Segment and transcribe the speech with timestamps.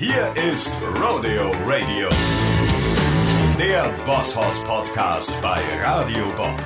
[0.00, 2.08] Hier ist Rodeo Radio,
[3.58, 6.58] der Bosshaus Podcast bei Radio Bob.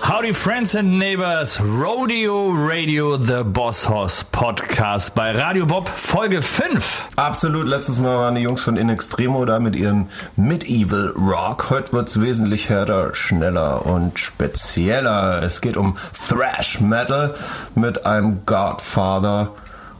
[0.00, 7.08] Howdy friends and neighbors, Rodeo Radio, the Boss Horse Podcast bei Radio Bob, Folge 5.
[7.16, 11.70] Absolut, letztes Mal waren die Jungs von In Extremo da mit ihrem Medieval Rock.
[11.70, 15.42] Heute wird's wesentlich härter, schneller und spezieller.
[15.42, 15.96] Es geht um
[16.28, 17.34] Thrash Metal
[17.74, 19.52] mit einem Godfather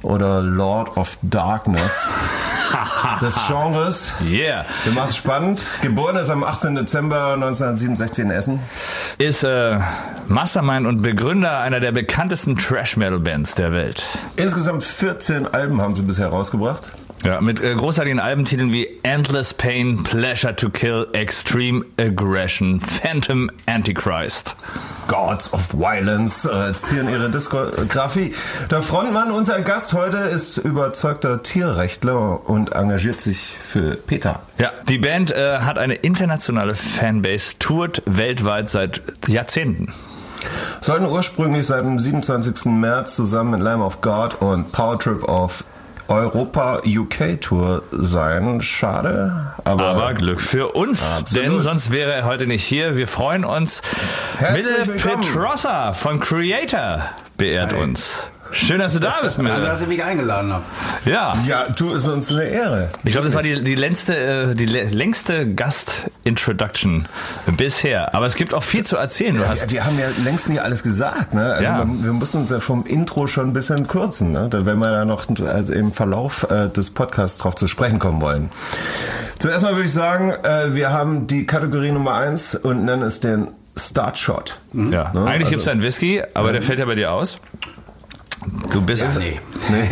[0.07, 2.13] oder Lord of Darkness
[3.23, 4.13] des Genres.
[4.25, 4.65] Yeah.
[4.85, 5.69] Wir machen's spannend.
[5.83, 6.75] Geboren ist am 18.
[6.77, 8.61] Dezember 1967 in Essen.
[9.19, 9.79] Ist äh,
[10.29, 14.05] Mastermind und Begründer einer der bekanntesten Trash-Metal-Bands der Welt.
[14.37, 16.93] Insgesamt 14 Alben haben sie bisher rausgebracht.
[17.25, 24.55] Ja, mit äh, großartigen Albentiteln wie Endless Pain, Pleasure to Kill, Extreme Aggression, Phantom Antichrist.
[25.09, 28.35] Gods of Violence äh, zieren ihre Diskografie.
[28.71, 34.41] Der Frontmann, unser Gast heute, ist überzeugter Tierrechtler und engagiert sich für PETA.
[34.59, 39.93] Ja, die Band äh, hat eine internationale Fanbase, tourt weltweit seit Jahrzehnten.
[40.81, 42.67] Sollten ursprünglich seit dem 27.
[42.67, 45.65] März zusammen mit Lamb of God und Powertrip auf
[46.09, 48.61] Europa UK Tour sein.
[48.63, 51.47] Schade, aber, Aber Glück für uns, Absolut.
[51.47, 52.97] denn sonst wäre er heute nicht hier.
[52.97, 53.83] Wir freuen uns.
[54.39, 54.99] Herzlich Mille.
[54.99, 57.03] Petrossa von Creator
[57.37, 58.21] beehrt uns.
[58.53, 59.65] Schön, dass du da bist, Danke, Mille.
[59.67, 60.65] dass ihr mich eingeladen habt.
[61.07, 62.89] Ja, ja, du ist uns eine Ehre.
[63.05, 67.07] ich glaube, das war die, die, längste, äh, die lä- längste Gast-Introduction
[67.57, 68.15] bisher.
[68.15, 69.35] Aber es gibt auch viel zu erzählen.
[69.35, 71.35] Du Ja, hast wir haben ja längst nicht alles gesagt.
[71.35, 71.53] Ne?
[71.55, 71.79] Also Ja.
[71.79, 74.49] man, wir mussten uns ja vom Intro schon ein bisschen kürzen, ne?
[74.51, 78.21] da wenn wir da noch also im Verlauf äh, des Podcasts drauf zu sprechen kommen
[78.21, 78.51] wollen.
[79.39, 83.21] Zuerst mal würde ich sagen, äh, wir haben die Kategorie Nummer eins und nennen es
[83.21, 84.59] den Startshot.
[84.73, 84.83] ja.
[84.83, 84.91] Ne?
[84.91, 87.39] Eigentlich Also- gibt es einen Whisky, aber der fällt ja bei dir aus.
[88.71, 89.19] Du bist.
[89.19, 89.41] Nee.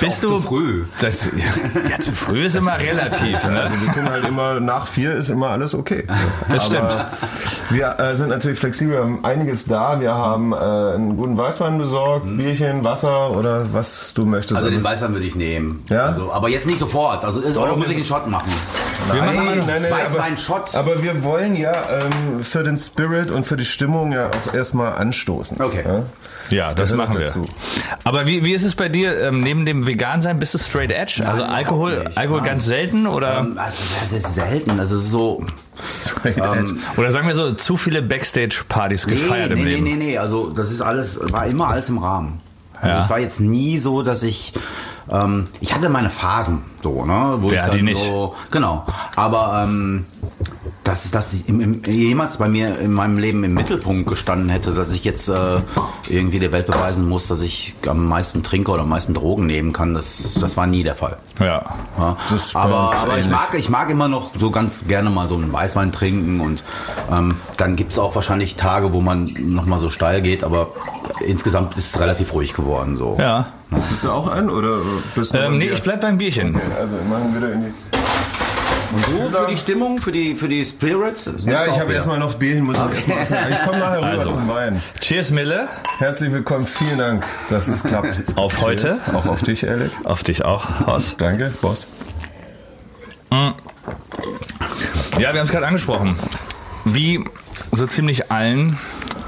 [0.00, 0.84] bist auch du zu früh.
[1.00, 1.28] Das,
[1.90, 3.48] ja, zu früh ist immer relativ.
[3.48, 3.60] Ne?
[3.60, 6.04] Also wir können halt immer nach vier ist immer alles okay.
[6.50, 7.06] Das Aber
[7.70, 10.00] wir äh, sind natürlich flexibel, wir haben einiges da.
[10.00, 14.58] Wir haben äh, einen guten Weißwein besorgt, Bierchen, Wasser oder was du möchtest.
[14.58, 15.82] Also den Weißwein würde ich nehmen.
[15.88, 16.06] Ja?
[16.06, 17.24] Also, aber jetzt nicht sofort.
[17.24, 18.52] Also, oder muss ich einen Shot machen?
[19.08, 20.74] Nein, Weißwein-Shot.
[20.74, 24.54] Aber, aber wir wollen ja ähm, für den Spirit und für die Stimmung ja auch
[24.54, 25.60] erstmal anstoßen.
[25.60, 25.82] Okay.
[25.84, 26.04] Ja,
[26.50, 27.26] Ja, das, gehört machen wir.
[27.26, 27.42] dazu.
[28.04, 30.38] Aber wie, wie ist es bei dir ähm, neben dem Vegan-Sein?
[30.38, 31.22] Bist du straight edge?
[31.26, 32.04] also überhaupt Alkohol.
[32.14, 32.48] Alkohol Nein.
[32.48, 34.78] ganz selten oder, Ähm, also, das ist selten.
[34.78, 35.44] Also so.
[36.24, 36.76] Edge.
[36.96, 39.84] oder sagen wir so, zu viele Backstage-Partys gefeiert nee, im nee, Leben?
[39.84, 40.18] nee, nee.
[40.18, 42.40] Also das ist alles, war immer alles im Rahmen.
[42.80, 43.04] Also Ja.
[43.04, 44.52] es war jetzt nie so, dass ich.
[45.10, 47.36] Ähm, ich hatte meine Phasen so, ne?
[47.40, 48.02] Wo Wer ich hat die nicht?
[48.02, 48.86] So, genau.
[49.16, 50.06] Aber ähm,
[50.84, 55.04] dass, im, im, jemals bei mir in meinem Leben im Mittelpunkt gestanden hätte, dass ich
[55.04, 55.60] jetzt äh,
[56.08, 59.72] irgendwie der Welt beweisen muss, dass ich am meisten trinke oder am meisten Drogen nehmen
[59.72, 61.16] kann, das, das war nie der Fall.
[61.40, 61.64] Ja.
[61.98, 65.36] Ja, Das aber aber ich, mag, ich mag immer noch so ganz gerne mal so
[65.36, 66.62] einen Weißwein trinken und
[67.10, 70.72] ähm, dann gibt es auch wahrscheinlich Tage, wo man noch mal so steil geht, aber
[71.24, 72.98] insgesamt ist es relativ ruhig geworden.
[72.98, 73.16] So.
[73.18, 73.46] Ja.
[73.88, 74.78] Bist du auch an oder
[75.14, 76.54] bist du Ähm, nee, ich bleib beim Bierchen.
[76.54, 77.72] Okay, also immerhin wieder in die.
[78.94, 81.28] Und du für die Stimmung, für die, für die Spirits?
[81.44, 83.50] Ja, ich habe erstmal noch Bierchen, muss ich erstmal.
[83.50, 84.30] Ich komme nachher rüber Also.
[84.30, 84.80] zum Wein.
[85.00, 85.66] Cheers, Mille.
[85.98, 88.22] Herzlich willkommen, vielen Dank, dass es klappt.
[88.36, 88.86] Auf heute.
[88.86, 89.02] Cheers.
[89.14, 89.90] Auch auf dich, Alec.
[90.04, 91.16] Auf dich auch, Horst.
[91.18, 91.88] Danke, Boss.
[93.32, 93.56] Ja,
[95.18, 96.16] wir haben es gerade angesprochen.
[96.84, 97.24] Wie
[97.72, 98.78] so ziemlich allen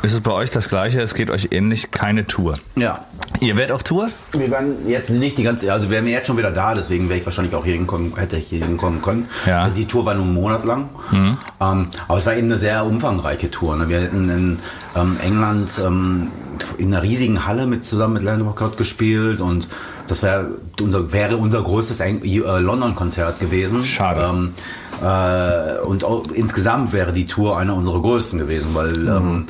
[0.03, 1.01] ist es bei euch das Gleiche.
[1.01, 1.91] Es geht euch ähnlich.
[1.91, 2.55] Keine Tour.
[2.77, 3.05] Ja.
[3.41, 4.09] Ihr werdet auf Tour?
[4.33, 7.19] Wir werden jetzt nicht die ganze, also wir wären jetzt schon wieder da, deswegen wäre
[7.19, 9.29] ich wahrscheinlich auch hier hinkommen, hätte ich hier hinkommen können.
[9.47, 9.69] Ja.
[9.69, 13.51] Die Tour war nur einen Monat lang, ähm, aber es war eben eine sehr umfangreiche
[13.51, 13.77] Tour.
[13.77, 13.89] Ne?
[13.89, 14.59] Wir hätten in
[14.95, 16.31] ähm, England ähm,
[16.79, 19.69] in einer riesigen Halle mit zusammen mit Landon McCord gespielt und
[20.07, 20.49] das wäre
[20.81, 22.21] unser, wäre unser größtes äh,
[22.61, 23.85] London-Konzert gewesen.
[23.85, 24.29] Schade.
[24.31, 24.55] Ähm,
[25.03, 29.47] äh, und auch, insgesamt wäre die Tour einer unserer größten gewesen, weil ähm,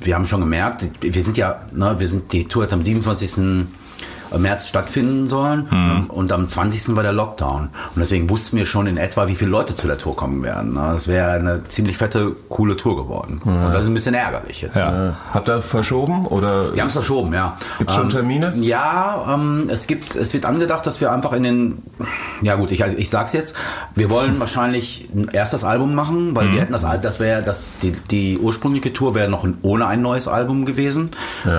[0.00, 3.66] wir haben schon gemerkt, wir sind ja, ne, wir sind, die Tour hat am 27.
[4.36, 6.96] März stattfinden sollen und am 20.
[6.96, 7.68] war der Lockdown.
[7.94, 10.74] Und deswegen wussten wir schon in etwa, wie viele Leute zu der Tour kommen werden.
[10.74, 13.40] Das wäre eine ziemlich fette, coole Tour geworden.
[13.44, 14.76] Und das ist ein bisschen ärgerlich jetzt.
[14.76, 15.16] Ja.
[15.32, 16.74] Habt ihr verschoben oder?
[16.74, 17.56] Wir haben es verschoben, ja.
[17.78, 18.52] Gibt's schon Termine?
[18.56, 21.82] Ja, ähm, es gibt, es wird angedacht, dass wir einfach in den,
[22.42, 23.54] ja gut, ich, ich sag's jetzt,
[23.94, 27.92] wir wollen wahrscheinlich erst das Album machen, weil wir hätten das, das wäre, das die,
[27.92, 31.10] die ursprüngliche Tour wäre noch ohne ein neues Album gewesen.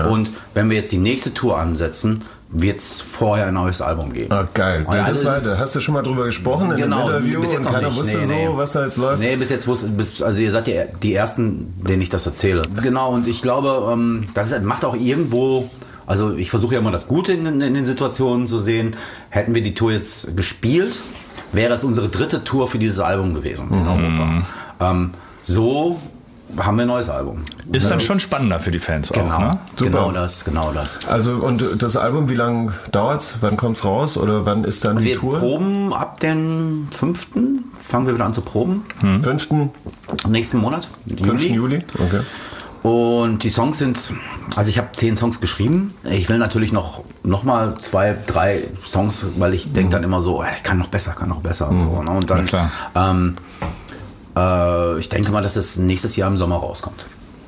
[0.08, 4.32] Und wenn wir jetzt die nächste Tour ansetzen, wird es vorher ein neues Album geben.
[4.32, 4.84] Ah, geil.
[4.86, 7.40] Und das war, ist- da hast du schon mal drüber gesprochen in Genau, einem Interview
[7.40, 7.96] bis jetzt und keiner nicht.
[7.98, 8.48] wusste Nee, so, nee.
[8.54, 9.20] was da jetzt läuft.
[9.20, 12.62] Nee, bis jetzt wusste, bis, also ihr seid die, die Ersten, denen ich das erzähle.
[12.82, 15.70] Genau, und ich glaube, ähm, das ist, macht auch irgendwo
[16.06, 18.96] Also ich versuche ja immer das Gute in, in, den Situationen zu sehen.
[19.28, 21.02] Hätten wir die Tour jetzt gespielt,
[21.52, 24.42] wäre es unsere dritte Tour für dieses Album gewesen in Europa.
[24.80, 25.10] Ähm,
[25.42, 26.00] so
[26.58, 27.38] haben wir ein neues Album.
[27.72, 29.58] Ist dann schon spannender für die Fans Genau, auch, ne?
[29.76, 29.90] Super.
[29.90, 31.06] genau das, genau das.
[31.06, 33.36] Also und das Album, wie lange dauert's?
[33.40, 35.38] Wann kommt's raus oder wann ist dann die Wir Tour?
[35.38, 37.28] proben ab den 5.
[37.80, 38.84] fangen wir wieder an zu proben.
[39.00, 39.48] 5.
[40.28, 41.20] Nächsten Monat, 5.
[41.20, 41.52] Juli.
[41.54, 41.84] Juli?
[41.94, 42.20] Okay.
[42.82, 44.14] Und die Songs sind,
[44.56, 45.92] also ich habe zehn Songs geschrieben.
[46.04, 50.40] Ich will natürlich noch, noch mal zwei, drei Songs, weil ich denke dann immer so,
[50.40, 52.02] "Ah, ich kann noch besser, kann noch besser und so.
[52.02, 52.10] Ne?
[52.10, 52.48] Und dann,
[52.94, 53.34] Na ähm,
[54.36, 57.04] äh, ich denke mal, dass es nächstes Jahr im Sommer rauskommt.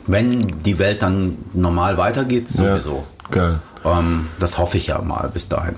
[0.06, 3.05] Wenn die Welt dann normal weitergeht, sowieso.
[3.25, 3.31] Ja.
[3.31, 3.58] Geil.
[3.84, 5.76] Ähm, das hoffe ich ja mal bis dahin.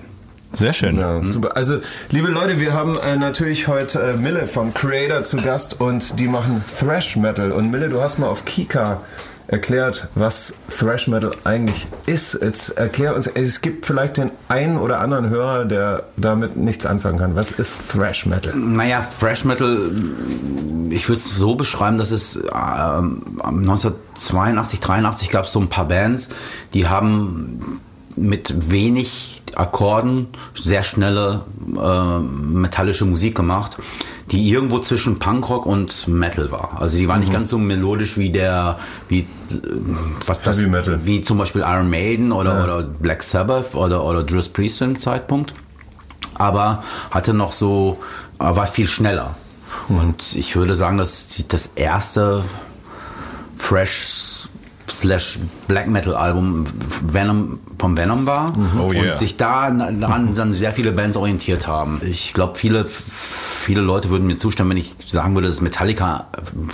[0.55, 0.99] Sehr schön.
[0.99, 1.56] Ja, super.
[1.56, 1.81] Also,
[2.11, 6.29] liebe Leute, wir haben äh, natürlich heute äh, Mille von Creator zu Gast und die
[6.29, 7.51] machen Thrash Metal.
[7.51, 9.01] Und Mille, du hast mal auf Kika
[9.46, 12.38] erklärt, was Thrash Metal eigentlich ist.
[12.41, 17.19] Jetzt erklär uns, es gibt vielleicht den einen oder anderen Hörer, der damit nichts anfangen
[17.19, 17.37] kann.
[17.37, 18.55] Was ist Thrash Metal?
[18.55, 19.91] Naja, Thrash Metal,
[20.91, 25.88] ich würde es so beschreiben, dass es ähm, 1982, 83 gab es so ein paar
[25.88, 26.31] Bands,
[26.73, 27.81] die haben
[28.17, 31.43] mit wenig Akkorden sehr schnelle
[31.76, 33.76] äh, metallische Musik gemacht,
[34.31, 36.81] die irgendwo zwischen Punkrock und Metal war.
[36.81, 39.26] Also die war nicht ganz so melodisch wie der, wie
[40.26, 41.05] was das, Heavy Metal.
[41.05, 45.55] wie zum Beispiel Iron Maiden oder, oder Black Sabbath oder, oder Judas Priest im Zeitpunkt
[46.35, 47.99] aber hatte noch so,
[48.38, 49.35] war viel schneller.
[49.88, 52.44] Und ich würde sagen, dass das erste
[53.56, 54.44] Fresh
[54.89, 55.39] slash
[55.69, 56.67] Black Metal Album
[57.07, 59.13] Venom vom Venom war Oh yeah.
[59.13, 62.01] und sich da daran dann sehr viele Bands orientiert haben.
[62.05, 66.27] Ich glaube, viele viele Leute würden mir zustimmen, wenn ich sagen würde, dass Metallica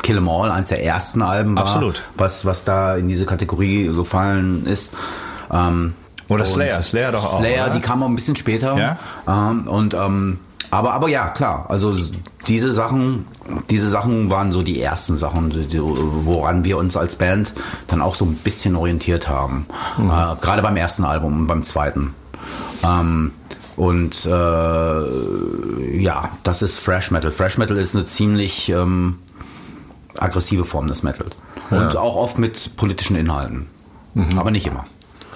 [0.02, 2.02] Kill 'Em All eines der ersten Alben war, Absolut.
[2.16, 4.92] was was da in diese Kategorie gefallen ist.
[5.52, 5.94] Ähm,
[6.28, 8.76] Oder Slayer, Slayer doch auch, Slayer, die kam auch ein bisschen später.
[8.76, 8.98] Ja?
[9.50, 10.38] Ähm, und ähm,
[10.70, 11.94] aber aber ja klar, also
[12.46, 13.26] diese Sachen,
[13.68, 17.54] diese Sachen waren so die ersten Sachen, die, woran wir uns als Band
[17.86, 19.66] dann auch so ein bisschen orientiert haben.
[19.98, 20.10] Mhm.
[20.10, 22.14] Äh, Gerade beim ersten Album und beim zweiten.
[22.82, 23.32] Ähm,
[23.76, 27.30] und äh, ja, das ist Fresh Metal.
[27.30, 29.18] Fresh Metal ist eine ziemlich ähm,
[30.18, 31.40] aggressive Form des Metals.
[31.70, 33.66] Und auch oft mit politischen Inhalten.
[34.14, 34.38] Mhm.
[34.38, 34.84] Aber nicht immer.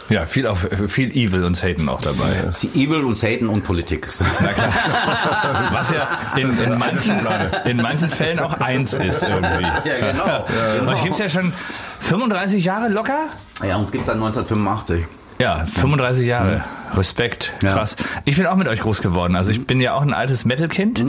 [0.09, 2.51] Ja, viel, auf, viel Evil und Satan auch dabei.
[2.51, 4.09] Sie Evil und Satan und Politik.
[4.09, 7.17] Was ja in, in, manchen,
[7.65, 9.63] in manchen Fällen auch eins ist irgendwie.
[9.63, 10.45] Ja,
[10.83, 10.91] genau.
[10.93, 11.53] Euch gibt es ja schon
[12.01, 13.29] 35 Jahre locker?
[13.67, 15.07] Ja, uns gibt es seit 1985.
[15.39, 16.65] Ja, 35 Jahre.
[16.97, 17.55] Respekt.
[17.63, 17.73] Ja.
[17.73, 17.97] Krass.
[18.25, 19.35] Ich bin auch mit euch groß geworden.
[19.37, 21.05] Also ich bin ja auch ein altes Metal-Kind.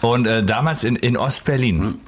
[0.00, 2.00] Und äh, damals in, in Ostberlin.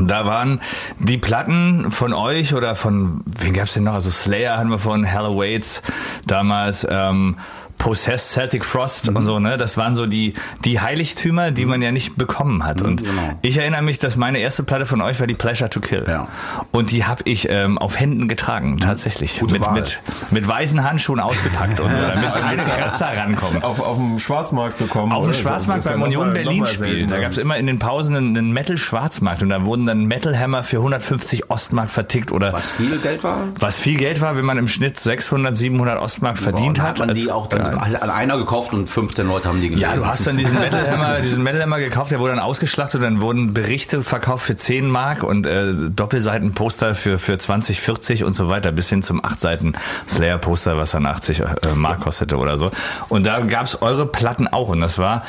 [0.00, 0.60] Da waren
[0.98, 3.94] die Platten von euch oder von, wen gab's denn noch?
[3.94, 5.82] Also Slayer hatten wir von Hell Awaits
[6.26, 7.36] damals, ähm,
[7.78, 9.56] Possessed Celtic Frost und so, ne?
[9.56, 10.34] Das waren so die,
[10.64, 12.82] die Heiligtümer, die man ja nicht bekommen hat.
[12.82, 13.38] Und genau.
[13.42, 16.04] ich erinnere mich, dass meine erste Platte von euch war die Pleasure to Kill.
[16.06, 16.28] Ja.
[16.72, 19.38] Und die habe ich ähm, auf Händen getragen, tatsächlich.
[19.38, 19.74] Gute mit, Wahl.
[19.74, 19.98] mit,
[20.30, 23.62] mit weißen Handschuhen ausgepackt und damit keine Kratzer rankommen.
[23.62, 25.12] Auf, auf dem Schwarzmarkt bekommen.
[25.12, 25.34] Auf dem?
[25.34, 26.78] Schwarzmarkt beim Union Berlin noch mal Spiel.
[26.78, 27.16] seltener.
[27.16, 30.64] Da gab es immer in den Pausen einen, einen Metal-Schwarzmarkt und da wurden dann Metal-Hammer
[30.64, 33.44] für 150 Ostmark vertickt oder Was viel Geld war?
[33.60, 36.88] was viel Geld war, wenn man im Schnitt 600, 700 Ostmark verdient Boah, hat.
[36.90, 39.90] hat man als- die auch dann hat einer gekauft und 15 Leute haben die gelesen.
[39.90, 43.00] ja, du hast dann diesen Metal Hammer, diesen Metal Hammer gekauft, der wurde dann ausgeschlachtet
[43.00, 48.24] und dann wurden Berichte verkauft für 10 Mark und äh, Doppelseitenposter für, für 20, 40
[48.24, 49.72] und so weiter, bis hin zum 8 Seiten
[50.08, 51.44] Slayer Poster, was dann 80 äh,
[51.74, 52.70] Mark kostete oder so.
[53.08, 55.24] Und da gab's eure Platten auch und das war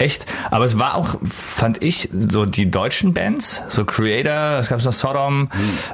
[0.00, 4.82] echt, aber es war auch, fand ich, so die deutschen Bands, so Creator, es gab
[4.84, 5.50] noch Sodom,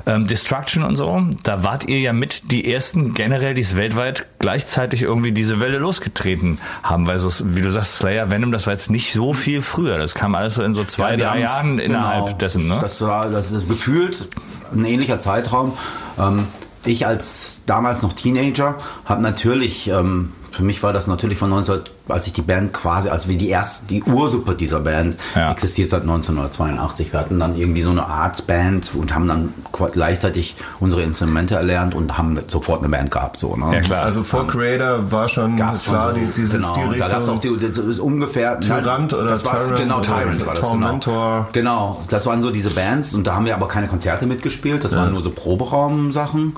[0.06, 4.26] ähm, Destruction und so, da wart ihr ja mit die ersten generell, die es weltweit
[4.38, 8.72] gleichzeitig irgendwie diese Welle losgetreten haben, weil so, wie du sagst, Slayer, Venom, das war
[8.72, 11.78] jetzt nicht so viel früher, das kam alles so in so zwei, Ja, drei Jahren
[11.78, 12.38] innerhalb genau.
[12.38, 12.78] dessen, ne?
[12.80, 14.28] Das war das ist gefühlt
[14.72, 15.76] ein ähnlicher Zeitraum.
[16.18, 16.46] Ähm,
[16.84, 21.80] ich als damals noch Teenager habe natürlich, ähm, für mich war das natürlich von 19,
[22.08, 25.52] als ich die Band quasi, als wir die erste, die Ursuppe dieser Band Ja.
[25.52, 27.12] existiert seit 1982.
[27.12, 29.52] Wir hatten dann irgendwie so eine Art Band und haben dann
[29.92, 33.38] gleichzeitig unsere Instrumente erlernt und haben sofort eine Band gehabt.
[33.38, 33.74] So, ne?
[33.74, 34.04] Ja, klar.
[34.04, 37.22] Also vor Creator war schon Gab's schon klar so, die, dieses genau, die da gab
[37.22, 40.54] es auch die, das ist ungefähr Tyrant oder das war, Tyrant genau oder Tyrant war
[40.54, 41.48] das Tormentor.
[41.52, 41.90] genau.
[41.90, 44.96] genau das waren so diese Bands und da haben wir aber keine Konzerte mitgespielt das
[44.96, 46.54] waren nur so Proberaumsachen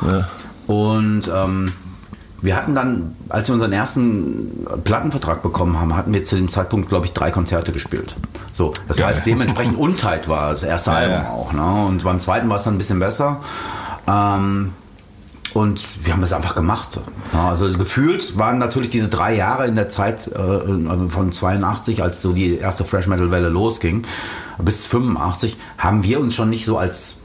[0.67, 1.73] und ähm,
[2.41, 6.89] wir hatten dann als wir unseren ersten Plattenvertrag bekommen haben hatten wir zu dem Zeitpunkt
[6.89, 8.15] glaube ich drei Konzerte gespielt
[8.53, 9.09] so das Geil.
[9.09, 11.31] heißt dementsprechend unteilt war das erste Ja, Album ja.
[11.31, 11.85] auch ne?
[11.89, 13.41] und beim zweiten war es dann ein bisschen besser
[14.07, 14.73] ähm,
[15.55, 16.93] und wir haben das einfach gemacht.
[16.93, 17.01] So.
[17.33, 22.21] Ja, also gefühlt waren natürlich diese drei Jahre in der Zeit äh, von 82, als
[22.21, 24.05] so die erste Fresh Metal Welle losging,
[24.59, 27.18] bis 85, haben wir uns schon nicht so als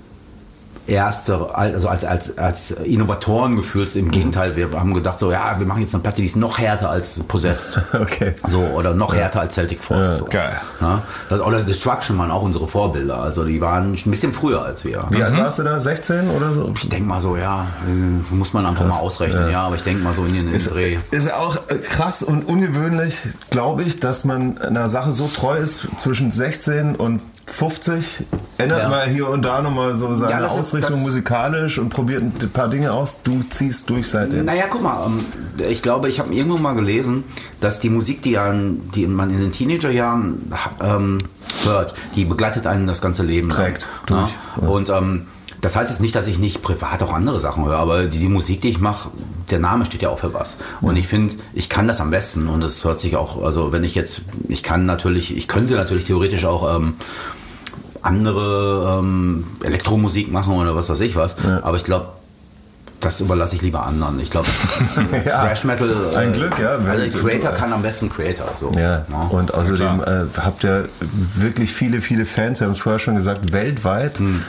[0.88, 3.96] erste, also als, als, als Innovatoren gefühlt.
[3.96, 6.58] Im Gegenteil, wir haben gedacht, so, ja, wir machen jetzt eine Platte, die ist noch
[6.58, 7.82] härter als Possessed.
[8.04, 8.34] Okay.
[8.48, 10.18] So, oder noch härter als Celtic Frost.
[10.18, 10.26] so.
[10.26, 10.60] Geil.
[10.82, 13.22] Ja, das, oder Destruction waren auch unsere Vorbilder.
[13.22, 15.06] Also die waren ein bisschen früher als wir.
[15.10, 15.80] Wie alt warst du da?
[15.80, 16.74] 16 oder so?
[16.76, 19.64] Ich denke mal so, ja, äh, muss man einfach mal ausrechnen, ja.
[19.64, 20.98] aber ich denke mal so in den, den Dreh.
[21.12, 23.16] Ist auch äh, krass und ungewöhnlich,
[23.52, 28.24] glaube ich, dass man einer Sache so treu ist zwischen 16 und 50.
[28.58, 28.90] Ändert Ja.
[28.90, 32.50] mal hier und da nochmal so seine Ja, ist- Ausrichtung das- musikalisch und probiert ein
[32.52, 33.20] paar Dinge aus.
[33.24, 34.46] Du ziehst durch seitdem.
[34.46, 35.26] Naja, guck mal, ähm,
[35.70, 37.24] ich glaube, ich habe irgendwo mal gelesen,
[37.60, 41.20] dass die Musik, die, an, die man in den Teenagerjahren ähm,
[41.64, 43.50] hört, die begleitet einen das ganze Leben.
[43.50, 44.30] Trägt durch,
[44.62, 44.68] Ja?
[44.68, 45.26] Und ähm,
[45.64, 48.28] das heißt jetzt nicht, dass ich nicht privat auch andere Sachen höre, aber die, die
[48.28, 49.10] Musik, die ich mache,
[49.50, 50.58] der Name steht ja auch für was.
[50.82, 53.84] Und ich finde, ich kann das am besten und es hört sich auch, also wenn
[53.86, 56.96] ich jetzt, ich kann natürlich, ich könnte natürlich theoretisch auch ähm,
[58.02, 62.08] andere ähm, Elektromusik machen oder was weiß ich was, aber ich glaube,
[63.00, 64.20] das überlasse ich lieber anderen.
[64.22, 64.48] Ich glaube,
[65.26, 66.10] Ja, Thrash Metal.
[66.14, 68.48] äh, ein Glück, ja, Also Creator kann am besten Creator.
[68.60, 68.72] So.
[68.78, 69.22] Ja, Ja.
[69.30, 70.88] und außerdem äh, habt ihr
[71.36, 74.20] wirklich viele, viele Fans, wir haben es vorher schon gesagt, weltweit.
[74.20, 74.42] Hm.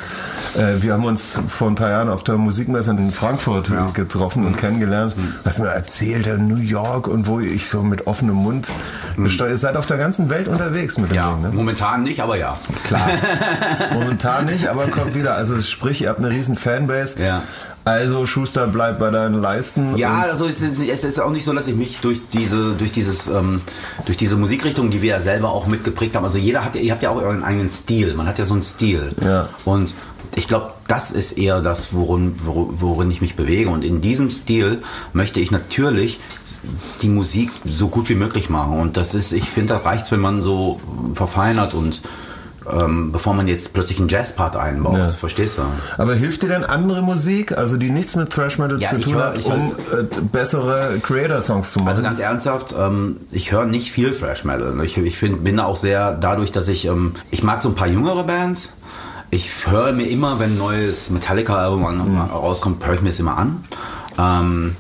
[0.55, 4.47] Äh, wir haben uns vor ein paar Jahren auf der Musikmesse in Frankfurt äh, getroffen
[4.47, 5.15] und kennengelernt.
[5.43, 8.73] Was mir erzählt, in New York und wo ich so mit offenem Mund
[9.17, 9.51] gesteuert.
[9.53, 11.17] Ihr seid auf der ganzen Welt unterwegs mit dem.
[11.17, 11.51] Ja, Ding, ne?
[11.53, 12.59] momentan nicht, aber ja.
[12.85, 13.09] Klar.
[13.95, 15.35] Momentan nicht, aber kommt wieder.
[15.35, 17.21] Also sprich, ihr habt eine riesen Fanbase.
[17.23, 17.43] Ja.
[17.87, 19.97] Also Schuster, bleib bei deinen Leisten.
[19.99, 22.93] Ja, also es ist, es ist auch nicht so, dass ich mich durch diese, durch
[22.93, 23.61] dieses, ähm,
[24.07, 26.25] durch diese Musikrichtung, die wir ja selber auch mitgeprägt haben.
[26.25, 28.15] Also jeder hat, ja- ihr habt ja auch euren eigenen Stil.
[28.15, 29.11] Man hat ja so einen Stil.
[29.23, 29.51] Ja.
[29.67, 29.95] Und
[30.37, 33.71] ich glaube, das ist eher das, worin, wor- worin ich mich bewege.
[33.71, 36.21] Und in diesem Stil möchte ich natürlich
[37.03, 38.79] die Musik so gut wie möglich machen.
[38.81, 40.81] Und das ist, ich finde, da reicht wenn man so
[41.15, 42.03] verfeinert und
[42.81, 44.95] ähm, bevor man jetzt plötzlich einen Jazzpart einbaut.
[44.97, 45.11] Ja.
[45.11, 45.63] Verstehst du?
[45.99, 49.15] Aber hilft dir denn andere Musik, also die nichts mit Thrash Metal Ja, zu tun
[49.17, 51.89] hör- hat, um äh, bessere Creator-Songs zu machen?
[51.91, 54.83] Also ganz ernsthaft, ähm, ich höre nicht viel Thrash Metal.
[54.83, 57.75] Ich, ich find, bin da auch sehr dadurch, dass ich, ähm, ich mag so ein
[57.75, 58.71] paar jüngere Bands.
[59.35, 62.21] Ich höre mir immer, wenn ein neues Metallica-Album Mhm.
[62.21, 63.65] rauskommt, höre ich mir es immer an.
[64.17, 64.77] Ähm,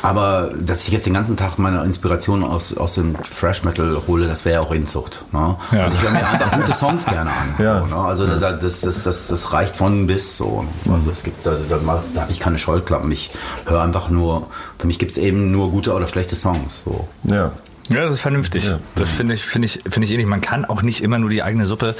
[0.00, 4.26] aber dass ich jetzt den ganzen Tag meine Inspiration aus, aus dem Thrash Metal hole,
[4.26, 5.22] das wäre ja auch Inzucht.
[5.32, 5.56] Ne?
[5.72, 5.84] Ja.
[5.84, 7.54] Also ich höre mir einfach gute Songs gerne an.
[7.58, 7.80] Ja.
[7.80, 7.96] So, ne?
[7.96, 10.64] Also das, das, das, das, das reicht von bis so.
[10.90, 11.78] Also es gibt, also da,
[12.14, 13.12] da habe ich keine Scheuklappen.
[13.12, 13.32] Ich
[13.66, 14.46] höre einfach nur,
[14.78, 16.84] für mich gibt es eben nur gute oder schlechte Songs.
[16.86, 17.06] So.
[17.24, 17.52] ja.
[17.88, 18.68] Ja, das ist vernünftig.
[18.96, 20.26] Das finde ich, finde ich, finde ich ähnlich.
[20.26, 21.94] Man kann auch nicht immer nur die eigene Suppe,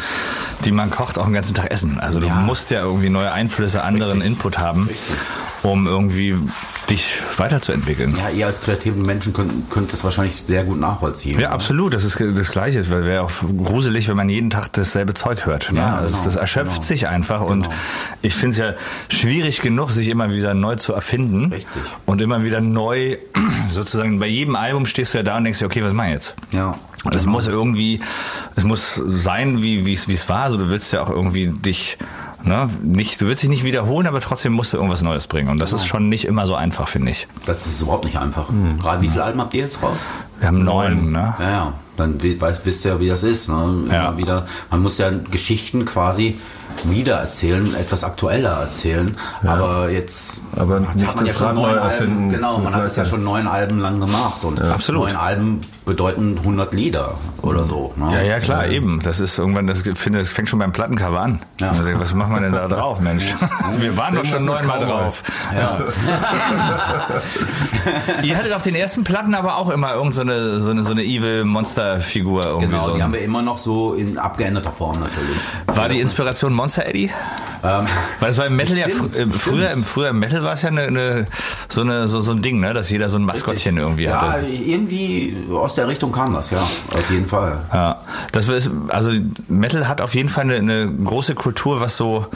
[0.64, 1.98] die man kocht, auch den ganzen Tag essen.
[1.98, 2.34] Also du Ja.
[2.34, 5.16] musst ja irgendwie neue Einflüsse, anderen Input haben, Richtig.
[5.62, 6.36] um irgendwie
[6.90, 8.16] dich weiterzuentwickeln.
[8.16, 11.38] Ja, ihr als kreativen Menschen könnt, könnt das wahrscheinlich sehr gut nachvollziehen.
[11.38, 11.92] Ja, absolut.
[11.94, 12.88] Das ist das Gleiche.
[12.90, 13.30] Weil wäre auch
[13.64, 15.72] gruselig, wenn man jeden Tag dasselbe Zeug hört.
[15.72, 15.80] Ne?
[15.80, 16.86] Ja, also genau, das erschöpft genau.
[16.86, 17.40] sich einfach.
[17.42, 17.74] Und Genau.
[18.22, 18.74] ich finde es ja
[19.08, 21.52] schwierig genug, sich immer wieder neu zu erfinden.
[21.52, 21.82] Richtig.
[22.06, 23.16] Und immer wieder neu,
[23.70, 26.12] sozusagen, bei jedem Album stehst du ja da und denkst dir, okay, was mach ich
[26.12, 26.34] jetzt?
[26.52, 26.74] Ja.
[27.04, 28.00] Und es muss irgendwie,
[28.56, 30.42] es muss sein, wie wie es wie es war.
[30.44, 31.96] Also du willst ja auch irgendwie dich,
[32.44, 35.48] ne, nicht, du willst dich nicht wiederholen, aber trotzdem musst du irgendwas Neues bringen.
[35.48, 37.26] Und das ist schon nicht immer so einfach, finde ich.
[37.46, 38.48] Das ist überhaupt nicht einfach.
[38.48, 38.78] Hm.
[38.80, 39.98] Gerade wie viele Alben habt ihr jetzt raus?
[40.38, 41.34] Wir haben neun, ne?
[41.38, 41.72] Ja, ja.
[41.96, 43.48] Dann we- weiß, wisst ihr ja, wie das ist.
[43.48, 43.54] Ne?
[43.86, 44.16] Immer Ja.
[44.16, 46.38] wieder, man muss ja Geschichten quasi
[46.84, 49.16] wieder erzählen, etwas aktueller erzählen.
[49.44, 52.96] Aber jetzt Aber hat nicht man das schon Rad neu erfinden Genau, man hat es
[52.96, 54.44] ja schon neun Alben lang gemacht.
[54.44, 55.08] Und Absolut.
[55.08, 57.92] neun Alben bedeuten 100 Lieder oder so.
[57.96, 58.12] Ne?
[58.12, 59.00] Ja, ja, klar, eben.
[59.00, 61.40] Das ist irgendwann, das, finde, das fängt schon beim Plattencover an.
[61.60, 61.70] Ja.
[61.70, 63.34] Also, was machen wir denn da drauf, Mensch?
[63.78, 65.22] Wir waren doch schon neunmal drauf.
[65.54, 65.78] Ja.
[68.22, 70.92] Ihr hattet auf den ersten Platten aber auch immer irgend so eine, so eine, so
[70.92, 72.94] eine Evil Monster-Figur Genau, so.
[72.94, 75.36] die haben wir immer noch so in abgeänderter Form natürlich.
[75.66, 77.10] War die Inspiration Monster Eddie?
[77.62, 77.86] Ähm,
[78.20, 79.76] Weil es war im Metal ja Stimmt, fr äh, früher, stimmt.
[79.76, 81.26] im früher im Metal war es ja eine, eine,
[81.68, 84.46] so, eine, so, so ein Ding, ne, dass jeder so ein Maskottchen irgendwie ja, hatte.
[84.46, 87.58] irgendwie aus der Richtung kam das, ja, auf jeden Fall.
[87.72, 88.00] Ja,
[88.32, 89.10] das ist, also
[89.48, 92.26] Metal hat auf jeden Fall eine, eine große Kultur, was so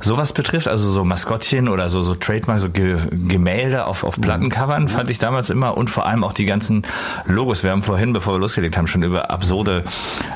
[0.00, 4.88] sowas betrifft, also so Maskottchen oder so so Trademark, so Ge Gemälde auf auf Plattencovern
[4.88, 6.82] fand ich damals immer und vor allem auch die ganzen
[7.26, 7.62] Logos.
[7.62, 9.84] Wir haben vorhin, bevor wir losgelegt haben, schon über absurde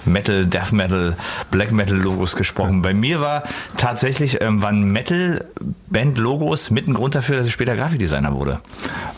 [0.04, 1.16] Metal, Death Metal,
[1.50, 2.82] Black Metal Logos gesprochen.
[2.82, 3.35] Bei mir war
[3.76, 8.60] tatsächlich tatsächlich ähm, waren Metal-Band-Logos mit ein Grund dafür, dass ich später Grafikdesigner wurde.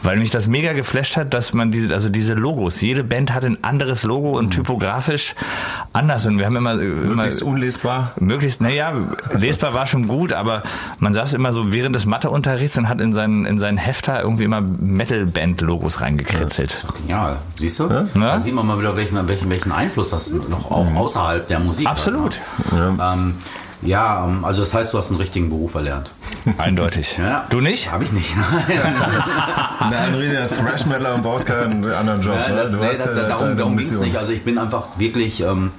[0.03, 3.47] Weil mich das mega geflasht hat, dass man diese, also diese Logos, jede Band hatte
[3.49, 5.35] ein anderes Logo und typografisch
[5.93, 6.27] anders.
[6.27, 8.13] Und wir haben immer, immer Möglichst unlesbar.
[8.19, 8.93] möglichst, naja,
[9.33, 10.63] lesbar war schon gut, aber
[10.99, 14.45] man saß immer so während des Matheunterrichts und hat in seinen, in seinen Hefter irgendwie
[14.45, 16.79] immer Metal-Band-Logos reingekritzelt.
[16.99, 17.39] Genial.
[17.57, 17.85] Siehst du?
[17.89, 18.07] Ja.
[18.15, 21.87] Da sieht man mal wieder, welchen, welchen, welchen Einfluss das noch auch außerhalb der Musik
[21.87, 22.41] hat, Absolut.
[22.73, 22.97] ne?
[23.01, 23.35] Ähm,
[23.83, 26.11] ja, ähm, also das heißt, du hast einen richtigen Beruf erlernt.
[26.59, 27.17] Eindeutig.
[27.19, 27.47] Ja.
[27.51, 27.91] Du nicht?
[27.93, 28.35] Habe ich nicht.
[29.81, 32.35] Nein, der Thrash Metaler und baut keinen anderen Job.
[32.35, 32.57] Ja, ne?
[32.57, 34.17] das, Du nee, hast das, ja darum deine darum ging es nicht.
[34.17, 35.71] Also ich bin einfach wirklich, ähm,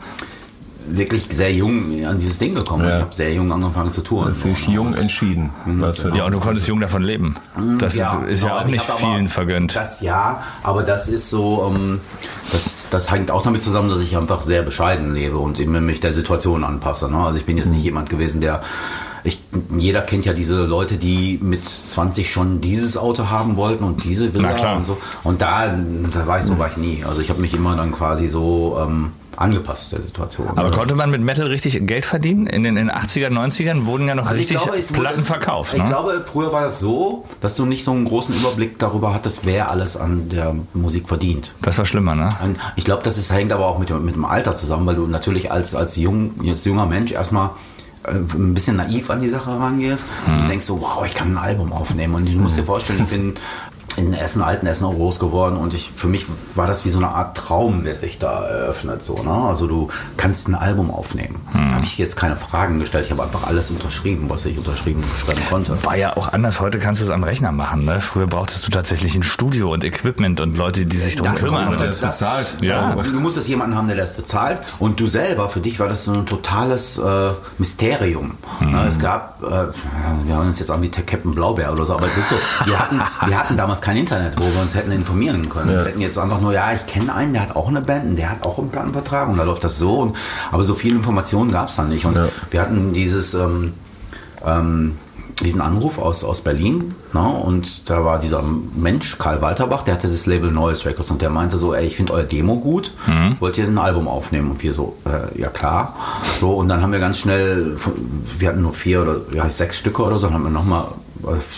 [0.88, 2.88] wirklich sehr jung an dieses Ding gekommen.
[2.88, 2.96] Ja.
[2.98, 4.30] Ich habe sehr jung angefangen zu touren.
[4.30, 5.50] Hast dich jung entschieden.
[5.66, 7.36] Was für Ja, und du konntest jung davon leben.
[7.78, 8.12] Das ist ja
[8.58, 9.76] auch ich nicht vielen aber- vergönnt.
[9.76, 12.00] Das ja, aber das ist so, ähm,
[12.52, 16.00] das, das hängt auch damit zusammen, dass ich einfach sehr bescheiden lebe und immer mich
[16.00, 17.12] der Situation anpasse.
[17.12, 17.18] Ne?
[17.18, 17.74] Also ich bin jetzt Mhm.
[17.76, 18.62] nicht jemand gewesen, der
[19.26, 19.42] ich,
[19.78, 24.34] jeder kennt ja diese Leute, die mit 20 schon dieses Auto haben wollten und diese
[24.34, 24.78] Villa Na klar.
[24.78, 24.98] und so.
[25.26, 25.68] Und da,
[26.14, 27.04] da war ich so war ich nie.
[27.06, 30.48] Also ich habe mich immer dann quasi so ähm, angepasst der Situation.
[30.56, 32.46] Aber konnte man mit Metal richtig Geld verdienen?
[32.46, 35.74] In den, in den 80er, 90ern wurden ja noch Also ich richtig glaube, Platten verkauft.
[35.74, 35.88] Ich ne?
[35.88, 39.72] glaube, früher war das so, dass du nicht so einen großen Überblick darüber hattest, wer
[39.72, 41.54] alles an der Musik verdient.
[41.62, 42.28] das war schlimmer, ne?
[42.76, 45.08] Ich glaube, das ist, hängt aber auch mit, dem- mit dem Alter zusammen, weil du
[45.08, 47.52] natürlich als, als, jung, als junger Mensch erstmal
[48.04, 51.38] äh, ein bisschen naiv an die Sache rangehst und denkst so, wow, ich kann ein
[51.38, 52.16] Album aufnehmen.
[52.16, 53.34] Und du musst dir vorstellen, ich bin
[54.00, 56.26] in Essen, alten Essen auch groß geworden und ich, für mich
[56.56, 59.04] war das wie so eine Art Traum, der sich da eröffnet.
[59.04, 59.32] So, ne?
[59.32, 61.36] Also du kannst ein Album aufnehmen.
[61.54, 65.04] Da habe ich jetzt keine Fragen gestellt, ich habe einfach alles unterschrieben, was ich unterschrieben
[65.26, 65.84] schreiben konnte.
[65.86, 66.60] War ja auch anders.
[66.60, 67.86] Heute kannst du es am Rechner machen.
[67.86, 68.02] Ne?
[68.02, 71.78] Früher brauchtest du tatsächlich ein Studio und Equipment und Leute, die sich drum Das kümmern.
[71.78, 72.56] Der ist bezahlt.
[72.62, 72.94] Ja.
[72.96, 74.60] Du, du musstest jemanden haben, der das bezahlt.
[74.80, 78.36] Und du selber, für dich war das so ein totales äh, Mysterium.
[78.60, 79.68] Ne, es gab, äh,
[80.26, 82.36] wir hören uns jetzt an wie der Captain Blaubeer oder so, aber es ist so,
[82.66, 85.70] wir hatten, wir hatten damals kein Internet, wo wir uns hätten informieren können.
[85.70, 88.16] Wir hätten jetzt einfach nur, ja, ich kenne einen, der hat auch eine Band und
[88.18, 89.96] der hat auch einen Plattenvertrag und da läuft das so.
[89.96, 90.16] Und,
[90.52, 92.06] aber so viele Informationen gab es dann nicht.
[92.06, 92.16] Und
[92.52, 93.34] wir hatten dieses...
[93.34, 93.74] Ähm,
[94.46, 94.98] ähm,
[95.42, 96.94] diesen Anruf aus, aus Berlin.
[97.14, 97.22] Ne?
[97.22, 101.30] Und da war dieser Mensch, Karl Walterbach, der hatte das Label Neues Records und der
[101.30, 102.94] meinte so, ey, ich finde euer Demo gut,
[103.40, 104.52] wollt ihr ein Album aufnehmen?
[104.52, 105.96] Und wir so, äh, ja klar.
[106.42, 107.78] So, und dann haben wir ganz schnell,
[108.38, 110.88] wir hatten nur vier oder ja, sechs Stücke oder so, dann haben wir nochmal,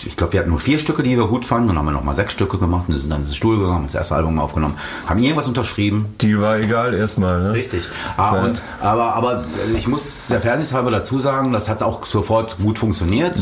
[0.06, 1.92] ich glaube, wir hatten nur vier Stücke, die wir gut fanden, und dann haben wir
[1.92, 4.76] nochmal sechs Stücke gemacht und sind dann ins Studio gegangen, haben das erste Album aufgenommen,
[5.06, 7.42] haben irgendwas unterschrieben, Die war egal erstmal.
[7.42, 7.54] Ne?
[7.54, 7.84] Richtig.
[8.18, 9.44] Ah, und, aber, aber
[9.76, 13.38] ich muss der Fairness halber dazu sagen, das hat auch sofort gut funktioniert.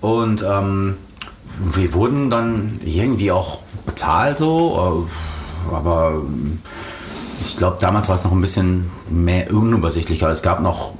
[0.00, 0.96] Und ähm,
[1.60, 5.06] wir wurden dann irgendwie auch bezahlt so,
[5.70, 6.60] äh, aber ähm,
[7.44, 10.30] ich glaube, damals war es noch ein bisschen mehr unübersichtlicher.
[10.30, 10.92] Es gab noch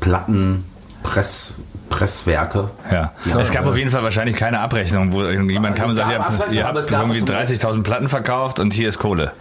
[0.00, 0.64] Platten,
[1.02, 1.54] Press,
[1.94, 2.70] Presswerke.
[2.90, 3.12] Ja.
[3.38, 6.38] Es gab auf jeden Fall wahrscheinlich keine Abrechnung, wo irgendjemand Also kam und es sagt,
[6.38, 9.32] gab ihr ihr habt irgendwie zum Beispiel- 30.000 Platten verkauft und hier ist Kohle.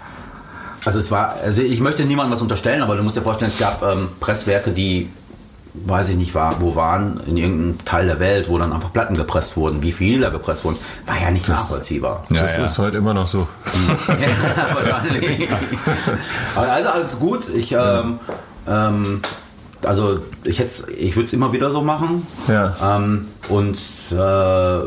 [0.85, 3.57] Also es war, also ich möchte niemandem was unterstellen, aber du musst dir vorstellen, es
[3.57, 5.09] gab ähm, Presswerke, die,
[5.73, 9.15] weiß ich nicht, war, wo waren, in irgendeinem Teil der Welt, wo dann einfach Platten
[9.15, 9.81] gepresst wurden.
[9.81, 12.25] Wie viel da gepresst wurden, war ja nicht nachvollziehbar.
[12.29, 12.65] Ja, Das ja.
[12.65, 13.47] ist heute immer noch so.
[14.07, 15.47] Ja, wahrscheinlich.
[16.55, 17.47] Also alles gut.
[17.49, 18.19] Ich, ähm,
[18.67, 19.21] ähm,
[19.85, 22.25] also ich hätte, ich würde es immer wieder so machen.
[22.47, 22.75] Ja.
[22.97, 23.77] Ähm, und
[24.11, 24.77] äh,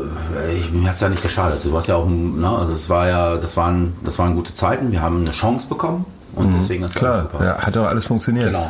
[0.55, 1.63] ich, mir hat es ja nicht geschadet.
[1.63, 4.91] Du warst ja auch, ne, also es war ja, das waren, das waren gute Zeiten.
[4.91, 6.05] Wir haben eine Chance bekommen
[6.35, 7.45] und deswegen ist alles Klar, super.
[7.45, 8.47] ja, hat doch alles funktioniert.
[8.47, 8.69] Genau.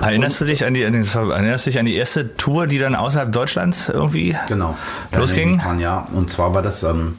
[0.00, 3.30] Erinnerst du dich an die, erinnerst du dich an die erste Tour, die dann außerhalb
[3.32, 4.76] Deutschlands irgendwie Genau.
[5.14, 5.60] losging?
[5.78, 6.06] Ja.
[6.12, 7.16] Und zwar war das, ähm,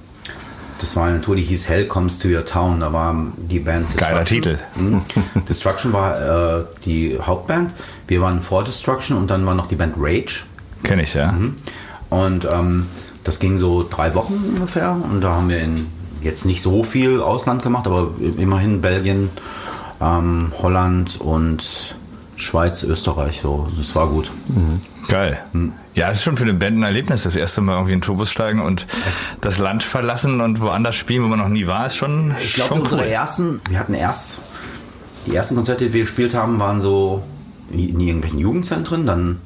[0.86, 2.80] das war eine Tour, die hieß Hell Comes to Your Town.
[2.80, 4.24] Da war die Band Geiler.
[4.24, 4.60] Titel.
[4.76, 5.02] Mhm.
[5.50, 7.74] Destruction war äh, die Hauptband.
[8.08, 10.44] Wir waren vor Destruction und dann war noch die Band Rage.
[10.84, 11.32] Kenn ich, ja.
[11.32, 11.56] Mhm.
[12.12, 12.86] Und ähm,
[13.24, 14.92] das ging so drei Wochen ungefähr.
[14.92, 15.88] Und da haben wir in
[16.22, 19.32] jetzt nicht so viel Ausland gemacht, aber immerhin Belgien,
[20.00, 21.96] ähm, Holland und
[22.36, 23.42] Schweiz, Österreich.
[23.42, 24.32] So, das war gut.
[25.08, 25.40] Geil.
[25.96, 28.04] Ja, es ist schon für eine Band ein Erlebnis, das erste Mal irgendwie in den
[28.04, 28.86] Turbus steigen und
[29.42, 32.74] das Land verlassen und woanders spielen, wo man noch nie war, ist schon, Ich glaube,
[32.76, 33.08] unsere cool.
[33.08, 34.42] ersten, wir hatten erst,
[35.26, 37.24] die ersten Konzerte, die wir gespielt haben, waren so
[37.72, 39.06] in irgendwelchen Jugendzentren.
[39.06, 39.40] Dann,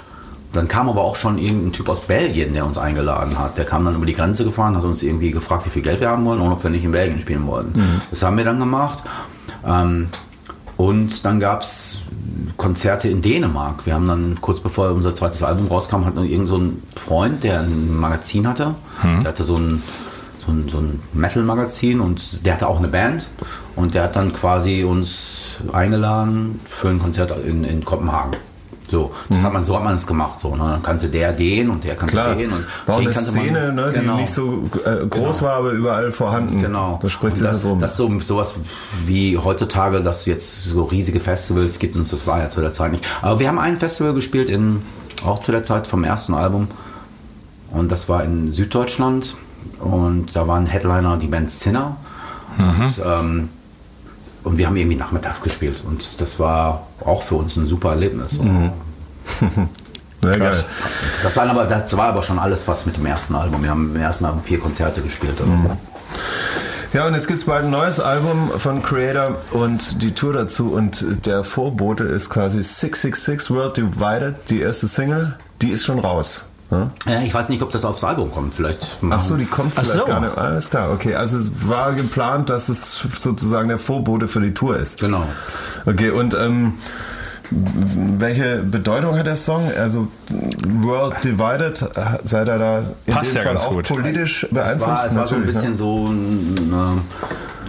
[0.51, 3.57] dann kam aber auch schon irgendein Typ aus Belgien, der uns eingeladen hat.
[3.57, 6.09] Der kam dann über die Grenze gefahren, hat uns irgendwie gefragt, wie viel Geld wir
[6.09, 8.01] haben wollen und ob wir nicht in Belgien spielen wollten.
[8.09, 9.03] Das haben wir dann gemacht.
[9.65, 10.07] Ähm,
[10.77, 11.99] und dann gab es
[12.59, 13.85] Konzerte in Dänemark.
[13.85, 17.61] Wir haben dann kurz bevor unser zweites Album rauskam, hat irgend so ein Freund, der
[17.61, 18.75] ein Magazin hatte.
[19.21, 19.81] Der hatte so ein,
[20.45, 23.29] so ein, so ein Metal-Magazin und der hatte auch eine Band.
[23.75, 28.35] Und der hat dann quasi uns eingeladen für ein Konzert in, in Kopenhagen.
[28.89, 30.39] So, das hat man, so hat man es gemacht.
[30.39, 30.63] So, ne?
[30.63, 32.51] Dann kannte der den und der kannte Klar, den.
[32.51, 34.15] Und war auch eine kannte man- Szene, ne, Genau.
[34.15, 35.49] die nicht so äh, groß Genau.
[35.51, 36.59] war, aber überall vorhanden.
[36.59, 36.97] Genau.
[37.01, 37.79] Das spricht sich das, das rum.
[37.79, 38.55] Das ist so, sowas
[39.05, 42.71] wie heutzutage, dass es jetzt so riesige Festivals gibt und das war ja zu der
[42.71, 43.05] Zeit nicht.
[43.21, 44.81] Aber wir haben ein Festival gespielt in,
[45.25, 46.67] auch zu der Zeit vom ersten Album.
[47.71, 49.35] Und das war in Süddeutschland.
[49.79, 51.97] Und da waren Headliner die Band Zinner.
[52.57, 53.49] Und, ähm,
[54.43, 55.83] und wir haben irgendwie nachmittags gespielt.
[55.85, 58.39] Und das war auch für uns ein super Erlebnis.
[60.21, 60.61] Sehr Krass.
[60.61, 60.65] geil.
[61.23, 63.63] Das, waren aber, das war aber schon alles fast mit dem ersten Album.
[63.63, 65.35] Wir haben im ersten Album vier Konzerte gespielt.
[66.91, 70.73] Ja, und jetzt gibt's bald ein neues Album von Creator und die Tour dazu.
[70.73, 75.37] Und der Vorbote ist quasi 666 World Divided, die erste Single.
[75.61, 76.45] Die ist schon raus.
[76.71, 76.91] Ja,
[77.25, 78.53] ich weiß nicht, ob das aufs Album kommt.
[78.53, 80.05] Vielleicht Ach so, die kommt vielleicht so.
[80.05, 80.37] gar nicht.
[80.37, 81.15] Alles klar, okay.
[81.15, 84.99] Also es war geplant, dass es sozusagen der Vorbote für die Tour ist.
[84.99, 85.23] Genau.
[85.87, 86.73] Okay, und ähm,
[87.51, 89.71] welche Bedeutung hat der Song?
[89.75, 90.07] Also
[90.81, 91.83] World Divided,
[92.23, 93.87] seid ihr da in Passt dem ja Fall auch gut.
[93.87, 95.07] politisch Es war, beeinflusst?
[95.07, 95.77] es war so ein bisschen ne?
[95.77, 97.17] so ein, äh,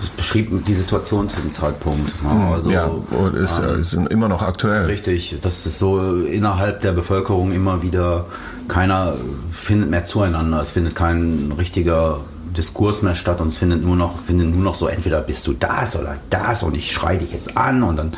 [0.00, 2.22] das beschrieb die Situation zu dem Zeitpunkt.
[2.22, 2.30] Ne?
[2.52, 4.84] Also, ja, und ist, ja, ist immer noch aktuell.
[4.84, 8.26] Richtig, dass es so innerhalb der Bevölkerung immer wieder
[8.68, 9.14] keiner
[9.52, 10.60] findet mehr zueinander.
[10.60, 12.20] Es findet kein richtiger
[12.56, 15.52] Diskurs mehr statt und es findet nur noch, findet nur noch so, entweder bist du
[15.52, 18.12] das oder das und ich schreie dich jetzt an und dann,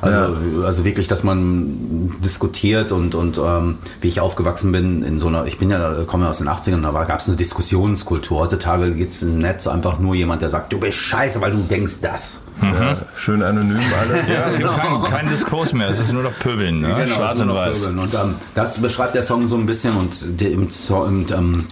[0.00, 5.28] also, also wirklich, dass man diskutiert und, und ähm, wie ich aufgewachsen bin in so
[5.28, 8.40] einer, ich bin ja, komme ja aus den 80ern, da gab es eine Diskussionskultur.
[8.40, 11.58] Heutzutage gibt es im Netz einfach nur jemand, der sagt, du bist scheiße, weil du
[11.58, 12.40] denkst das.
[12.62, 14.28] Ja, schön anonym alles.
[14.28, 16.88] Ja, es gibt keinen kein Diskurs mehr, es ist nur noch Pöbeln, ne?
[16.88, 17.80] Genau, schwarz das und weiß.
[17.80, 17.98] Pöbeln.
[17.98, 21.66] Und ähm, das beschreibt der Song so ein bisschen und der, im, im, ähm,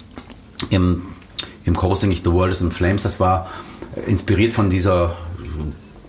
[0.70, 1.02] im,
[1.64, 3.48] im Chorus denke ich, The World is in Flames, das war
[4.06, 5.16] inspiriert von dieser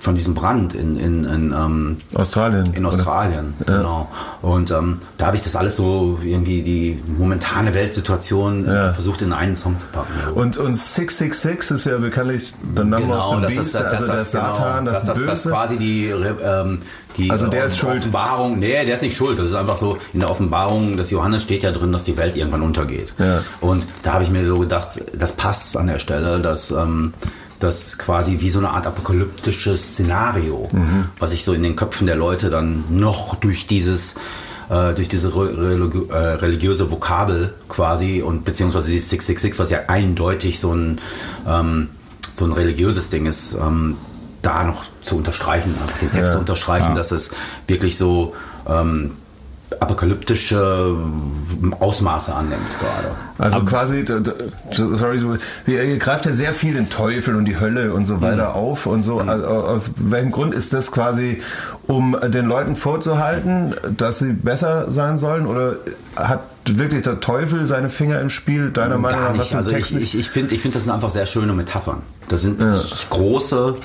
[0.05, 2.73] von diesem Brand in, in, in, ähm, Australien.
[2.73, 2.95] in oder?
[2.95, 4.07] Australien, genau.
[4.41, 8.89] Und ähm, da habe ich das alles so irgendwie die momentane Weltsituation Ja.
[8.89, 10.13] äh, versucht in einen Song zu packen.
[10.27, 10.39] So.
[10.39, 13.83] Und, und 666 ist ja bekanntlich the number of the Genau, das beast, ist, das,
[13.83, 15.49] also der das, Satan, genau, das, das, das, das Böse.
[15.49, 16.79] quasi die, ähm,
[17.17, 17.97] die Also der äh, ist schuld.
[17.99, 18.59] Offenbarung.
[18.59, 19.39] Nee, der ist nicht schuld.
[19.39, 22.35] Das ist einfach so, in der Offenbarung des Johannes steht ja drin, dass die Welt
[22.35, 23.13] irgendwann untergeht.
[23.17, 23.41] Ja.
[23.61, 27.13] Und da habe ich mir so gedacht, das passt an der Stelle, dass ähm,
[27.59, 31.05] das quasi wie so eine Art apokalyptisches Szenario, Mhm.
[31.19, 34.15] was sich so in den Köpfen der Leute dann noch durch dieses
[34.69, 40.59] äh, durch diese religi äh, religiöse Vokabel quasi und beziehungsweise dieses 666, was ja eindeutig
[40.59, 40.99] so ein
[41.47, 41.89] ähm,
[42.33, 43.95] so ein religiöses Ding ist, ähm,
[44.41, 46.33] da noch zu unterstreichen, einfach den Text Ja.
[46.33, 47.29] zu unterstreichen, dass es
[47.67, 48.33] wirklich so
[48.67, 49.11] ähm,
[49.81, 50.95] apokalyptische
[51.79, 53.11] Ausmaße annimmt gerade.
[53.38, 54.31] Also quasi, d- d-
[54.71, 55.19] sorry,
[55.67, 58.55] ihr greift ja sehr viel den Teufel und die Hölle und so weiter Mhm.
[58.55, 59.19] auf und so.
[59.19, 61.41] Also Aus welchem Grund ist das quasi,
[61.88, 65.47] um den Leuten vorzuhalten, dass sie besser sein sollen?
[65.47, 65.77] Oder
[66.15, 69.91] hat wirklich der Teufel seine Finger im Spiel, deiner Meinung Gar nach, was Also Text
[69.91, 72.01] ich, ich, ich finde, ich find, das sind einfach sehr schöne Metaphern.
[72.29, 72.63] Das sind
[73.09, 73.75] große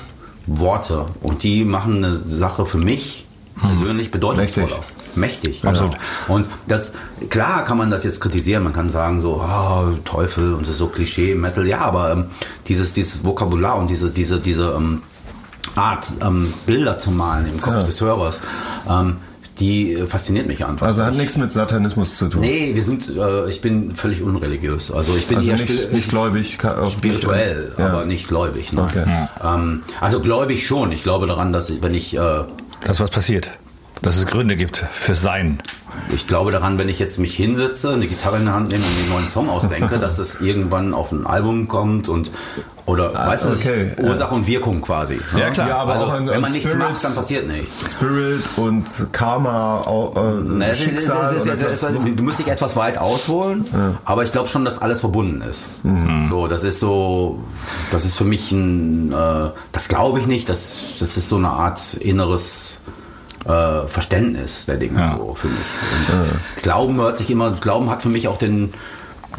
[0.47, 3.27] Worte und die machen eine Sache für mich
[3.59, 4.67] persönlich bedeutungsvoller.
[4.67, 4.85] Mächtig.
[5.15, 5.67] Mächtig.
[5.67, 5.93] Absolut.
[6.27, 6.35] Genau.
[6.37, 6.93] Und das,
[7.29, 8.63] klar kann man das jetzt kritisieren.
[8.63, 11.67] Man kann sagen so, ah, Teufel und das ist so Klischee, Metal.
[11.67, 12.25] Ja, aber ähm,
[12.67, 15.01] dieses, dieses Vokabular und diese, diese, diese ähm,
[15.75, 17.83] Art, ähm, Bilder zu malen im Kopf Ja.
[17.83, 18.39] des Hörers,
[18.89, 19.17] ähm,
[19.59, 20.87] die äh, fasziniert mich einfach.
[20.87, 22.39] Also hat Ich- nichts mit Satanismus zu tun.
[22.41, 24.91] Nee, wir sind, äh, ich bin völlig unreligiös.
[24.91, 26.57] Also ich bin Also nicht, nicht gläubig.
[26.63, 27.87] auch nicht- spirituell, Ja.
[27.89, 28.71] aber nicht gläubig.
[28.73, 28.85] Nein.
[28.89, 29.27] Okay.
[29.43, 30.91] Ähm, also gläubig schon.
[30.93, 32.43] Ich glaube daran, dass ich, wenn ich, äh,
[32.81, 33.51] Dass was passiert.
[34.01, 35.61] Dass es Gründe gibt fürs Sein.
[36.11, 38.97] ich glaube daran, wenn ich jetzt mich hinsetze, eine Gitarre in der Hand nehme und
[38.97, 42.31] einen neuen Song ausdenke, dass es irgendwann auf ein Album kommt und
[42.87, 45.13] oder weißt du, Ah, okay, Ursache und Wirkung quasi.
[45.33, 45.39] ne?
[45.39, 45.67] Ja, klar.
[45.69, 47.91] Ja, aber also, auch an, wenn an man nichts Spirit, macht, dann passiert nichts.
[47.91, 49.81] Spirit und Karma,
[50.15, 51.35] äh, Na, es ist- ist- Schicksal.
[51.35, 51.99] ist- so.
[51.99, 53.65] Du musst dich etwas weit ausholen,
[54.03, 55.67] aber ich glaube schon, dass alles verbunden ist.
[55.83, 56.25] Mhm.
[56.25, 57.39] So, das ist so,
[57.91, 61.49] das ist für mich ein, äh, das glaube ich nicht, das, das ist so eine
[61.49, 62.79] Art inneres
[63.45, 65.17] äh, Verständnis der Dinge Ja.
[65.17, 65.57] so für mich.
[65.57, 68.73] Und Glauben hört sich immer, Glauben hat für mich auch den,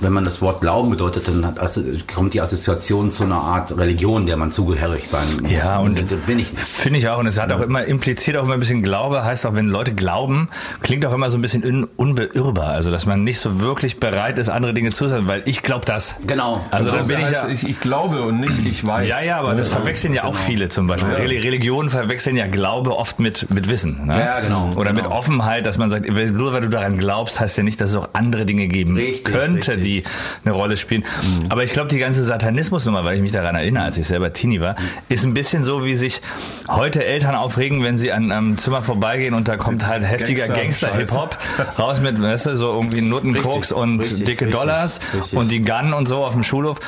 [0.01, 3.77] wenn man das Wort Glauben bedeutet, dann hat, also kommt die Assoziation zu einer Art
[3.77, 5.51] Religion, der man zugehörig sein muss.
[5.53, 6.49] Ja, und- das bin ich.
[6.49, 7.19] Finde ich auch.
[7.19, 9.25] Und es hat auch immer impliziert auch immer ein bisschen Glaube.
[9.25, 10.49] Heißt auch, wenn Leute glauben,
[10.83, 12.69] klingt auch immer so ein bisschen un unbeirrbar.
[12.69, 15.85] Also, dass man nicht so wirklich bereit ist, andere Dinge zu sagen, weil ich glaube
[15.85, 16.17] das.
[16.27, 16.61] Genau.
[16.71, 17.49] Also, dann bin ich ja.
[17.49, 19.09] ich, ich glaube und nicht ich weiß.
[19.09, 21.13] Ja, ja, aber das verwechseln ja auch viele zum Beispiel.
[21.15, 24.07] Reli- Religionen verwechseln ja Glaube oft mit, mit Wissen.
[24.07, 24.19] Ne?
[24.19, 25.17] Ja, genau, Oder mit genau.
[25.17, 28.09] Offenheit, dass man sagt, nur weil du daran glaubst, heißt ja nicht, dass es auch
[28.13, 29.82] andere Dinge geben Richtig, könnte, richtig.
[29.83, 30.05] Die
[30.45, 31.05] eine Rolle spielen.
[31.49, 34.61] Aber ich glaube, die ganze Satanismusnummer, weil ich mich daran erinnere, als ich selber Teenie
[34.61, 34.77] war,
[35.09, 36.21] ist ein bisschen so, wie sich
[36.69, 40.89] heute Eltern aufregen, wenn sie an einem Zimmer vorbeigehen und da kommt halt heftiger Gangster-
[40.89, 41.37] Gangster-Hip-Hop
[41.79, 45.39] raus mit, weißt du, so irgendwie Nuttenkoks und richtig, dicke richtig, Dollars richtig.
[45.39, 46.79] und die Gun und so auf dem Schulhof.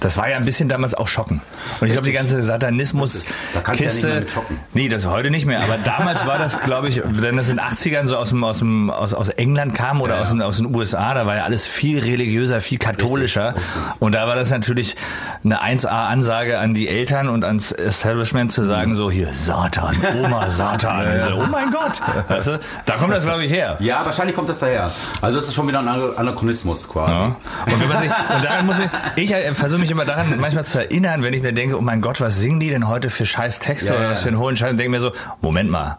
[0.00, 1.40] Das war ja ein bisschen damals auch schocken.
[1.80, 4.20] Und ich glaube, die ganze Da ja Satanismus-Kiste.
[4.20, 4.58] mit schocken.
[4.74, 5.60] nee, das heute nicht mehr.
[5.62, 8.58] Aber damals war das, glaube ich, wenn das in den 80ern so aus, dem, aus,
[8.58, 11.66] dem, aus, aus England kam oder aus, den, aus den USA, da war ja alles
[11.66, 11.98] viel
[12.42, 13.54] religiöser, viel katholischer.
[14.00, 14.96] Und da war das natürlich
[15.44, 21.04] eine 1A-Ansage an die Eltern und ans Establishment zu sagen, so hier, Satan, Oma, Satan.
[21.28, 22.00] So, oh mein Gott.
[22.28, 22.58] Weißt du?
[22.86, 23.76] Da kommt das, glaube ich, her.
[23.80, 24.92] Ja, wahrscheinlich kommt das daher.
[25.20, 27.12] Also es ist schon wieder ein Ana- Anachronismus quasi.
[27.12, 27.24] Ja.
[27.26, 30.64] Und, wenn man sich, und daran muss ich, ich äh, versuche mich immer daran manchmal
[30.64, 33.26] zu erinnern, wenn ich mir denke, oh mein Gott, was singen die denn heute für
[33.26, 34.10] scheiß Texte Ja, oder ja.
[34.10, 34.70] was für einen hohen Scheiß?
[34.72, 35.98] Und denke mir so, Moment mal.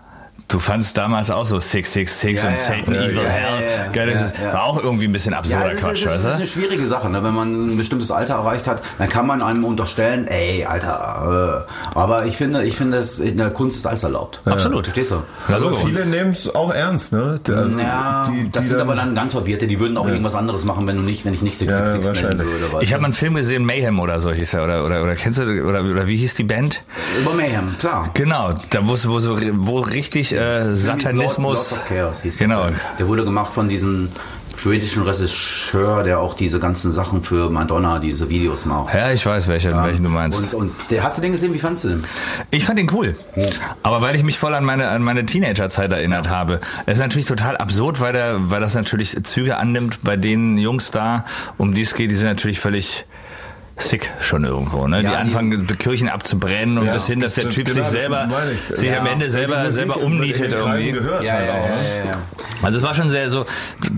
[0.50, 2.62] Du fandst damals auch so 666 Ja, und ja.
[2.62, 3.64] Satan, Ja, Evil, ja, Hell.
[3.66, 3.92] ja, ja.
[3.92, 4.54] Gell, das Ja, ist, ja.
[4.54, 6.86] war auch irgendwie ein bisschen absurder Ja, ist, Quatsch, ist, es ist weißt eine schwierige
[6.86, 7.24] Sache, ne?
[7.24, 11.98] wenn man ein bestimmtes Alter erreicht hat, dann kann man einem unterstellen, ey, Alter, äh,
[11.98, 14.42] aber ich finde, ich finde, es, in der Kunst ist alles erlaubt.
[14.46, 14.84] Absolut.
[14.86, 15.24] Verstehst du?
[15.48, 15.74] Ja, Logo.
[15.76, 17.40] viele nehmen es auch ernst, ne?
[17.50, 20.36] Also ja, die, das die sind dann- aber dann ganz Verwirrte, die würden auch irgendwas
[20.36, 22.72] anderes machen, wenn du nicht, wenn ich nicht 666 nennen wahrscheinlich.
[22.72, 22.84] würde.
[22.86, 25.40] Ich habe mal einen Film gesehen, Mayhem oder so hieß er, oder, oder, oder kennst
[25.40, 26.84] du, oder, oder wie hieß die Band?
[27.22, 28.10] Über Mayhem, klar.
[28.14, 31.80] Genau, da wo, wo, so, wo richtig äh, Satanismus.
[32.38, 32.68] Genau.
[32.68, 32.74] Der.
[33.00, 34.10] der wurde gemacht von diesem
[34.58, 38.94] schwedischen Regisseur, der auch diese ganzen Sachen für Madonna, diese Videos macht.
[38.94, 40.40] Ja, ich weiß, welchen, welchen du meinst.
[40.40, 41.54] Und, und der, hast du den gesehen?
[41.54, 42.06] Wie fandst du den?
[42.52, 43.16] Ich fand ihn cool.
[43.82, 46.60] Aber weil ich mich voll an meine, an meine Teenagerzeit erinnert habe.
[46.86, 50.92] Es ist natürlich total absurd, weil, der, weil das natürlich Züge annimmt bei den Jungs
[50.92, 51.26] da,
[51.58, 53.06] um die es geht, die sind natürlich völlig
[53.78, 54.88] sick schon irgendwo.
[54.88, 55.02] Ne?
[55.02, 57.88] Ja, die anfangen, die Kirchen abzubrennen und Ja, bis hin, dass der das- Typ genau,
[57.90, 58.78] sich selber, ich.
[58.78, 59.00] sich Ja.
[59.00, 60.92] am Ende selber, selber umnietet irgendwie.
[60.92, 62.04] gehört halt auch, ne?
[62.06, 62.12] ja.
[62.62, 63.46] Also es war schon sehr so,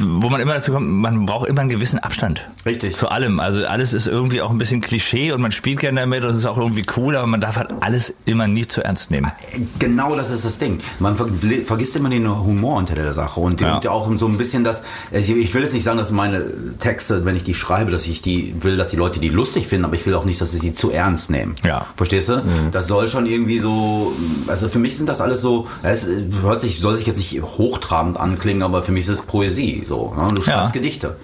[0.03, 2.47] wo man immer dazu kommt, man braucht immer einen gewissen Abstand.
[2.65, 2.95] Richtig.
[2.95, 3.39] Zu allem.
[3.39, 6.37] Also alles ist irgendwie auch ein bisschen Klischee und man spielt gerne damit und es
[6.37, 9.31] ist auch irgendwie cool, aber man darf halt alles immer nie zu ernst nehmen.
[9.77, 10.79] Genau das ist das Ding.
[10.99, 11.27] Man ver
[11.65, 13.79] vergisst immer den Humor unter der Sache und, Ja.
[13.89, 14.81] auch so ein bisschen das.
[15.13, 16.43] also Ich will jetzt nicht sagen, dass meine
[16.79, 19.74] Texte, wenn ich die schreibe, dass ich die will, dass die Leute die lustig finden,
[19.83, 21.55] aber ich will auch nicht, dass sie sie zu ernst nehmen.
[21.65, 21.87] Ja.
[21.97, 22.43] Verstehst du?
[22.71, 24.13] Das soll schon irgendwie so.
[24.47, 25.67] Also für mich sind das alles so.
[25.83, 26.05] Es
[26.41, 29.83] hört sich, soll sich jetzt nicht hochtrabend anklingen, aber für mich ist es Poesie.
[29.87, 30.13] So.
[30.15, 30.31] Ne?
[30.33, 30.79] Du schreibst Ja.
[30.81, 31.17] Gedichte.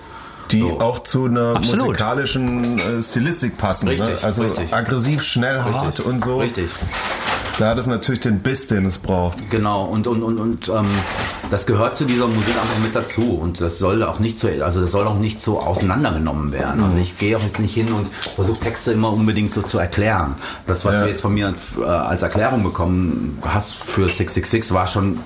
[0.52, 0.80] die So.
[0.82, 1.86] auch zu einer Absolut.
[1.86, 3.88] musikalischen äh, Stilistik passen.
[3.88, 4.18] Richtig, ne?
[4.24, 4.74] Also richtig.
[4.74, 6.40] aggressiv, schnell, hart und so.
[6.40, 6.66] Richtig.
[7.60, 9.50] Da hat es natürlich den Biss, den es braucht.
[9.52, 10.88] Genau, und, und, und, und ähm,
[11.52, 13.22] das gehört zu dieser Musik einfach mit dazu.
[13.36, 16.84] Und das soll auch nicht so, also das soll auch nicht so auseinandergenommen werden.
[16.84, 20.36] Also ich gehe auch jetzt nicht hin und versuche Texte immer unbedingt so zu erklären.
[20.66, 21.02] Das, was Ja.
[21.04, 25.20] du jetzt von mir äh, als Erklärung bekommen hast für 666, war schon.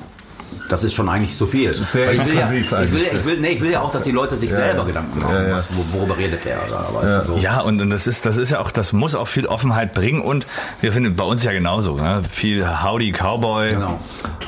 [0.69, 1.71] Das ist schon eigentlich zu viel.
[1.73, 4.03] Sehr Weil ich will, ja, ich, will, ich, will, nee, ich will ja auch, dass
[4.03, 4.85] die Leute sich Ja, selber ja.
[4.85, 5.55] Gedanken machen, Ja, ja.
[5.57, 6.57] Was, wo- worüber redet der.
[6.91, 7.37] Oder, so.
[7.37, 10.21] Ja, und, und das ist, das ist ja auch, das muss auch viel Offenheit bringen
[10.21, 10.47] und
[10.81, 12.23] wir finden bei uns ja genauso, ne?
[12.29, 13.99] Viel Howdy Cowboy, Genau.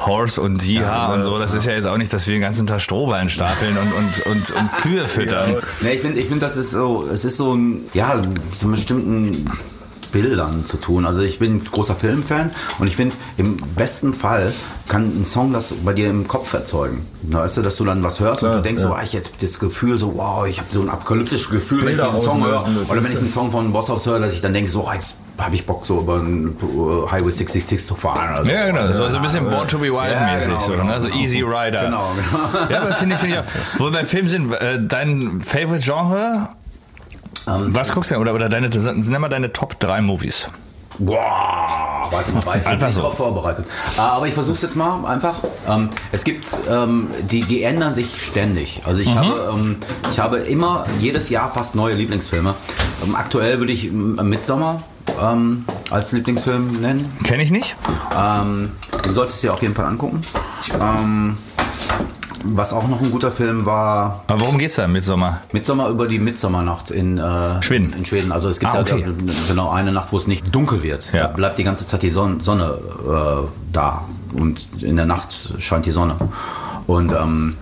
[0.06, 1.38] Horse und Yeehaw und so.
[1.38, 4.26] Das ist ja jetzt auch nicht, dass wir den ganzen Tag Strohballen stapeln und, und,
[4.26, 5.58] und, und Kühe füttern.
[5.82, 8.16] Nee, ich finde, ich find, das ist so, es ist so ein, ja,
[8.56, 9.52] so einen bestimmten
[10.12, 11.06] Bildern zu tun.
[11.06, 14.54] Also ich bin großer Filmfan und ich finde, im besten Fall
[14.88, 17.06] kann ein Song das bei dir im Kopf erzeugen.
[17.24, 18.88] Weißt du, dass du dann was hörst und Klar, du denkst ja.
[18.90, 21.90] so, ah, ich hätte das Gefühl so, wow, ich habe so ein apokalyptisches Gefühl, wenn
[21.90, 22.66] ich Bilder diesen Song höre.
[22.90, 24.94] Oder wenn ich einen Song von Boss House höre, dass ich dann denke, so, ah,
[24.94, 28.40] jetzt habe ich Bock, so über einen äh, Highway 666 zu fahren.
[28.40, 28.52] oder.
[28.52, 28.80] Ja, genau.
[28.80, 30.48] Also, So, so ein bisschen Born to be Wild Ja, mäßig.
[30.48, 31.02] genau, so, genau, ne?
[31.02, 31.20] so genau.
[31.20, 31.84] Easy Rider.
[31.86, 32.70] Genau, genau.
[32.72, 33.80] Ja, aber finde ich, finde ich auch.
[33.80, 36.50] Wo wir beim Film sind, äh, dein Favorite Genre?
[37.48, 38.22] Ähm, Was guckst du denn?
[38.22, 40.50] Oder, oder deine, nenn mal deine Top 3 Movies.
[41.00, 43.02] Boah, warte mal, war ich Einfach nicht so.
[43.02, 43.66] drauf vorbereitet.
[43.98, 45.36] Ah, Aber ich versuche es jetzt mal einfach.
[45.68, 48.82] Ähm, es gibt, ähm, die, die ändern sich ständig.
[48.84, 49.76] Also ich, habe, ähm,
[50.12, 52.56] ich habe immer jedes Jahr fast neue Lieblingsfilme.
[53.14, 54.82] Aktuell würde ich Midsommar
[55.22, 57.16] ähm, als Lieblingsfilm nennen.
[57.24, 57.76] Kenne ich nicht.
[59.04, 60.22] Du solltest dir auf jeden Fall angucken.
[60.82, 61.38] Ähm,
[62.56, 65.42] was auch noch ein guter Film war, Aber worum geht's da mit Sommer?
[65.52, 67.94] Midsommar über die Midsommernacht in äh, Schweden.
[67.94, 68.32] In Schweden.
[68.32, 69.06] Also es gibt Ah, da okay.
[69.48, 71.12] genau eine Nacht, wo es nicht dunkel wird.
[71.14, 71.24] Ja.
[71.24, 75.86] Da bleibt die ganze Zeit die Sonne, Sonne äh, da und in der Nacht scheint
[75.86, 76.16] die Sonne.
[76.86, 77.56] Und ähm,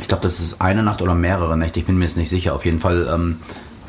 [0.00, 1.80] ich glaube, das ist eine Nacht oder mehrere Nächte.
[1.80, 2.54] Ich bin mir jetzt nicht sicher.
[2.54, 3.40] Auf jeden Fall ähm,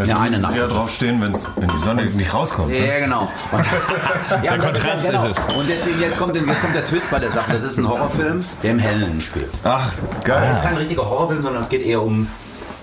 [0.07, 0.55] ja, eine Nacht.
[0.55, 2.71] ja ist draufstehen, wenn's, wenn die Sonne nicht rauskommt.
[2.73, 2.87] Ja, Ne?
[2.87, 3.21] ja, genau.
[3.51, 3.63] Und,
[4.43, 5.25] ja, das Kontrast ja, genau.
[5.29, 5.55] ist es.
[5.55, 7.51] Und jetzt, jetzt, kommt, jetzt kommt der Twist bei der Sache.
[7.53, 9.49] Das ist ein Horrorfilm, der im Hellen spielt.
[9.63, 10.51] Ach, Das geil.
[10.55, 12.27] ist kein richtiger Horrorfilm, sondern es geht eher um,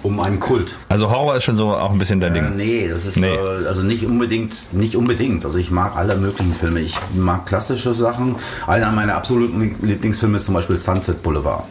[0.02, 0.74] um einen Kult.
[0.88, 2.56] Also Horror ist schon so auch ein bisschen dein Äh, Ding.
[2.56, 3.34] nee, das ist Nee.
[3.34, 5.44] Äh, also nicht unbedingt, nicht unbedingt.
[5.44, 6.80] Also ich mag alle möglichen Filme.
[6.80, 8.36] Ich mag klassische Sachen.
[8.66, 11.64] Einer meiner absoluten Lieblingsfilme ist zum Beispiel Sunset Boulevard.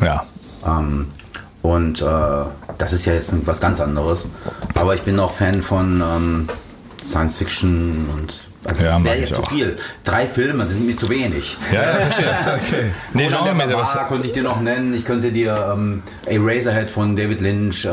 [0.00, 0.24] Ja.
[0.66, 1.08] Ähm,
[1.66, 2.44] Und äh,
[2.78, 4.28] das ist ja jetzt was ganz anderes.
[4.76, 6.48] Aber ich bin auch Fan von ähm,
[7.02, 9.50] Science Fiction und also Ja, das wäre jetzt zu auch.
[9.50, 9.76] viel.
[10.04, 11.56] Drei Filme sind mir zu wenig.
[11.72, 12.26] Ja, ja, verstehe.
[12.56, 12.92] okay.
[13.14, 14.94] Nee, Conan der genremäßig, was, könnte ich dir noch nennen.
[14.94, 17.90] Ich könnte dir ähm, Eraserhead von David Lynch, äh,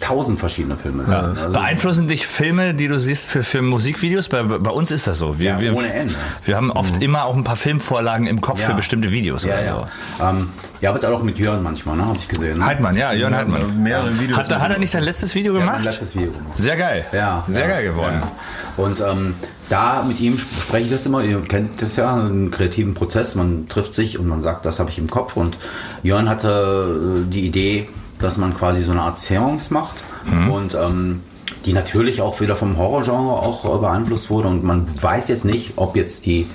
[0.00, 1.36] tausend verschiedene Filme sagen.
[1.38, 4.28] Also Beeinflussen dich Filme, die du siehst für, für Musikvideos?
[4.28, 5.38] Bei, bei uns ist das so.
[5.38, 6.14] Wir, Ja, wir, ohne Ende.
[6.44, 8.66] Wir haben oft immer auch ein paar Filmvorlagen im Kopf Ja.
[8.66, 9.44] für bestimmte Videos.
[9.44, 9.88] Ja, oder ja.
[10.18, 10.24] So.
[10.24, 10.48] Ähm,
[10.80, 12.06] ihr arbeitet auch mit Jörn manchmal, ne?
[12.06, 12.58] Habe ich gesehen.
[12.58, 12.66] Ne?
[12.66, 13.82] Heidmann, ja, Jörn Heidmann.
[13.82, 14.38] Mehrere Videos.
[14.38, 15.76] Hat, hat er nicht dein letztes Video gemacht?
[15.76, 16.56] mein letztes Video gemacht.
[16.56, 17.04] Sehr geil.
[17.12, 18.20] Ja, Sehr ja, geil geworden.
[18.20, 18.84] Ja.
[18.84, 19.34] Und ähm,
[19.68, 21.22] da mit ihm sp- spreche ich das immer.
[21.24, 23.34] Ihr kennt das ja, einen kreativen Prozess.
[23.34, 25.36] Man trifft sich und man sagt, das habe ich im Kopf.
[25.36, 25.58] Und
[26.02, 30.02] Jörn hatte äh, die Idee, dass man quasi so eine Art Seance macht
[30.50, 31.20] und ähm,
[31.66, 34.48] die natürlich auch wieder vom Horrorgenre auch äh, beeinflusst wurde.
[34.48, 36.46] Und man weiß jetzt nicht, ob jetzt die,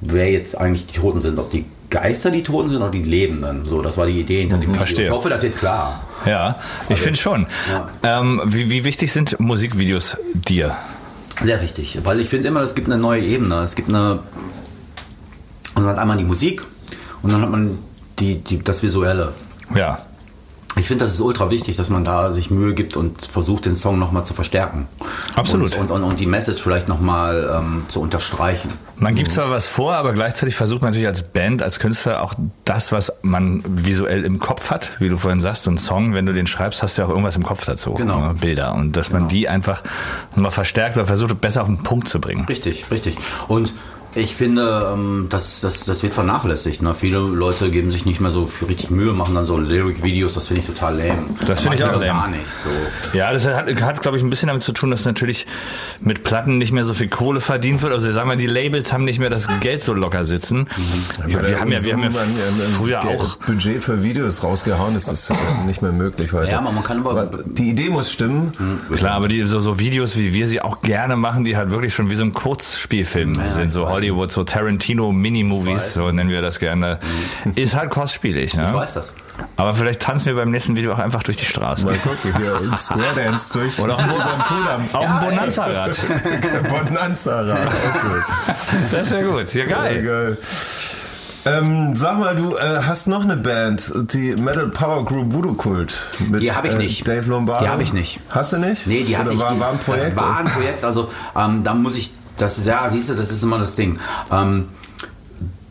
[0.00, 3.64] wer jetzt eigentlich die Toten sind, ob die Geister die Toten sind oder die Lebenden.
[3.64, 4.74] So, das war die Idee hinter dem Video.
[4.78, 5.04] Verstehe.
[5.06, 6.02] Ich hoffe, das wird klar.
[6.26, 6.56] Ja,
[6.88, 7.46] ich finde schon.
[8.02, 10.76] Ähm, wie, wie wichtig sind Musikvideos dir?
[11.42, 13.56] Sehr wichtig, weil ich finde immer, es gibt eine neue Ebene.
[13.62, 14.20] Es gibt eine.
[15.74, 16.64] Also man hat einmal die Musik
[17.22, 17.78] und dann hat man
[18.18, 19.34] die, die, das Visuelle.
[19.74, 20.05] Ja.
[20.78, 23.74] Ich finde, das ist ultra wichtig, dass man da sich Mühe gibt und versucht, den
[23.74, 24.86] Song nochmal zu verstärken.
[25.34, 25.74] Absolut.
[25.76, 28.70] Und, und, und, und die Message vielleicht nochmal ähm, zu unterstreichen.
[28.96, 32.34] Man gibt zwar was vor, aber gleichzeitig versucht man natürlich als Band, als Künstler auch
[32.66, 36.26] das, was man visuell im Kopf hat, wie du vorhin sagst, so ein Song, wenn
[36.26, 37.94] du den schreibst, hast du ja auch irgendwas im Kopf dazu.
[37.94, 38.20] Genau.
[38.20, 38.74] ne, Bilder.
[38.74, 39.82] Und dass man die einfach
[40.34, 42.44] mal verstärkt oder versucht, besser auf den Punkt zu bringen.
[42.44, 43.16] Richtig, richtig.
[43.48, 43.72] Und
[44.16, 46.82] ich finde, ähm, das, das, das wird vernachlässigt.
[46.82, 46.94] Ne?
[46.94, 50.46] Viele Leute geben sich nicht mehr so für richtig Mühe, machen dann so Lyric-Videos, das
[50.48, 51.18] finde ich total lame.
[51.46, 52.06] Das finde ich auch lame.
[52.06, 52.68] gar nicht so.
[53.16, 55.46] Ja, das hat, hat glaube ich, ein bisschen damit zu tun, dass natürlich
[56.00, 57.92] mit Platten nicht mehr so viel Kohle verdient wird.
[57.92, 60.68] Also sagen wir, die Labels haben nicht mehr das Geld so locker sitzen.
[61.28, 62.10] Ja, wir haben ja, wir haben ja
[62.78, 65.34] früher auch Budget für Videos rausgehauen, das ist äh,
[65.66, 66.50] nicht mehr möglich heute.
[66.50, 68.52] Ja, aber man kann aber- Aber Die Idee muss stimmen.
[68.96, 71.94] Klar, aber die, so, so Videos, wie wir sie auch gerne machen, die halt wirklich
[71.94, 74.05] schon wie so ein Kurzspielfilm sind, ich so weiß.
[74.10, 75.94] Hollywood, so Tarantino Mini-Movies, weiß.
[75.94, 76.98] so nennen wir das gerne.
[77.54, 78.66] Ist halt kostspielig, ne?
[78.68, 79.14] Ich weiß das.
[79.56, 81.84] Aber vielleicht tanzen wir beim nächsten Video auch einfach durch die Straße.
[81.84, 84.88] Mal gucken, hier im Square Dance durch Oder auf dem, Kudamm.
[84.92, 86.00] auf dem Bonanza-Rad.
[86.88, 87.68] Bonanza-Rad.
[87.68, 88.22] Okay.
[88.92, 89.52] Das wäre gut.
[89.54, 90.02] Ja, Ja, geil.
[90.02, 90.38] geil.
[91.48, 95.96] Ähm, sag mal, du äh, hast noch eine Band, die Metal Power Group Voodoo Kult.
[96.18, 97.06] Mit, Die habe ich äh, nicht.
[97.06, 97.64] Dave Lombardo.
[97.64, 98.18] Die habe ich nicht.
[98.30, 98.84] Hast du nicht?
[98.88, 99.42] Nee, die hatte Oder ich.
[99.42, 100.06] war, die, war ein Projekt.
[100.08, 103.30] Das war ein Projekt, also ähm, da muss ich, das ist, ja, siehst du, das
[103.30, 103.98] ist immer das Ding.
[104.30, 104.64] Ähm,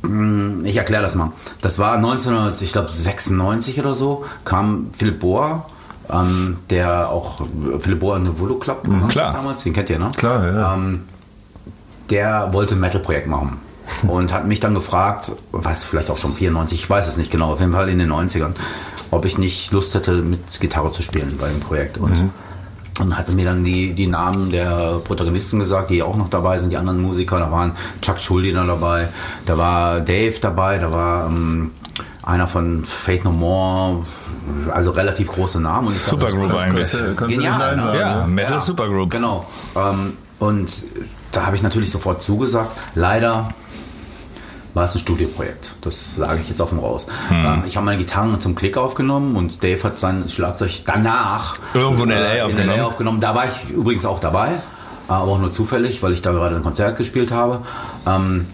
[0.02, 1.32] mh, ich erkläre das mal.
[1.62, 5.66] Das war 1996 oder so, kam Philipp Bohr,
[6.10, 7.42] ähm, der auch
[7.80, 9.28] Philipp Bohr in den Voodoo Club gemacht Mhm, klar.
[9.30, 10.10] hat damals, den kennt ihr, ne?
[10.16, 10.74] Klar, ja.
[10.76, 11.02] Ähm,
[12.10, 13.58] der wollte ein Metal-Projekt machen
[14.08, 17.52] und hat mich dann gefragt, weiß vielleicht auch schon 94, ich weiß es nicht genau,
[17.54, 18.52] auf jeden Fall in den 90ern,
[19.12, 21.98] ob ich nicht Lust hätte, mit Gitarre zu spielen bei dem Projekt.
[21.98, 22.32] Und,
[23.00, 26.70] und hat mir dann die, die Namen der Protagonisten gesagt, die auch noch dabei sind,
[26.72, 27.40] die anderen Musiker.
[27.40, 29.10] Da waren Chuck Schuldiner dabei,
[29.46, 31.72] da war Dave dabei, da war ähm,
[32.24, 34.06] einer von Faith No More,
[34.72, 35.88] also relativ große Namen.
[35.88, 36.92] Und dachte, Supergroup das- eigentlich.
[37.18, 38.00] Kannst Genial, sagen?
[38.00, 38.28] Ja, ne?
[38.28, 39.10] Metal Supergroup.
[39.12, 39.46] Genau.
[39.76, 40.84] Ähm, und
[41.32, 42.72] da habe ich natürlich sofort zugesagt.
[42.96, 43.50] Leider
[44.76, 45.76] war es ein Studioprojekt.
[45.82, 47.08] Das sage ich jetzt offen raus.
[47.30, 47.46] Hm.
[47.46, 52.04] Ähm, ich habe meine Gitarren zum Klick aufgenommen und Dave hat sein Schlagzeug danach Irgendwo
[52.04, 52.82] in LA äh, aufgenommen.
[52.82, 53.20] aufgenommen.
[53.22, 56.58] Da war ich übrigens auch dabei, äh, aber auch nur zufällig, weil ich da gerade
[56.58, 57.62] ein Konzert gespielt habe.
[58.06, 58.48] Ähm,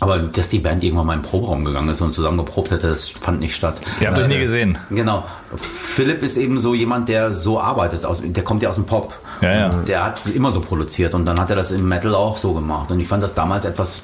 [0.00, 2.88] aber dass die Band irgendwann mal in den Proberaum gegangen ist und zusammen geprobt hätte,
[2.88, 3.80] das fand nicht statt.
[4.00, 4.76] Ihr habt euch nie gesehen.
[4.90, 5.24] Genau.
[5.56, 8.04] Philipp ist eben so jemand, der so arbeitet.
[8.04, 9.14] Aus, der kommt ja aus dem Pop.
[9.40, 9.68] Ja, ja.
[9.86, 12.90] Der hat immer so produziert und dann hat er das im Metal auch so gemacht.
[12.90, 14.02] Und ich fand das damals etwas.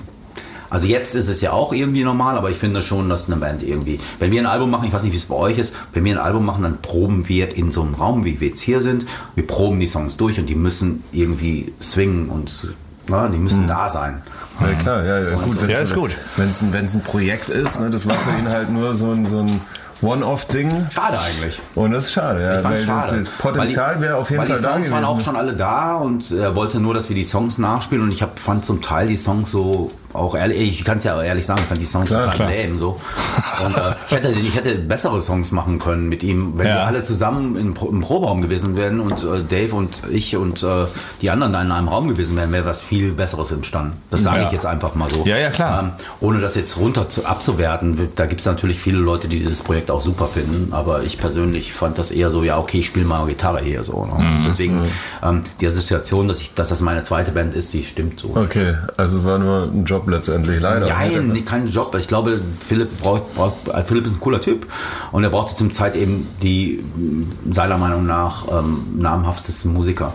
[0.71, 3.63] Also jetzt ist es ja auch irgendwie normal, aber ich finde schon, dass eine Band
[3.63, 6.05] irgendwie, wenn wir ein Album machen, ich weiß nicht, wie es bei euch ist, wenn
[6.05, 8.81] wir ein Album machen, dann proben wir in so einem Raum, wie wir jetzt hier
[8.81, 9.05] sind.
[9.35, 12.69] Wir proben die Songs durch und die müssen irgendwie swingen und
[13.09, 14.23] na, die müssen da sein.
[14.61, 15.61] Ja, klar, ja, ja gut.
[15.61, 16.11] Wenn's- Ja, ist gut.
[16.37, 19.27] Wenn's ein, wenn's ein Projekt ist, ne, das war für ihn halt nur so ein,
[19.27, 19.61] so ein
[20.03, 20.87] One-Off-Ding.
[20.91, 21.61] Schade eigentlich.
[21.75, 22.57] Und das ist schade, ja.
[22.57, 23.17] Ich fand weil schade.
[23.21, 24.95] Das Potenzial die- wäre auf jeden weil Fall die da Songs gewesen.
[24.95, 28.13] waren auch schon alle da und er wollte nur, dass wir die Songs nachspielen und
[28.13, 31.47] ich hab, fand zum Teil die Songs so, auch ehrlich, ich kann es ja ehrlich
[31.47, 32.51] sagen, ich fand die Songs Klar, total klar.
[32.51, 33.01] lame so.
[33.65, 36.75] Und äh, ich, hätte, ich hätte bessere Songs machen können mit ihm, wenn Ja.
[36.77, 40.63] wir alle zusammen im, Pro- im Proberaum gewesen wären und äh, Dave und ich und
[40.63, 40.87] äh,
[41.21, 44.01] die anderen da in einem Raum gewesen wären, wäre was viel Besseres entstanden.
[44.11, 44.47] Das sage Ja.
[44.47, 45.25] ich jetzt einfach mal so.
[45.27, 45.81] Ja, ja, klar.
[45.83, 49.63] Ähm, ohne das jetzt runter zu, abzuwerten, da gibt es natürlich viele Leute, die dieses
[49.63, 53.05] Projekt auch super finden, aber ich persönlich fand das eher so, ja, okay, ich spiele
[53.07, 54.07] mal Gitarre hier so.
[54.07, 54.23] Ne?
[54.23, 54.43] Mhm.
[54.45, 54.81] Deswegen
[55.23, 58.33] ähm, die Assoziation, dass, ich, dass das meine zweite Band ist, die stimmt so.
[58.35, 60.89] Okay, also es war nur ein Job letztendlich, leider.
[60.89, 61.95] Nein, nee, kein Job.
[61.99, 64.67] Ich glaube, Philipp braucht, braucht äh, Philipp ist ein cooler Typ
[65.13, 70.13] und er brauchte zum Zeit eben die mh, seiner Meinung nach ähm, namhaftesten Musiker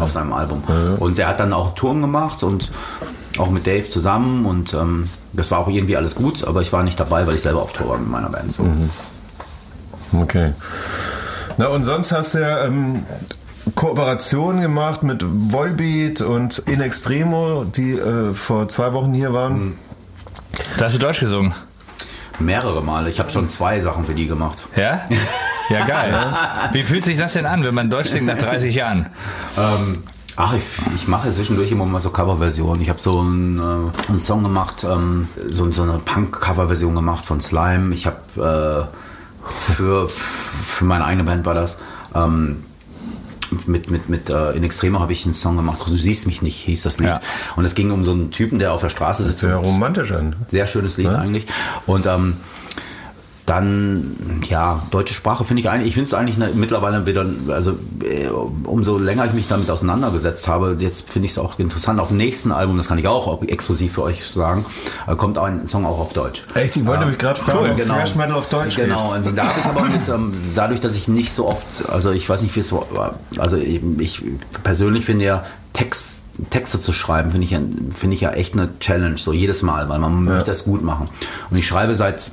[0.00, 0.62] auf seinem Album.
[0.98, 2.70] Und er hat dann auch Touren gemacht und
[3.38, 6.82] auch mit Dave zusammen und ähm, das war auch irgendwie alles gut, aber ich war
[6.82, 8.52] nicht dabei, weil ich selber auf Tour war mit meiner Band.
[8.52, 8.66] So.
[10.20, 10.52] Okay.
[11.56, 13.02] Na und sonst hast du ja ähm,
[13.74, 19.76] Kooperationen gemacht mit Volbeat und In Extremo, die äh, vor zwei Wochen hier waren.
[20.78, 21.54] Da hast du Deutsch gesungen.
[22.38, 23.10] Mehrere Male.
[23.10, 24.66] Ich habe schon zwei Sachen für die gemacht.
[24.76, 25.04] Ja?
[25.70, 26.14] Ja, geil.
[26.72, 29.06] Wie fühlt sich das denn an, wenn man Deutsch singt nach 30 Jahren?
[29.56, 30.04] Ähm,
[30.36, 30.62] ach, ich,
[30.94, 32.80] ich mache zwischendurch immer mal so Coverversionen.
[32.80, 37.40] Ich habe so einen, äh, einen Song gemacht, ähm, so, so eine Punk-Coverversion gemacht von
[37.40, 37.92] Slime.
[37.92, 41.78] Ich habe äh, für, für meine eigene Band war das.
[42.14, 42.64] Ähm,
[43.66, 46.56] mit, mit, mit äh, In Extremo habe ich einen Song gemacht, Du siehst mich nicht,
[46.64, 47.08] hieß das Lied.
[47.08, 47.20] Ja.
[47.56, 49.40] Und es ging um so einen Typen, der auf der Straße sitzt.
[49.40, 50.36] Sehr romantisch an.
[50.50, 51.46] Sehr schönes Lied eigentlich.
[51.86, 52.36] Und ähm,
[53.48, 57.78] dann, ja, deutsche Sprache finde ich eigentlich, ich finde es eigentlich ne, mittlerweile wieder, also
[58.04, 61.98] äh, umso länger ich mich damit auseinandergesetzt habe, jetzt finde ich es auch interessant.
[61.98, 64.66] Auf dem nächsten Album, das kann ich auch, exklusiv für euch sagen,
[65.06, 66.42] äh, kommt auch ein Song auch auf Deutsch.
[66.54, 69.58] Echt, ich wollte mich gerade fragen, ob Thrash Metal auf Deutsch Genau, und da habe
[69.58, 72.60] ich aber mit, ähm, dadurch, dass ich nicht so oft, also ich weiß nicht, wie
[72.60, 72.86] es so,
[73.38, 74.22] also eben, ich
[74.62, 76.16] persönlich finde ja Text
[76.50, 77.58] Texte zu schreiben, finde ich, ja-
[77.96, 81.08] finde ich ja echt eine Challenge, so jedes Mal, weil man möchte es gut machen.
[81.50, 82.30] Und ich schreibe seit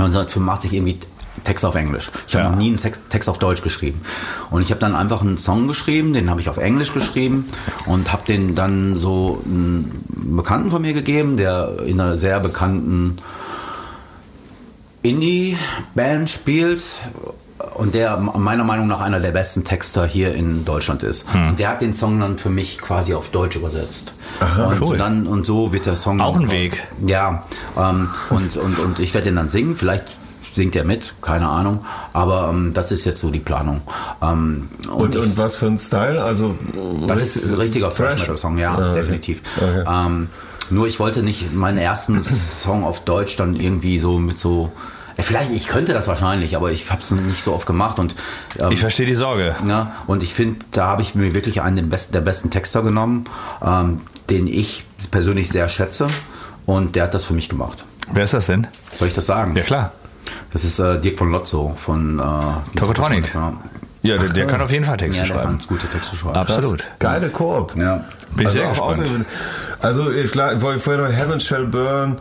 [0.00, 0.98] 1985 irgendwie
[1.44, 2.10] Text auf Englisch.
[2.26, 2.50] Ich habe Ja.
[2.50, 2.80] noch nie einen
[3.10, 4.00] Text auf Deutsch geschrieben.
[4.50, 7.48] Und ich habe dann einfach einen Song geschrieben, den habe ich auf Englisch geschrieben
[7.86, 10.04] und habe den dann so einen
[10.36, 13.18] Bekannten von mir gegeben, der in einer sehr bekannten
[15.02, 16.82] Indie-Band spielt
[17.78, 21.24] und der meiner Meinung nach einer der besten Texter hier in Deutschland ist.
[21.32, 24.12] Und der hat den Song dann für mich quasi auf Deutsch übersetzt.
[24.58, 24.96] und cool.
[24.98, 26.84] dann und so wird der Song Auch ein Weg.
[27.06, 27.42] Ja,
[27.78, 29.76] ähm, und, und, und ich werde den dann singen.
[29.76, 30.04] Vielleicht
[30.52, 31.84] singt er mit, keine Ahnung.
[32.12, 33.80] Aber ähm, das ist jetzt so die Planung.
[34.20, 36.22] Ähm, Und, ich- und was für ein Style?
[36.22, 36.56] Also
[37.06, 38.94] das ist ein richtiger Thrash Metal Song, ja, Ah, okay.
[38.94, 39.40] definitiv.
[39.56, 39.84] Okay.
[39.88, 40.28] Ähm,
[40.70, 44.72] nur ich wollte nicht meinen ersten Song auf Deutsch dann irgendwie so mit so.
[45.18, 48.14] Ja, Vielleicht, ich könnte das wahrscheinlich, aber ich habe es nicht so oft gemacht und
[48.60, 49.56] ähm, Ich verstehe die Sorge.
[49.66, 52.82] ja, und ich finde, da habe ich mir wirklich einen der besten, der besten Texter
[52.82, 53.24] genommen,
[53.62, 54.00] ähm,
[54.30, 56.06] den ich persönlich sehr schätze
[56.66, 57.84] und der hat das für mich gemacht.
[58.12, 58.66] Wer ist das denn?
[58.94, 59.54] Soll ich das sagen?
[59.56, 59.92] Ja, klar.
[60.52, 63.34] Das ist äh, Dirk von Lotzo von äh, Tokotronic.
[63.34, 63.52] Ja,
[64.02, 65.58] Ja, der, der kann auf jeden Fall Texte ja der schreiben.
[65.58, 66.36] kann gute Texte schreiben.
[66.36, 66.84] Absolut.
[67.00, 67.74] Geile Koop.
[67.76, 68.04] Ja.
[68.36, 69.26] Bin ich sehr auch gespannt.
[69.80, 72.16] Also ich klar, ich wollte vorher noch Heaven Shall Burn,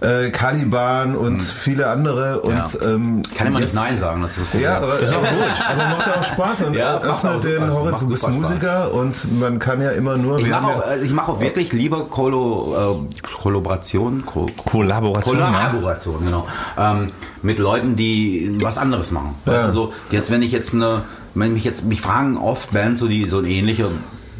[0.00, 2.66] äh, Caliban und viele andere und Ja.
[2.82, 4.62] ähm, Kann immer nicht Nein sagen, das ist das Problem.
[4.70, 5.28] Ja, aber, Das ist auch gut.
[5.70, 8.02] aber macht ja auch Spaß und Ja, macht öffnet den super- Horizont.
[8.02, 8.28] Du bist.
[8.28, 10.38] Musiker und man kann ja immer nur.
[10.38, 15.38] Ich mache auch, ja, äh, ich mach auch wirklich lieber Kollo, äh, Kollaboration, Ko Kollaboration,
[15.38, 15.50] ja.
[15.70, 16.46] Kollaboration, genau,
[16.78, 17.10] ähm,
[17.42, 19.34] mit Leuten, die was anderes machen.
[19.44, 19.66] Weißt Ja.
[19.66, 21.02] du, so, jetzt, wenn ich jetzt eine,
[21.34, 23.88] wenn mich jetzt, mich fragen oft Bands, so die so eine ähnliche,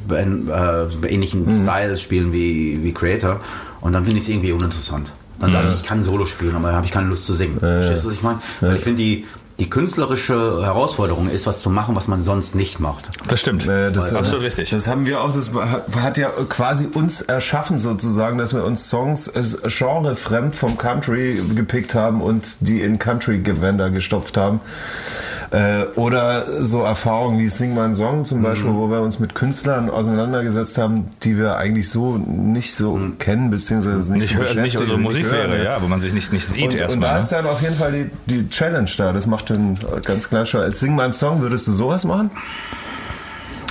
[0.08, 1.54] Band, äh, ähnlichen Mhm.
[1.54, 3.40] Style spielen wie, wie Creator
[3.80, 5.12] und dann finde ich es irgendwie uninteressant.
[5.40, 7.58] Dann sage ich, ich kann Solo spielen, aber habe ich keine Lust zu singen.
[7.58, 8.38] Verstehst du, was ich meine?
[8.60, 9.26] Weil ich finde, die,
[9.58, 13.10] die künstlerische Herausforderung ist, was zu machen, was man sonst nicht macht.
[13.28, 13.66] Das stimmt.
[13.68, 14.70] äh, das, ist absolut richtig.
[14.70, 18.88] Das haben wir auch, das hat hat ja quasi uns erschaffen sozusagen, dass wir uns
[18.88, 24.60] Songs äh, genrefremd vom Country gepickt haben und die in Country-Gewänder gestopft haben.
[25.50, 28.76] Äh, oder so Erfahrungen wie Sing My Song zum Beispiel, Mhm.
[28.76, 34.12] wo wir uns mit Künstlern auseinandergesetzt haben, die wir eigentlich so nicht so kennen, beziehungsweise
[34.12, 35.64] nicht, Nicht, so hört, nicht beschäftigen, unsere Musik hören, wäre, ne?
[35.64, 37.08] ja, wo man sich nicht, nicht sieht Und, und erstmal.
[37.08, 37.20] da ne?
[37.20, 39.12] ist dann auf jeden Fall die, die Challenge da.
[39.12, 40.60] Das macht dann ganz klar schon.
[40.62, 42.30] Als Sing My Song würdest du sowas machen?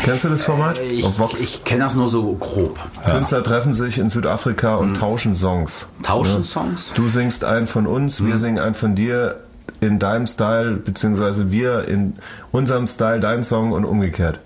[0.03, 0.79] Kennst du das Format?
[0.79, 1.39] Ich, Auf Vox?
[1.39, 2.77] ich kenne das nur so grob.
[3.05, 5.87] Künstler treffen sich in Südafrika und tauschen Songs.
[6.03, 6.91] Tauschen Songs?
[6.93, 9.37] Du singst einen von uns, wir singen einen von dir
[9.81, 12.13] in deinem Style, beziehungsweise wir in
[12.51, 14.39] unserem Style deinen Song und umgekehrt.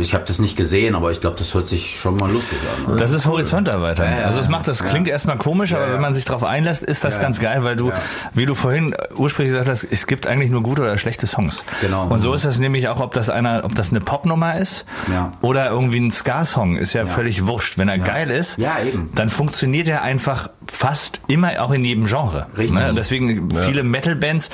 [0.00, 2.92] Ich habe das nicht gesehen, aber ich glaube, das hört sich schon mal lustig an.
[2.94, 2.98] ne?
[2.98, 4.10] Das ist Horizont erweitern.
[4.10, 5.94] Ja, ja, also es macht, das klingt erstmal komisch, aber ja.
[5.94, 7.94] wenn man sich darauf einlässt, ist das Ja, ganz geil, weil du, Ja.
[8.34, 11.64] wie du vorhin äh, ursprünglich gesagt hast, es gibt eigentlich nur gute oder schlechte Songs.
[11.80, 12.06] Genau.
[12.06, 15.32] Und so ist das nämlich auch, ob das einer, ob das eine Popnummer ist Ja.
[15.42, 17.78] oder irgendwie ein Ska-Song, ist ja, völlig wurscht.
[17.78, 19.10] Wenn er geil ist, Ja, eben.
[19.14, 22.46] dann funktioniert er einfach fast immer auch in jedem Genre.
[22.56, 22.78] Richtig.
[22.78, 22.92] Ne?
[22.96, 24.50] Deswegen viele Metal-Bands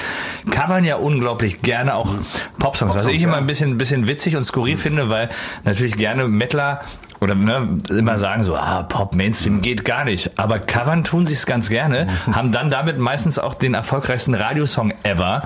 [0.51, 2.17] covern ja unglaublich gerne auch
[2.59, 5.22] Popsongs, was Popsongs, ich immer ein bisschen, ein bisschen witzig und skurril finde, weil
[5.65, 6.81] natürlich gerne Mettler
[7.23, 10.31] oder ne, immer sagen so, ah, Pop, Mainstream geht gar nicht.
[10.37, 14.93] Aber covern tun sie es ganz gerne, haben dann damit meistens auch den erfolgreichsten Radiosong
[15.05, 15.43] ever.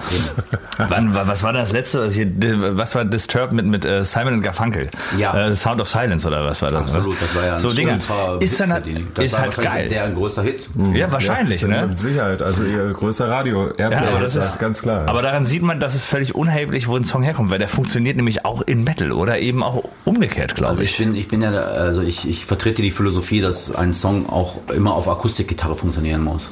[0.78, 2.06] Wann, wa- was war das letzte?
[2.06, 2.32] Was hier-
[2.76, 4.88] Was war Disturbed mit, mit äh, Simon und Garfunkel?
[5.16, 5.46] Ja.
[5.46, 6.84] Äh, Sound of Silence oder was war das?
[6.94, 7.98] Absolut, das war ja ein so Dinge.
[8.40, 8.70] Ist, dann.
[9.14, 9.88] Das ist war halt geil.
[9.88, 10.68] Der ein großer Hit.
[10.94, 11.86] Ja, wahrscheinlich, Ja, ne?
[11.88, 12.42] Mit Sicherheit.
[12.42, 13.68] Also ihr größter Radio.
[13.78, 15.04] Ja, Airplay, aber das ist ganz klar.
[15.06, 18.16] Aber daran sieht man, dass es völlig unerheblich, wo ein Song herkommt, weil der funktioniert
[18.16, 20.92] nämlich auch in Metal oder eben auch umgekehrt, glaube Also ich.
[20.92, 24.28] ich bin, ich bin ja, da- also ich, ich vertrete die Philosophie, dass ein Song
[24.28, 26.50] auch immer auf Akustikgitarre funktionieren muss.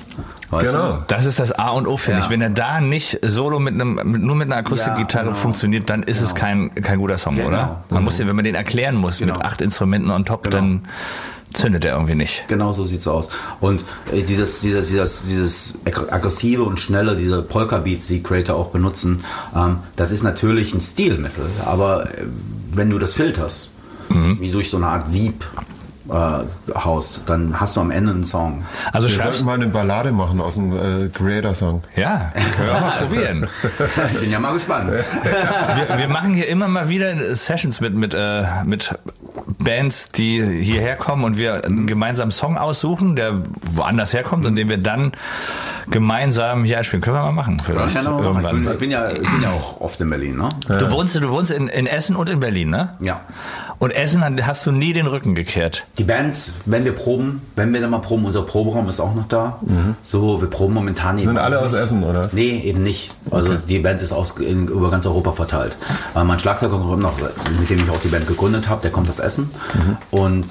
[0.50, 0.92] Weißt Genau.
[0.92, 1.04] Du?
[1.08, 2.24] Das ist das A und O, finde Ja.
[2.24, 2.30] ich.
[2.30, 5.40] Wenn er da nicht solo mit einem, nur mit einer Akustikgitarre Ja, genau.
[5.42, 7.48] funktioniert, dann ist es kein, kein guter Song, Genau.
[7.48, 7.84] oder?
[7.90, 9.34] Man muss den, wenn man den erklären muss Genau.
[9.34, 10.56] mit acht Instrumenten on top, Genau.
[10.56, 10.82] dann
[11.52, 12.44] zündet er irgendwie nicht.
[12.48, 13.28] Genau so sieht's aus.
[13.60, 18.68] Und äh, dieses, dieses, dieses, dieses ag- aggressive und schnelle, diese Polka-Beats, die Creator auch
[18.70, 21.46] benutzen, ähm, das ist natürlich ein Stilmittel.
[21.64, 22.24] Aber äh,
[22.72, 23.70] wenn du das filterst,
[24.14, 24.40] Mhm.
[24.40, 25.44] wie durch so eine Art Sieb,
[26.08, 28.64] äh, Haus, dann hast du am Ende einen Song.
[28.92, 31.82] Also Wir sollten mal eine Ballade machen aus dem äh, Creator-Song.
[31.96, 33.48] ja, können wir auch mal probieren.
[34.12, 34.90] Ich bin ja mal gespannt.
[34.92, 38.94] Wir, wir machen hier immer mal wieder Sessions mit, mit, äh, mit
[39.58, 43.38] Bands, die hierher kommen und wir einen gemeinsamen Song aussuchen, der
[43.74, 45.12] woanders herkommt und den wir dann
[45.90, 47.02] gemeinsam hier einspielen.
[47.02, 47.58] Können wir mal machen.
[47.60, 48.26] Für uns Ich, kann auch machen.
[48.26, 48.72] ich, bin, irgendwann.
[48.74, 50.48] ich, bin ja, ich bin ja auch oft in Berlin, ne?
[50.66, 52.94] Du wohnst, du wohnst in, in Essen und in Berlin, ne?
[53.00, 53.20] Ja.
[53.78, 55.86] Und Essen hast du nie den Rücken gekehrt.
[55.98, 59.28] Die Band, wenn wir proben, wenn wir dann mal proben, unser Proberaum ist auch noch
[59.28, 59.58] da.
[60.02, 61.82] So, wir proben momentan eben Sind alle aus nicht.
[61.82, 62.28] Essen, oder?
[62.32, 63.12] Nee, eben nicht.
[63.30, 65.76] Also die Band ist aus, in, über ganz Europa verteilt.
[66.14, 67.14] Äh, mein Schlagzeuger kommt noch,
[67.58, 69.50] mit dem ich auch die Band gegründet habe, der kommt aus Essen.
[70.10, 70.46] Und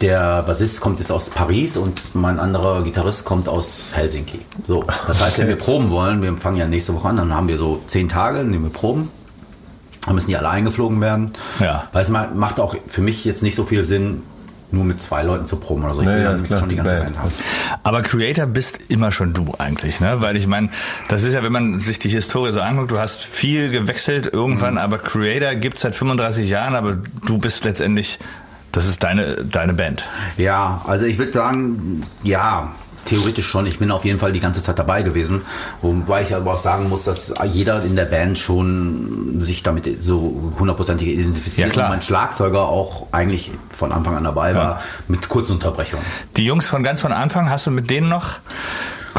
[0.00, 4.38] der Bassist kommt jetzt aus Paris und mein anderer Gitarrist kommt aus Helsinki.
[4.66, 7.48] So, das heißt, wenn wir proben wollen, wir fangen ja nächste Woche an, dann haben
[7.48, 9.10] wir so zehn Tage, in denen wir proben.
[10.06, 11.32] Dann müssen die alle eingeflogen werden.
[11.60, 11.84] Ja.
[11.92, 14.22] Weil es ma- macht auch für mich jetzt nicht so viel Sinn,
[14.72, 16.00] nur mit zwei Leuten zu proben oder so.
[16.02, 17.18] Ich will ja, dann klar, schon die ganze Band.
[17.18, 17.32] Haben.
[17.82, 20.16] Aber Creator bist immer schon du eigentlich, ne?
[20.20, 20.68] Weil ich meine,
[21.08, 24.78] das ist ja, wenn man sich die Historie so anguckt, du hast viel gewechselt irgendwann,
[24.78, 26.96] aber Creator gibt's seit 35 Jahren, aber
[27.26, 28.20] du bist letztendlich,
[28.70, 30.04] das ist deine, deine Band.
[30.36, 32.70] Ja, also ich würde sagen, ja,
[33.10, 33.66] theoretisch schon.
[33.66, 35.42] Ich bin auf jeden Fall die ganze Zeit dabei gewesen.
[35.82, 40.54] Wobei ich aber auch sagen muss, dass jeder in der Band schon sich damit so
[40.58, 41.68] hundertprozentig identifiziert.
[41.68, 41.86] Ja, klar.
[41.86, 46.06] Und mein Schlagzeuger auch eigentlich von Anfang an dabei war, mit kurzen Unterbrechungen.
[46.36, 48.36] Die Jungs von ganz von Anfang, hast du mit denen noch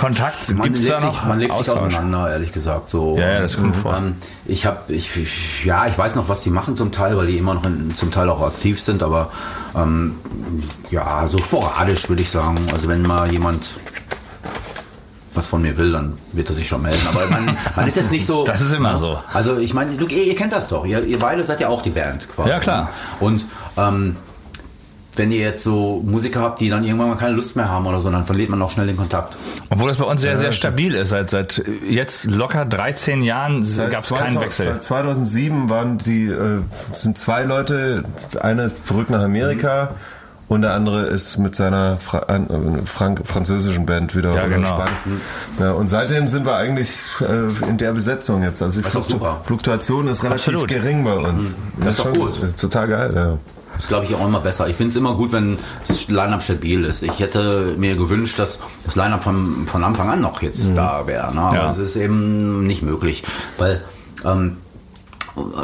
[0.01, 0.49] Kontakt?
[0.55, 2.89] Man Gibt's da noch sich, man lebt sich auseinander, ehrlich gesagt.
[2.89, 3.17] So.
[3.19, 3.95] Ja, ja, das kommt vor.
[3.95, 7.27] Ähm, ich habe, ich, ich, ja, ich weiß noch, was die machen zum Teil, weil
[7.27, 9.31] die immer noch in, zum Teil auch aktiv sind, aber
[9.75, 10.15] ähm,
[10.89, 12.57] ja, so sporadisch würde ich sagen.
[12.73, 13.75] Also wenn mal jemand
[15.35, 17.07] was von mir will, dann wird er sich schon melden.
[17.07, 18.43] Aber man, man ist jetzt nicht so.
[18.43, 18.97] Das ist immer ne?
[18.97, 19.19] so.
[19.31, 20.83] Also ich meine, ihr, ihr kennt das doch.
[20.83, 22.49] Ihr, ihr beide seid ja auch die Band quasi.
[22.49, 22.89] Ja, klar.
[23.19, 23.45] Und
[23.77, 24.15] ähm,
[25.15, 27.99] wenn ihr jetzt so Musiker habt, die dann irgendwann mal keine Lust mehr haben oder
[28.01, 29.37] so, dann verliert man auch schnell den Kontakt.
[29.69, 31.09] Obwohl das bei uns sehr, sehr stabil ist.
[31.09, 34.65] Seit, seit jetzt locker 13 Jahren gab es 2000 keinen Wechsel.
[34.67, 36.59] seit 2007 waren die, äh,
[36.93, 38.03] sind zwei Leute,
[38.39, 39.91] einer ist zurück nach Amerika
[40.47, 42.39] und der andere ist mit seiner Fra äh,
[42.85, 44.61] Frank französischen Band wieder Ja, genau.
[44.61, 44.91] gespannt.
[45.59, 46.89] Ja, und seitdem sind wir eigentlich
[47.21, 48.61] äh, in der Besetzung jetzt.
[48.61, 49.25] Also die Das ist Fluktu.
[49.43, 50.67] Fluktuation ist relativ Absolut.
[50.67, 51.55] gering bei uns.
[51.79, 52.41] Das ist doch schon gut.
[52.41, 53.37] Das ist total geil, ja.
[53.81, 54.67] Das glaube ich auch immer besser.
[54.69, 55.57] Ich finde es immer gut, wenn
[55.87, 57.01] das Line-Up stabil ist.
[57.01, 61.33] Ich hätte mir gewünscht, dass das Line-Up von, von Anfang an noch jetzt da wäre.
[61.33, 61.41] Ne?
[61.41, 61.71] Aber Ja.
[61.71, 63.23] es ist eben nicht möglich.
[63.57, 63.81] Weil
[64.23, 64.57] ähm,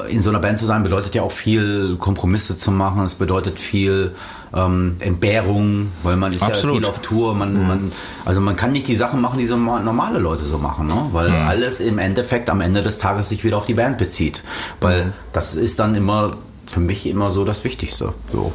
[0.09, 3.05] in so einer Band zu sein bedeutet ja auch viel Kompromisse zu machen.
[3.05, 4.15] Es bedeutet viel
[4.55, 6.78] ähm, Entbehrung, weil man ist Absolut.
[6.78, 7.36] ja viel auf Tour.
[7.36, 7.91] Man, man,
[8.26, 10.95] also man kann nicht die Sachen machen, die so ma- normale Leute so machen, ne?
[11.11, 14.41] weil alles im Endeffekt am Ende des Tages sich wieder auf die Band bezieht.
[14.82, 16.38] Weil das ist dann immer
[16.70, 18.13] für mich immer so das Wichtigste.
[18.32, 18.51] So.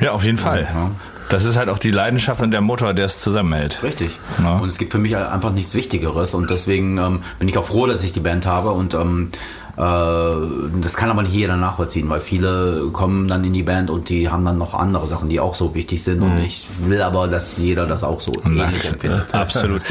[0.00, 0.62] Ja, auf jeden Fall.
[0.62, 0.90] Ja.
[1.28, 3.82] Das ist halt auch die Leidenschaft und der Motor, der es zusammenhält.
[3.82, 4.10] Richtig.
[4.42, 4.58] Ja.
[4.58, 7.86] Und es gibt für mich einfach nichts Wichtigeres und deswegen ähm, bin ich auch froh,
[7.86, 12.20] dass ich die Band habe und ähm, äh, das kann aber nicht jeder nachvollziehen, weil
[12.20, 15.54] viele kommen dann in die Band und die haben dann noch andere Sachen, die auch
[15.54, 19.34] so wichtig sind und ich will aber, dass jeder das auch so ähnlich empfindet.
[19.34, 19.82] Absolut.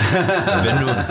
[0.62, 1.06] wenn du,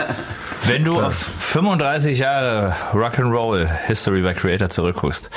[0.66, 5.28] wenn du auf 35 Jahre Rock'n'Roll History by Creator zurückguckst,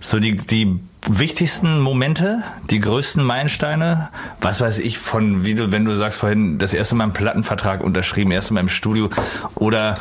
[0.00, 4.08] so die, die wichtigsten Momente, die größten Meilensteine,
[4.40, 7.80] was weiß ich von, wie du, wenn du sagst vorhin, das erste Mal einen Plattenvertrag
[7.80, 9.08] unterschrieben, erste Mal im Studio
[9.54, 9.96] oder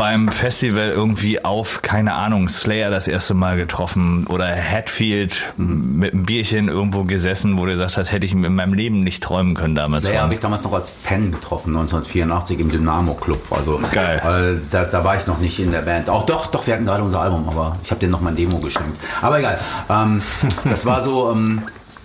[0.00, 6.24] beim Festival irgendwie auf, keine Ahnung, Slayer das erste Mal getroffen oder Hatfield mit einem
[6.24, 9.74] Bierchen irgendwo gesessen, wo du gesagt hast, hätte ich in meinem Leben nicht träumen können
[9.74, 10.06] damals.
[10.06, 13.42] Slayer habe ich damals noch als Fan getroffen, 1984 im Dynamo Club.
[13.50, 14.56] Also Geil.
[14.56, 16.08] Äh, da, da war ich noch nicht in der Band.
[16.08, 18.56] Auch doch, doch, wir hatten gerade unser Album, aber ich habe dir noch mein Demo
[18.56, 18.98] geschenkt.
[19.20, 19.58] Aber egal.
[19.90, 20.22] Ähm,
[20.64, 21.30] das war so.
[21.30, 21.60] Ähm,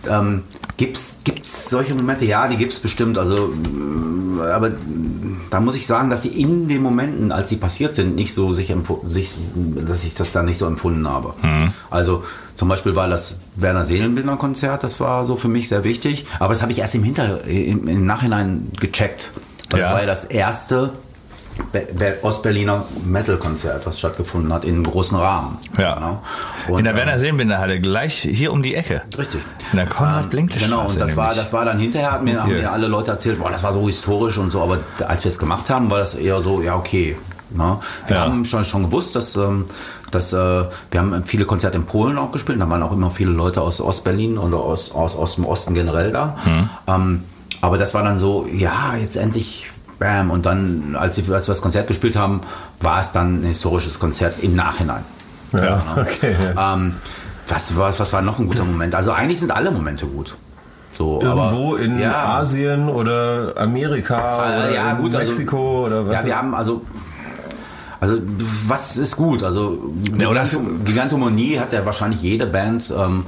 [0.09, 0.43] ähm,
[0.75, 2.25] gibt's gibt's solche Momente?
[2.25, 3.17] Ja, die gibt's bestimmt.
[3.17, 4.71] Also, mm, aber
[5.49, 8.53] da muss ich sagen, dass sie in den Momenten, als sie passiert sind, nicht so
[8.53, 8.73] sich,
[9.07, 9.31] sich
[9.85, 11.33] dass ich das da nicht so empfunden habe.
[11.89, 12.23] Also
[12.53, 16.25] zum Beispiel war das Werner Seelenbinder Konzert, das war so für mich sehr wichtig.
[16.39, 19.31] Aber das habe ich erst im Hinter im, im Nachhinein gecheckt.
[19.71, 19.93] Weil das Ja.
[19.93, 20.91] war ja das erste
[22.21, 25.57] Ostberliner Metal-Konzert, was stattgefunden hat, in einem großen Rahmen.
[25.77, 25.95] Ja.
[25.95, 26.21] Genau.
[26.67, 29.01] Und, in der ähm, Werner Seelenbinder Halle, gleich hier um die Ecke.
[29.17, 29.41] Richtig.
[29.71, 32.53] In der konrad blinkle Genau, und das war, das war dann hinterher, hat mir, haben
[32.53, 35.39] mir alle Leute erzählt, boah, das war so historisch und so, aber als wir es
[35.39, 37.15] gemacht haben, war das eher so, ja, okay.
[37.51, 37.77] Ne?
[38.07, 38.23] Wir Ja.
[38.23, 39.65] haben schon, schon gewusst, dass, ähm,
[40.11, 43.31] dass äh, wir haben viele Konzerte in Polen auch gespielt, da waren auch immer viele
[43.31, 46.37] Leute aus Ostberlin oder aus, aus, aus dem Osten generell da.
[46.43, 46.69] Hm.
[46.87, 47.23] Ähm,
[47.61, 49.67] aber das war dann so, ja, jetzt endlich,
[49.99, 50.31] bam.
[50.31, 52.41] Und dann, als, sie, als wir das Konzert gespielt haben,
[52.81, 55.03] war es dann ein historisches Konzert im Nachhinein.
[55.53, 56.35] Ja, okay.
[56.57, 56.95] Ähm,
[57.47, 58.95] was, was, was war noch ein guter Moment?
[58.95, 60.35] Also eigentlich sind alle Momente gut.
[60.97, 65.85] So, Irgendwo aber, in ja, Asien oder Amerika Äh, oder ja, in gut, also- Mexiko
[65.85, 66.21] oder was?
[66.21, 66.81] Ja, wir haben also.
[68.01, 68.17] Also,
[68.67, 69.41] was ist gut?
[69.43, 72.93] Also, Ja, oder das- Giganto- Gigantomonie hat ja wahrscheinlich jede Band.
[72.95, 73.23] Ähm,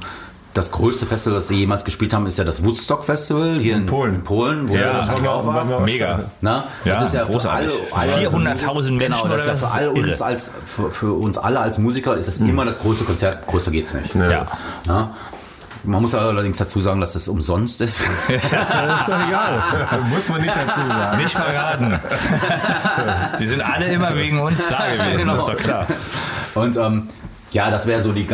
[0.58, 3.86] das größte Festival, das sie jemals gespielt haben, ist ja das Woodstock Festival hier in,
[3.86, 4.16] Polen.
[4.16, 5.68] in Polen, wo Ja, wir das war- auch war- waren.
[5.70, 6.24] war- Mega.
[6.40, 7.70] Na, Ja, das ist ja großartig.
[7.70, 11.12] für alle, alle 400.000 Menschen Genau, das ist ja für alle uns als für, für
[11.12, 13.46] uns alle als Musiker ist es immer das größte Konzert.
[13.46, 14.14] Größer geht's nicht.
[14.14, 14.46] Ja.
[14.86, 15.10] Na?
[15.84, 18.00] Man muss allerdings dazu sagen, dass es umsonst ist.
[18.28, 19.62] Das ist doch egal.
[20.10, 21.18] Muss man nicht dazu sagen.
[21.22, 21.98] Nicht verraten.
[23.38, 25.32] die sind alle immer wegen uns da gewesen, Genau.
[25.34, 25.86] das ist doch klar.
[26.54, 27.08] Und ähm,
[27.52, 28.26] ja, das wäre so die,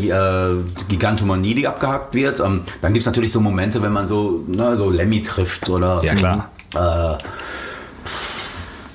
[0.00, 0.56] die äh,
[0.88, 2.40] Gigantomanie, die abgehakt wird.
[2.40, 6.02] Ähm, dann gibt es natürlich so Momente, wenn man so, ne, so Lemmy trifft oder
[6.04, 6.50] Ja, klar.
[6.74, 7.16] äh,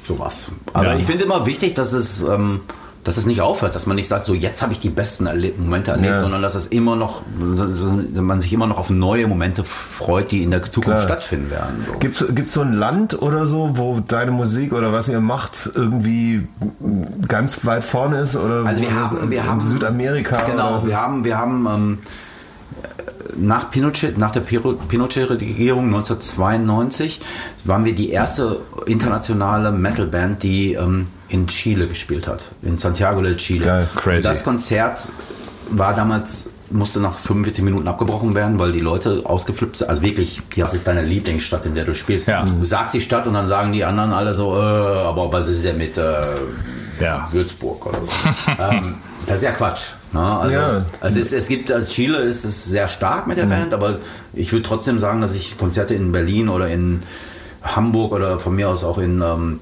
[0.08, 0.48] sowas.
[0.74, 0.96] Aber Ja.
[0.98, 2.62] ich finde immer wichtig, dass es, ähm,
[3.04, 5.52] dass es nicht aufhört, dass man nicht sagt, so jetzt habe ich die besten Erle
[5.58, 6.20] Momente erlebt, Ja.
[6.20, 10.52] sondern dass es immer noch, man sich immer noch auf neue Momente freut, die in
[10.52, 11.02] der Zukunft Klar.
[11.02, 11.84] stattfinden werden.
[11.88, 11.94] So.
[12.00, 16.48] Gibt es so ein Land oder so, wo deine Musik oder was ihr macht irgendwie
[17.28, 18.36] ganz weit vorne ist?
[18.36, 20.42] Oder Also wir haben, wir haben Südamerika?
[20.44, 22.00] Genau, wir haben, wir haben ähm,
[23.38, 27.22] nach Pinochet, nach der Pinochet-Regierung 1992
[27.64, 33.38] waren wir die erste internationale Metalband, die ähm, in Chile gespielt hat, in Santiago del
[33.38, 33.66] Chile.
[33.66, 34.28] Geil, crazy.
[34.28, 35.08] Das Konzert
[35.70, 39.90] war damals musste nach 45 Minuten abgebrochen werden, weil die Leute ausgeflippt sind.
[39.90, 42.28] Also wirklich, das ist deine Lieblingsstadt, in der du spielst.
[42.28, 42.46] Ja.
[42.46, 45.64] Du sagst die Stadt und dann sagen die anderen alle so, äh, aber was ist
[45.64, 46.22] denn mit äh,
[47.00, 47.28] Ja.
[47.32, 48.12] Würzburg oder so?
[48.60, 48.96] ähm,
[49.28, 49.92] das ist ja Quatsch.
[50.14, 50.20] Ne?
[50.20, 50.86] Also, Ja.
[51.00, 53.98] also es, es gibt, als Chile ist es sehr stark mit der Band, aber
[54.34, 57.02] ich würde trotzdem sagen, dass ich Konzerte in Berlin oder in
[57.64, 59.60] Hamburg oder von mir aus auch in ähm,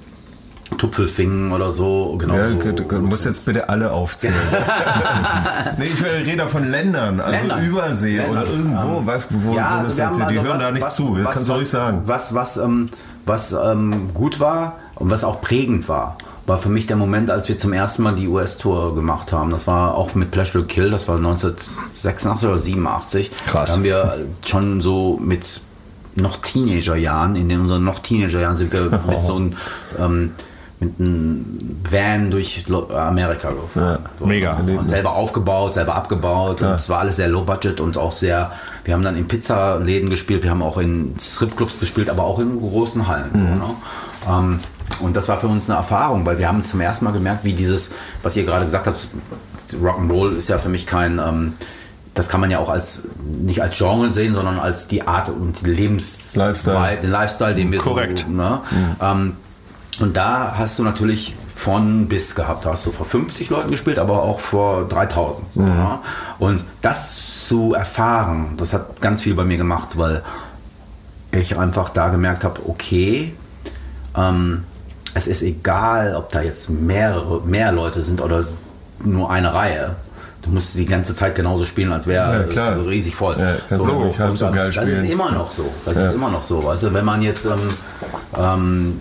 [0.78, 2.36] Tupfelfingen oder so, genau.
[2.36, 4.36] Ja, du, du musst jetzt bitte alle aufzählen.
[5.78, 7.66] nee, ich rede von Ländern, also Ländern.
[7.66, 8.32] Übersee Ländern.
[8.43, 10.72] oder irgendwo, Ähm, weißt, wo, ja, wo also das jetzt, die also hören was- da
[10.72, 12.01] nicht was- zu, das was- kannst du ruhig sagen.
[12.05, 12.86] Was, was, ähm,
[13.26, 16.18] was ähm, gut war und was auch prägend war,
[16.50, 19.52] war für mich der Moment, als wir zum ersten Mal die US-Tour gemacht haben.
[19.52, 23.32] Das war auch mit Pleasure Kill, das war 1986 oder 87.
[23.45, 23.70] Krass.
[23.70, 25.62] Da haben wir schon so mit
[26.16, 29.54] noch Teenagerjahren, in den unseren noch Teenagerjahren sind wir mit so einem
[29.97, 30.32] ähm,
[30.82, 31.58] mit einem
[31.89, 34.00] Van durch Amerika gefahren.
[34.18, 34.54] So, Mega.
[34.54, 36.62] Und selber aufgebaut, selber abgebaut.
[36.62, 38.52] Und es war alles sehr low budget und auch sehr.
[38.86, 42.60] Wir haben dann in Pizzaläden gespielt, wir haben auch in Stripclubs gespielt, aber auch in
[42.60, 43.30] großen Hallen.
[43.34, 43.76] so, ne?
[44.30, 44.60] ähm,
[45.02, 47.54] und das war für uns eine Erfahrung, weil wir haben zum ersten Mal gemerkt, wie
[47.54, 47.92] dieses,
[48.24, 49.10] was ihr gerade gesagt habt,
[49.74, 51.20] Rock'n'Roll ist ja für mich kein.
[51.20, 51.54] Ähm,
[52.16, 55.62] das kann man ja auch als nicht als Genre sehen, sondern als die Art und
[55.62, 56.98] Lebens Lifestyle.
[56.98, 58.26] den Lifestyle, den wir Korrekt.
[58.28, 58.34] so.
[58.34, 58.62] Ne?
[59.02, 59.38] Ähm,
[60.00, 62.66] und da hast du natürlich von bis gehabt.
[62.66, 65.54] Da hast du vor 50 Leuten gespielt, aber auch vor 3000.
[65.54, 66.00] So, ne?
[66.40, 70.24] Und das zu erfahren, das hat ganz viel bei mir gemacht, weil
[71.32, 73.34] ich einfach da gemerkt habe, okay,
[74.16, 74.64] ähm,
[75.14, 78.43] es ist egal, ob da jetzt mehrere, mehr Leute sind oder
[79.03, 79.95] nur eine Reihe.
[80.42, 83.36] Du musst die ganze Zeit genauso spielen, als wäre Ja, es so riesig voll.
[83.38, 85.04] Ja, kannst du nicht halb und, so geil Das spielen.
[85.06, 85.70] ist immer noch so.
[85.86, 86.06] Das Ja.
[86.08, 86.64] ist immer noch so.
[86.64, 87.60] Weißt du, wenn man jetzt ähm,
[88.38, 88.94] ähm,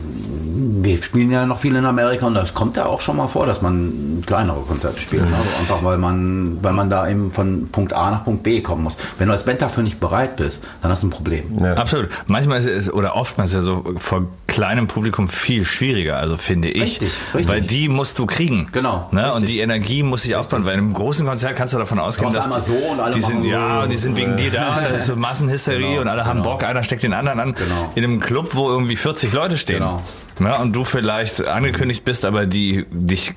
[0.80, 3.47] wir spielen ja noch viel in Amerika und das kommt ja auch schon mal vor,
[3.47, 5.22] dass man kleinere Konzerte spielt.
[5.22, 5.36] Ne?
[5.36, 8.82] Also einfach weil man, weil man da eben von Punkt A nach Punkt B kommen
[8.82, 8.97] muss.
[9.18, 11.45] Wenn du als Band dafür nicht bereit bist, dann hast du ein Problem.
[11.62, 11.74] Ja.
[11.74, 12.09] Absolut.
[12.26, 16.68] Manchmal ist es, oder oftmals ist ja so vor kleinem Publikum viel schwieriger, also finde
[16.68, 16.80] ich.
[16.80, 17.53] Richtig, richtig.
[17.53, 18.68] Weil die musst du kriegen.
[18.72, 19.32] Genau, Ne?
[19.32, 22.33] Und die Energie muss sich aufbauen, weil in einem großen Konzert kannst du davon ausgehen,
[22.33, 25.07] dass einmal so und alle die sind, ja, die sind wegen dir da, das ist
[25.07, 26.53] so Massenhysterie Genau, und alle haben genau.
[26.55, 27.55] Bock, einer steckt den anderen an.
[27.55, 27.93] Genau.
[27.95, 29.79] In einem Club, wo irgendwie 40 Leute stehen.
[29.81, 30.03] Genau.
[30.41, 30.57] Ne?
[30.59, 33.35] Und du vielleicht angekündigt bist, aber die dich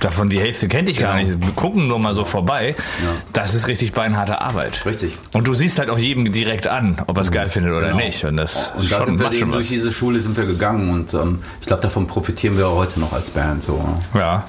[0.00, 1.30] davon die Hälfte kennt ich gar Genau.
[1.30, 1.42] nicht.
[1.46, 2.74] Wir gucken nur mal so vorbei.
[3.02, 3.08] Ja.
[3.32, 4.84] Das ist richtig beinharte Arbeit.
[4.84, 5.16] Richtig.
[5.32, 7.96] Und du siehst halt auch jedem direkt an, ob er es geil findet oder Genau.
[8.04, 8.22] nicht.
[8.24, 11.14] Und das Und da schon, sind wir eben durch diese Schule sind wir gegangen und
[11.14, 13.62] ähm, ich glaube, davon profitieren wir heute noch als Band.
[13.62, 13.76] So.
[14.12, 14.20] ne?
[14.20, 14.44] Ja.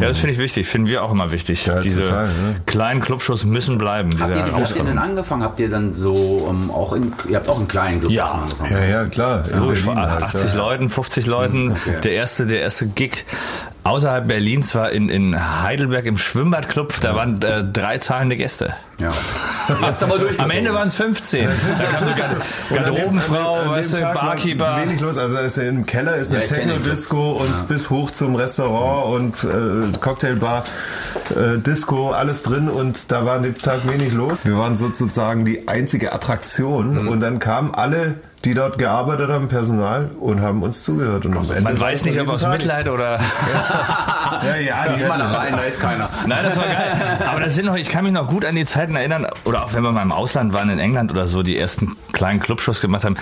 [0.00, 0.66] Ja, das finde ich wichtig.
[0.66, 1.66] Finden wir auch immer wichtig.
[1.66, 2.54] Ja, diese total, ne?
[2.66, 4.10] kleinen Clubshows müssen bleiben.
[4.20, 5.42] Habt ihr, wie habt ihr denn angefangen?
[5.42, 8.26] Habt ihr dann so ähm, auch in, ihr habt auch in kleinen Clubs Ja.
[8.26, 8.72] angefangen?
[8.72, 9.42] Ja, ja, klar.
[9.48, 10.56] In Berlin halt, 80 ja.
[10.56, 11.72] Leuten, 50 Leuten.
[11.72, 12.00] okay.
[12.02, 13.24] Der erste, der erste Gig
[13.86, 16.94] außerhalb Berlins war in, in Heidelberg im Schwimmbadclub.
[17.00, 18.74] Da waren äh, drei zahlende Gäste.
[18.98, 19.10] Ja.
[20.38, 20.50] Am.
[20.50, 21.46] Ende waren es 15.
[21.48, 22.36] Da kam eine an
[22.70, 24.78] Garderobenfrau, an dem- an weißt du, Barkeeper.
[24.82, 25.18] Wenig los.
[25.18, 29.06] Also ist ja im Keller ist eine Ja, Techno-Disco und bis hoch zum Restaurant
[29.42, 30.64] und äh, Cocktailbar,
[31.30, 34.38] äh, Disco, alles drin und da war an dem Tag wenig los.
[34.44, 37.08] Wir waren sozusagen die einzige Attraktion Mhm.
[37.08, 38.14] und dann kamen alle,
[38.44, 41.24] die dort gearbeitet haben, Personal und haben uns zugehört.
[41.26, 42.46] Und am Ende Man weiß nicht, ob aus.
[42.46, 43.18] Mitleid oder.
[43.18, 44.56] Ja,
[44.86, 46.08] ja, die Geh mal hätten da rein, da ist keiner.
[46.26, 46.96] Nein, das war geil.
[47.28, 49.74] Aber das sind noch, ich kann mich noch gut an die Zeiten erinnern, oder auch
[49.74, 53.04] wenn wir mal im Ausland waren, in England oder so, die ersten kleinen Clubshows gemacht
[53.04, 53.16] haben.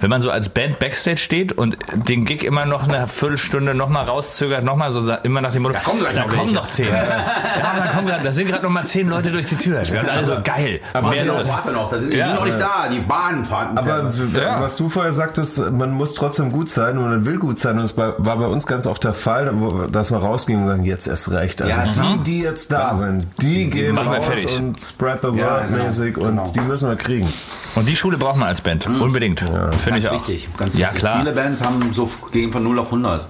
[0.00, 4.06] Wenn man so als Band Backstage steht und den Gig immer noch eine Viertelstunde nochmal
[4.06, 6.68] rauszögert, nochmal so immer nach dem Motto, Da kommen gleich da noch kommen welche." noch
[6.68, 6.86] zehn.
[6.92, 9.82] ja, da kommen grad, da sind gerade noch mal zehn Leute durch die Tür.
[9.86, 10.80] Wir haben alle so geil.
[10.94, 11.48] aber Mehr los.
[11.50, 12.26] Warte noch, da sind, die Ja.
[12.26, 13.76] sind noch nicht da, die Bahn fahren.
[13.76, 14.61] Aber Ja.
[14.62, 17.78] Was du vorher sagtest, man muss trotzdem gut sein und man will gut sein.
[17.78, 19.52] Und es war bei uns ganz oft der Fall,
[19.90, 21.60] dass wir rausgingen und sagen, jetzt erst recht.
[21.62, 25.34] Also Ja, die, die jetzt da sind, die gehen machen raus und spread the Ja,
[25.34, 26.52] word genau, mäßig und genau.
[26.54, 27.32] die müssen wir kriegen.
[27.74, 28.86] Und die Schule braucht man als Band.
[28.86, 29.40] Unbedingt.
[29.40, 30.14] Finde Ganz ich auch.
[30.14, 30.98] wichtig, ganz ja, wichtig.
[31.00, 31.18] klar.
[31.20, 33.26] Viele Bands haben so gehen von 0 auf 100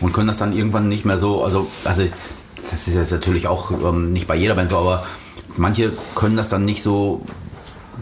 [0.00, 2.02] und können das dann irgendwann nicht mehr so, also, also
[2.70, 5.04] das ist jetzt natürlich auch ähm, nicht bei jeder Band so, aber
[5.56, 7.24] manche können das dann nicht so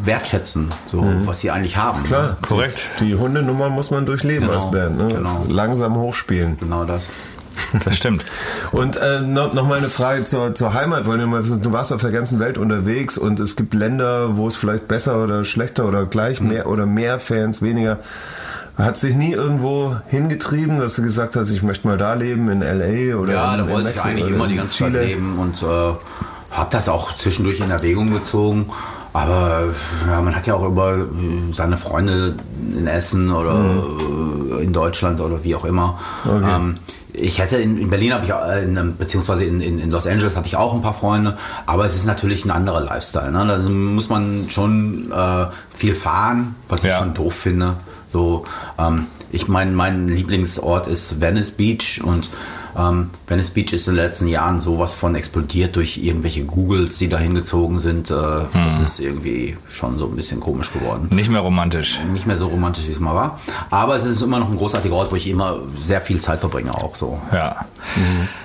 [0.03, 2.03] wertschätzen, so was sie eigentlich haben.
[2.03, 2.37] Klar, Ne?
[2.47, 2.87] Korrekt.
[3.01, 4.97] Die, die Hundenummer muss man durchleben Genau, als Band.
[4.99, 5.09] Ne?
[5.15, 5.45] genau.
[5.49, 6.57] Langsam hochspielen.
[6.59, 7.11] Genau das.
[7.85, 8.25] Das stimmt.
[8.73, 11.71] Und äh, noch, noch mal eine Frage zur, zur Heimat, weil du, mal wissen, du
[11.73, 15.45] warst auf der ganzen Welt unterwegs und es gibt Länder, wo es vielleicht besser oder
[15.45, 16.49] schlechter oder gleich Mhm.
[16.49, 17.99] mehr oder mehr Fans, weniger.
[18.77, 22.61] Hat sich nie irgendwo hingetrieben, dass du gesagt hast, ich möchte mal da leben, in
[22.61, 23.17] L.A.
[23.17, 24.99] oder Ja, in, da wollte ich eigentlich immer die ganze Chile.
[24.99, 25.67] Zeit leben und äh,
[26.51, 28.67] habe das auch zwischendurch in Erwägung gezogen.
[29.15, 29.63] Aber
[30.09, 31.07] ja, man hat ja auch über äh,
[31.53, 32.35] seine Freunde
[32.77, 33.55] in Essen oder
[34.59, 35.99] äh, in Deutschland oder wie auch immer.
[36.25, 36.45] Okay.
[36.53, 36.75] Ähm,
[37.13, 40.09] ich hätte in, in Berlin habe ich auch, äh, in, beziehungsweise in, in, in Los
[40.09, 43.31] Angeles habe ich auch ein paar Freunde, aber es ist natürlich ein anderer Lifestyle.
[43.31, 43.47] Ne?
[43.47, 45.47] Da muss man schon äh,
[45.77, 46.99] viel fahren, was ich Ja.
[46.99, 47.75] schon doof finde.
[48.13, 48.45] So,
[48.79, 52.31] ähm, ich meine, mein Lieblingsort ist Venice Beach und
[52.79, 57.09] ähm, Venice Beach ist in den letzten Jahren sowas von explodiert durch irgendwelche Googles, die
[57.09, 58.11] da hingezogen sind.
[58.11, 61.09] Äh, Das ist irgendwie schon so ein bisschen komisch geworden.
[61.11, 62.01] Nicht mehr romantisch.
[62.13, 63.41] Nicht mehr so romantisch, wie es mal war.
[63.71, 66.75] Aber es ist immer noch ein großartiger Ort, wo ich immer sehr viel Zeit verbringe,
[66.75, 67.21] auch so.
[67.33, 67.57] Ja.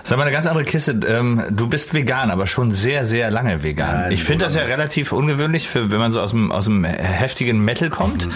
[0.04, 1.00] Sag mal eine ganz andere Kiste.
[1.08, 4.02] Ähm, du bist vegan, aber schon sehr, sehr lange vegan.
[4.02, 6.84] Nein, ich finde das ja relativ ungewöhnlich, für, wenn man so aus dem, aus dem
[6.84, 8.28] heftigen Metal kommt.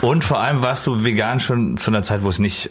[0.00, 2.70] Und vor allem warst du vegan schon zu einer Zeit, wo es nicht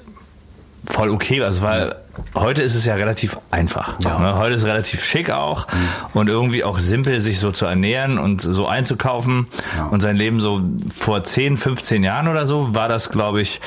[0.86, 1.42] voll okay.
[1.44, 1.96] Also weil
[2.36, 3.96] heute ist es ja relativ einfach.
[4.00, 4.20] Ja.
[4.20, 4.38] Ne?
[4.38, 5.68] Heute ist es relativ schick auch
[6.14, 9.48] und irgendwie auch simpel, sich so zu ernähren und so einzukaufen.
[9.78, 9.86] Ja.
[9.86, 10.62] Und sein Leben so
[10.96, 13.62] vor 10, 15 Jahren oder so war das, glaube ich,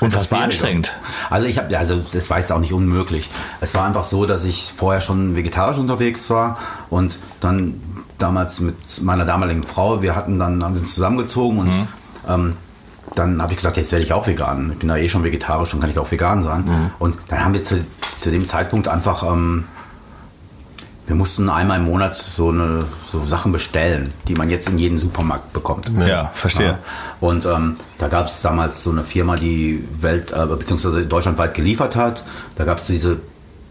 [0.00, 0.92] unfassbar anstrengend.
[1.28, 3.28] Also ich habe, also es war jetzt auch nicht unmöglich.
[3.60, 6.58] Es war einfach so, dass ich vorher schon vegetarisch unterwegs war
[6.88, 7.80] und dann
[8.18, 11.88] damals mit meiner damaligen Frau, wir hatten dann, haben uns zusammengezogen und Mhm.
[12.28, 12.56] ähm,
[13.14, 14.70] dann habe ich gesagt, jetzt werde ich auch vegan.
[14.72, 16.64] Ich bin da eh schon vegetarisch, dann kann ich auch vegan sein.
[16.64, 16.90] Mhm.
[16.98, 17.84] Und dann haben wir zu,
[18.16, 19.64] zu dem Zeitpunkt einfach, ähm,
[21.06, 24.96] wir mussten einmal im Monat so eine so Sachen bestellen, die man jetzt in jedem
[24.96, 25.90] Supermarkt bekommt.
[26.06, 26.66] Ja, verstehe.
[26.66, 26.78] Ja.
[27.18, 31.96] Und ähm, da gab es damals so eine Firma, die welt äh, beziehungsweise deutschlandweit geliefert
[31.96, 32.24] hat.
[32.54, 33.16] Da gab es diese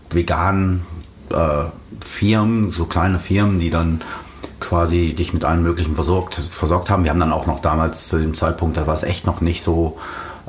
[0.09, 0.85] veganen
[1.29, 1.65] äh,
[2.01, 4.01] Firmen, so kleine Firmen, die dann
[4.59, 7.03] quasi dich mit allem Möglichen versorgt, versorgt haben.
[7.03, 9.63] Wir haben dann auch noch damals zu dem Zeitpunkt, da war es echt noch nicht
[9.63, 9.97] so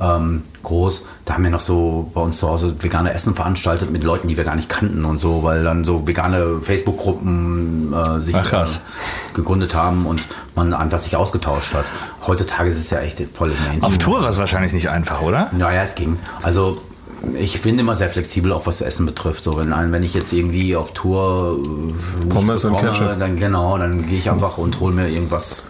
[0.01, 1.05] ähm, groß.
[1.25, 4.37] Da haben wir noch so bei uns zu Hause vegane Essen veranstaltet mit Leuten, die
[4.37, 8.65] wir gar nicht kannten und so, weil dann so vegane Facebook-Gruppen äh, sich Ach, äh,
[9.35, 10.23] gegründet haben und
[10.55, 11.85] man einfach sich ausgetauscht hat.
[12.27, 13.85] Heutzutage ist es ja echt voll im Mainstream.
[13.85, 15.51] Auf Tour war es wahrscheinlich nicht einfach, oder?
[15.53, 16.19] Naja, es ging.
[16.43, 16.81] Also
[17.35, 19.45] ich bin immer sehr flexibel, auch was das Essen betrifft.
[19.45, 23.19] So, wenn, wenn ich jetzt irgendwie auf Tour äh, Pommes und bekomme, Ketchup.
[23.19, 25.65] dann genau, dann gehe ich einfach und hole mir irgendwas,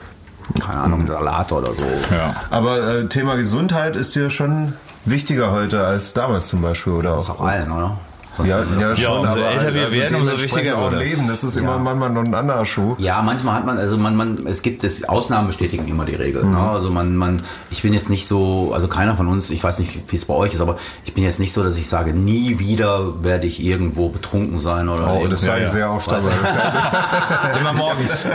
[0.60, 1.84] keine Ahnung, Salat oder so.
[2.10, 2.34] Ja.
[2.50, 4.74] Aber äh, Thema Gesundheit ist dir schon
[5.04, 7.98] wichtiger heute als damals zum Beispiel, oder Das auch allen, oder?
[8.46, 11.10] Ja, ja, schon, umso aber älter wir also werden, umso wichtiger auch wird es.
[11.10, 11.28] Leben.
[11.28, 12.94] Das ist immer manchmal noch ein anderer Schuh.
[12.98, 16.44] Ja, manchmal hat man, also man, man, es gibt es, Ausnahmen bestätigen immer die Regel.
[16.44, 16.58] Ne?
[16.58, 19.98] Also man, man, ich bin jetzt nicht so, also keiner von uns, ich weiß nicht,
[20.08, 22.58] wie es bei euch ist, aber ich bin jetzt nicht so, dass ich sage, nie
[22.58, 25.20] wieder werde ich irgendwo betrunken sein oder.
[25.20, 25.72] Oh, das sage ich ja.
[25.72, 26.12] sehr oft.
[26.12, 28.26] Aber das ist ja, Immer morgens.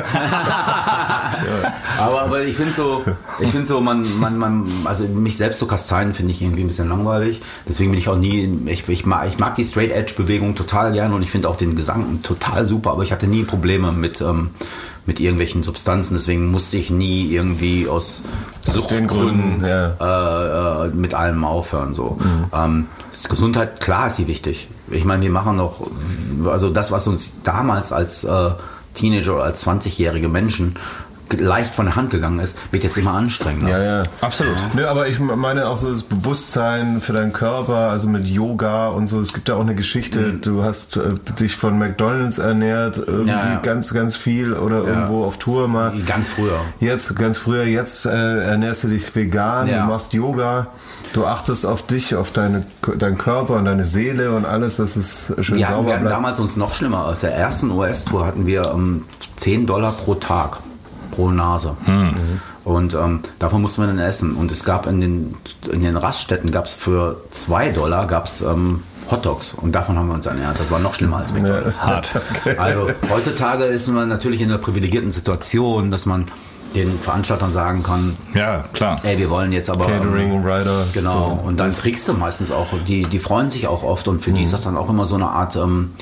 [1.99, 3.03] aber, aber ich finde so,
[3.39, 6.67] ich finde so, man, man, man, also mich selbst zu kasteien finde ich irgendwie ein
[6.67, 7.41] bisschen langweilig.
[7.67, 10.91] Deswegen bin ich auch nie, ich, ich, mag, ich mag die Straight Edge Bewegung total
[10.91, 14.21] gerne und ich finde auch den Gesang total super, aber ich hatte nie Probleme mit,
[14.21, 14.49] ähm,
[15.05, 16.15] mit irgendwelchen Substanzen.
[16.15, 18.23] Deswegen musste ich nie irgendwie aus,
[18.67, 20.83] Aus den Gründen, Suchtgründen ja.
[20.83, 21.93] äh, äh, mit allem aufhören.
[21.93, 22.17] So.
[22.53, 24.67] Ähm, das Gesundheit, klar ist sie wichtig.
[24.91, 25.87] Ich meine, wir machen doch,
[26.45, 28.51] also das, was uns damals als äh,
[28.93, 30.75] Teenager oder als 20-jährige Menschen
[31.38, 33.69] leicht von der Hand gegangen ist, wird jetzt immer anstrengender.
[33.78, 34.03] ja, ja.
[34.21, 34.55] Absolut.
[34.73, 39.07] Nö, aber ich meine auch so das Bewusstsein für deinen Körper, also mit Yoga und
[39.07, 39.19] so.
[39.19, 40.34] Es gibt da auch eine Geschichte.
[40.34, 41.09] Du hast äh,
[41.39, 43.59] dich von McDonalds ernährt, irgendwie Ja, ja.
[43.59, 45.93] ganz, ganz viel oder irgendwo auf Tour mal.
[46.05, 46.59] Ganz früher.
[46.80, 49.84] Jetzt, ganz früher, jetzt äh, ernährst du dich vegan, Ja.
[49.84, 50.67] du machst Yoga,
[51.13, 52.65] du achtest auf dich, auf deine,
[52.97, 56.03] deinen Körper und deine Seele und alles, dass es schön Wir hatten, sauber wir hatten
[56.03, 56.15] bleibt.
[56.15, 57.05] damals uns noch schlimmer.
[57.05, 59.03] Aus der ersten US-Tour hatten wir ähm,
[59.38, 60.59] 10 Dollar pro Tag,
[61.11, 61.75] pro Nase.
[62.63, 64.35] Und ähm, davon mussten wir dann essen.
[64.35, 65.35] Und es gab in den,
[65.71, 69.53] in den Raststätten gab es für 2 Dollar gab's, ähm, Hotdogs.
[69.53, 70.59] Und davon haben wir uns ernährt.
[70.59, 71.85] Das war noch schlimmer als McDonalds.
[71.85, 72.11] Hart.
[72.57, 76.25] Also heutzutage ist man natürlich in einer privilegierten Situation, dass man
[76.73, 78.99] den Veranstaltern sagen kann, Ja, klar.
[79.03, 79.85] ey, wir wollen jetzt aber...
[79.85, 80.87] Catering, ähm, Rider.
[80.93, 84.31] Genau, und dann kriegst du meistens auch, die, die freuen sich auch oft und für
[84.31, 85.93] die ist das dann auch immer so eine Art, ähm,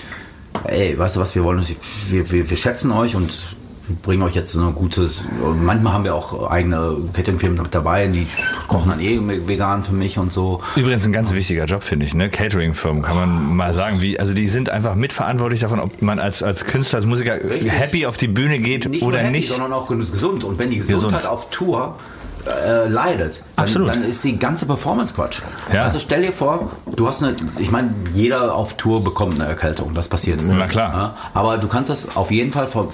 [0.64, 1.64] ey, weißt du was, wir wollen,
[2.10, 3.56] wir, wir, wir schätzen euch und
[4.02, 5.10] bringen euch jetzt so eine gute,
[5.44, 8.28] und manchmal haben wir auch eigene Cateringfirmen mit dabei, die
[8.68, 10.62] kochen dann eh vegan für mich und so.
[10.76, 12.30] Übrigens ein ganz wichtiger Job, finde ich, ne?
[12.30, 14.02] Catering-Firmen, kann man mal sagen.
[14.02, 17.72] Wie, also die sind einfach mitverantwortlich davon, ob man als, als Künstler, als Musiker Richtig.
[17.72, 19.50] happy auf die Bühne geht Nicht oder happy, nicht.
[19.50, 20.44] sondern auch gesund.
[20.44, 21.26] Und wenn die Gesundheit Gesund.
[21.26, 21.98] auf Tour
[22.46, 25.42] äh, leidet, dann, dann ist die ganze Performance Quatsch.
[25.74, 25.84] Ja.
[25.84, 29.94] Also stell dir vor, du hast eine, ich meine, jeder auf Tour bekommt eine Erkältung,
[29.94, 30.42] das passiert.
[30.44, 30.94] Na klar.
[30.94, 32.88] Ja, aber du kannst das auf jeden Fall ver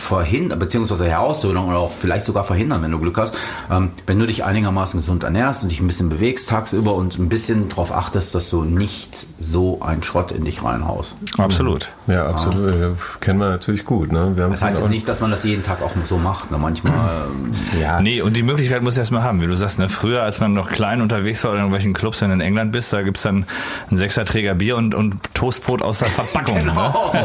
[0.00, 3.36] verhindern, beziehungsweise herauszögern oder auch vielleicht sogar verhindern, wenn du Glück hast,
[3.70, 7.28] ähm, wenn du dich einigermaßen gesund ernährst und dich ein bisschen bewegst tagsüber und ein
[7.28, 11.16] bisschen darauf achtest, dass du nicht so einen Schrott in dich reinhaust.
[11.38, 11.90] Absolut.
[12.06, 12.70] Ja, absolut.
[12.70, 12.90] Ja,
[13.20, 14.12] kennen wir natürlich gut.
[14.12, 14.32] Ne?
[14.34, 16.50] Wir haben Das heißt es jetzt nicht, dass man das jeden Tag auch so macht.
[16.50, 16.58] Ne?
[16.58, 16.94] Manchmal
[17.26, 19.88] ähm, Ja, Nee, und die Möglichkeit muss erst mal haben, wie du sagst, ne?
[19.88, 22.72] Früher, als man noch klein unterwegs war oder in irgendwelchen Clubs, wenn du in England
[22.72, 23.44] bist, da gibt's dann
[23.88, 26.58] einen Sechserträger Bier und, und Toastbrot aus der Verpackung.
[26.58, 27.12] Genau.
[27.12, 27.24] Ne?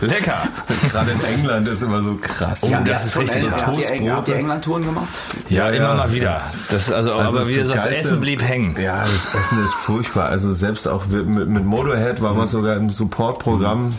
[0.08, 0.42] Lecker.
[0.88, 2.62] gerade in England ist immer so krass.
[2.68, 3.50] Ja, Und das ist richtig.
[3.50, 4.36] Habt ihr, habt ihr.
[4.36, 5.08] England-Touren gemacht?
[5.48, 6.40] Ja, Ja, immer mal wieder.
[6.70, 8.76] Das, also, Also aber das wie sagst, Geilste- Essen blieb hängen.
[8.80, 10.28] Ja, das Essen ist furchtbar.
[10.28, 13.94] Also selbst auch mit, mit Motorhead war man sogar im Supportprogramm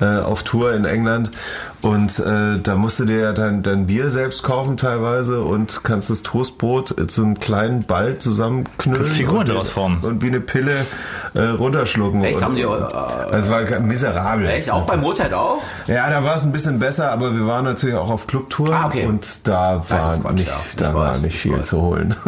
[0.00, 1.30] äh, auf Tour in England.
[1.80, 6.10] Und äh, da musst du dir ja dein, dein Bier selbst kaufen teilweise und kannst
[6.10, 9.00] das Toastbrot äh, zu einem kleinen Ball zusammenknüllen.
[9.02, 10.00] Kannst Figuren und, draus formen.
[10.02, 10.86] Und wie eine Pille
[11.34, 12.24] äh, runterschlucken.
[12.24, 12.36] Echt?
[12.36, 12.68] Und, Haben die, äh,
[13.32, 14.46] Es war miserabel.
[14.48, 14.70] Echt?
[14.72, 15.62] Auch beim Motorhead auch?
[15.86, 18.86] Ja, da war es ein bisschen besser, aber wir waren natürlich auch auf Clubtour Ah,
[18.86, 19.06] okay.
[19.06, 20.54] und da Das war Quatsch, nicht, ja.
[20.78, 21.66] da war weiß, nicht ich viel weiß.
[21.68, 22.14] zu holen.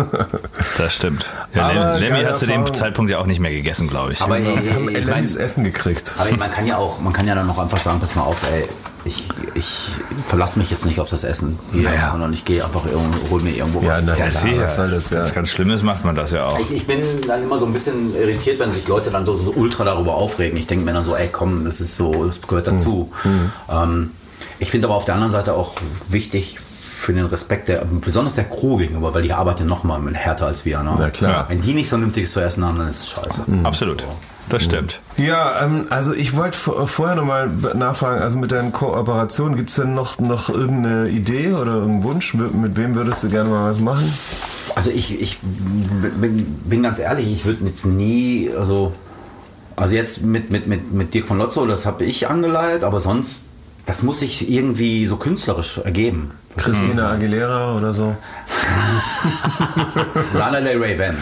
[0.79, 1.29] Das stimmt.
[1.55, 2.73] Ja, Aber Lemmy, hat zu dem.
[2.73, 4.21] Zeitpunkt ja auch nicht mehr gegessen, glaube ich.
[4.21, 6.15] Aber wir haben ich, Lemmys mein, Essen gekriegt.
[6.19, 8.41] aber man kann ja auch, man kann ja dann noch einfach sagen, pass mal auf,
[8.53, 8.69] ey,
[9.05, 9.25] ich,
[9.55, 9.89] ich
[10.27, 12.11] verlasse mich jetzt nicht auf das Essen hier, Naja.
[12.13, 14.05] sondern ich gehe einfach irgendwo, hol mir irgendwo Ja, was.
[14.05, 14.43] na Ja, klar.
[14.43, 14.89] Sicher.
[14.89, 15.17] das, ja.
[15.19, 16.59] Wenn es ganz Schlimmes macht man das ja auch.
[16.59, 19.53] Ich, ich bin dann immer so ein bisschen irritiert, wenn sich Leute dann so, so
[19.57, 20.59] ultra darüber aufregen.
[20.59, 23.11] Ich denke mir dann so, ey, komm, das ist so, das gehört dazu.
[23.23, 23.53] Hm.
[23.71, 24.11] Ähm,
[24.59, 25.73] ich finde aber auf der anderen Seite auch
[26.09, 30.47] wichtig für den Respekt der, besonders der Crew gegenüber, weil die arbeiten noch mal härter
[30.47, 30.83] als wir.
[30.83, 30.95] Ne?
[30.99, 31.47] Na klar.
[31.49, 33.45] Wenn die nicht so vernünftiges zu essen haben, dann ist es scheiße.
[33.65, 34.05] Absolut.
[34.51, 35.01] Das stimmt.
[35.17, 39.77] Ja, ähm, also ich wollte vor- vorher nochmal nachfragen, also mit deinen Kooperationen, gibt es
[39.77, 42.35] denn noch, noch irgendeine Idee oder irgendeinen Wunsch?
[42.35, 44.13] Mit wem würdest du gerne mal was machen?
[44.75, 48.93] Also ich, ich bin, bin ganz ehrlich, ich würde jetzt nie, also,
[49.77, 53.43] also jetzt mit, mit, mit, mit Dirk von Lotzo, das habe ich angeleiert, aber sonst,
[53.87, 56.33] das muss sich irgendwie so künstlerisch ergeben.
[56.57, 58.17] Christina Aguilera oder so?
[60.35, 61.17] Lana Del Rey, wenn.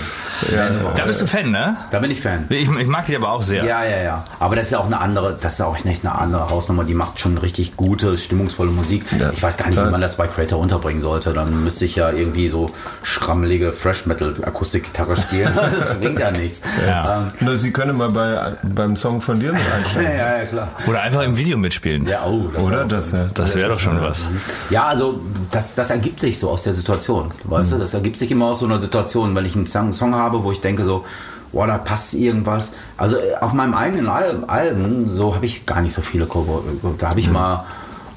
[0.96, 1.76] Da bist du Fan, ne?
[1.90, 2.46] Da bin ich Fan.
[2.48, 3.64] Ich, ich mag die aber auch sehr.
[3.64, 4.24] Ja, ja, ja.
[4.40, 6.84] Aber das ist ja auch eine andere, das ist ja auch nicht eine andere Hausnummer.
[6.84, 9.04] Die macht schon richtig gute, stimmungsvolle Musik.
[9.18, 9.88] Ja, ich weiß gar nicht, total.
[9.88, 11.32] wie man das bei Creator unterbringen sollte.
[11.32, 12.70] Dann müsste ich ja irgendwie so
[13.02, 15.52] schrammelige Fresh Metal Akustikgitarre spielen.
[15.78, 16.62] das bringt ja nichts.
[16.86, 17.28] Ja.
[17.40, 20.18] Ähm, Sie können mal bei, beim Song von dir mit ja, einsteigen.
[20.18, 20.68] ja, klar.
[20.86, 22.06] Oder einfach im Video mitspielen.
[22.06, 23.26] Ja, oh, das Oder das, ja.
[23.34, 24.28] Das wäre doch schon was.
[24.70, 25.20] Ja, also
[25.50, 27.30] das, das ergibt sich so aus der Situation.
[27.44, 27.76] Weißt Mhm.
[27.76, 30.27] du, das ergibt sich immer aus so einer Situation, wenn ich einen Song, Song habe,
[30.32, 31.04] wo ich denke so,
[31.52, 32.72] boah, da passt irgendwas.
[32.96, 36.62] Also äh, auf meinem eigenen Al Alben, so habe ich gar nicht so viele Cover.
[36.98, 37.64] Da habe ich mal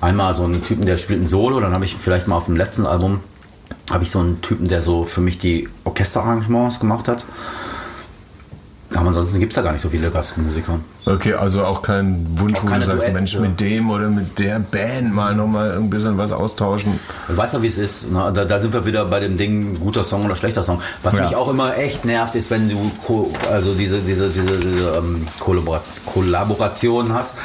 [0.02, 2.56] einmal so einen Typen, der spielt ein Solo, dann habe ich vielleicht mal auf dem
[2.56, 3.22] letzten Album
[3.90, 7.26] habe ich so einen Typen, der so für mich die Orchesterarrangements gemacht hat.
[8.94, 10.80] Aber ansonsten gibt es da gar nicht so viele Gastmusiker.
[11.06, 13.14] Okay, also auch kein Wunsch, Auch wo du sagst, Duette.
[13.14, 17.00] Mensch, mit dem oder mit der Band mal nochmal ein bisschen was austauschen.
[17.30, 18.12] Du weißt ja, wie es ist.
[18.12, 18.32] Ne?
[18.34, 20.82] Da, da sind wir wieder bei dem Ding, guter Song oder schlechter Song.
[21.04, 21.24] Was Ja.
[21.24, 25.26] mich auch immer echt nervt, ist, wenn du ko also diese, diese, diese, diese ähm,
[25.40, 27.38] Kollaborat Kollaboration hast,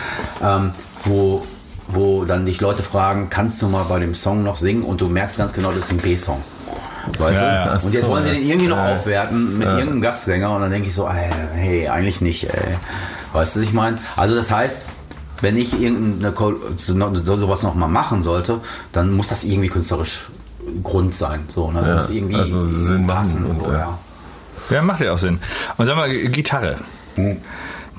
[0.43, 0.73] ähm,
[1.05, 1.43] wo,
[1.89, 4.83] wo dann dich Leute fragen, kannst du mal bei dem Song noch singen?
[4.83, 6.43] Und du merkst ganz genau, das ist ein B-Song.
[7.19, 7.65] Weißt Ja, ja.
[7.79, 7.87] du?
[7.87, 8.95] Und jetzt so, wollen sie den irgendwie noch ja.
[8.95, 12.77] aufwerten mit irgendeinem Gastsänger und dann denke ich so, ey, hey, eigentlich nicht, ey.
[13.33, 13.99] Weißt du, was ich meine?
[14.17, 14.87] Also das heißt,
[15.41, 16.35] wenn ich irgendeine
[16.77, 18.61] so, so, sowas noch mal machen sollte,
[18.93, 20.29] dann muss das irgendwie künstlerisch
[20.83, 21.45] Grund sein.
[21.49, 21.81] So, ne?
[21.81, 23.45] Das Ja, muss irgendwie also Sinn machen passen.
[23.47, 23.79] und, so, ja.
[23.79, 23.99] ja.
[24.71, 25.39] Ja, macht ja auch Sinn.
[25.77, 26.77] Und sag mal, Gitarre.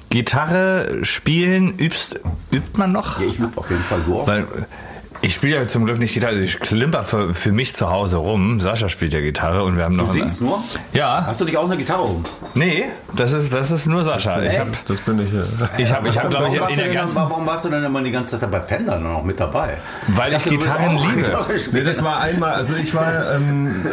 [0.10, 2.20] Gitarre spielen übst,
[2.52, 3.20] übt man noch?
[3.20, 4.28] Ja, ich übe auf jeden Fall durch.
[4.28, 4.46] Weil
[5.28, 8.62] ich spiele ja zum Glück nicht Gitarre, ich klimper für, für mich zu Hause rum.
[8.62, 10.08] Sascha spielt ja Gitarre und wir haben noch.
[10.08, 10.64] Du singst nur?
[10.94, 11.26] Ja.
[11.28, 12.24] Hast du nicht auch eine Gitarre um?
[12.54, 14.42] Nee, das ist, das ist nur Sascha.
[14.42, 15.44] Ich habe, Das bin ich ja.
[15.78, 17.16] ich hab, ich hab, glaube Warum, ich, warst in du der denn, ganzen.
[17.18, 19.78] warum warst du denn immer die ganze Zeit bei Fender dann auch mit dabei?
[20.08, 21.14] Weil ich dachte, du willst Gitarren liebe.
[21.24, 21.54] Gitarre.
[21.74, 23.86] Nee, das war einmal, also ich war ähm,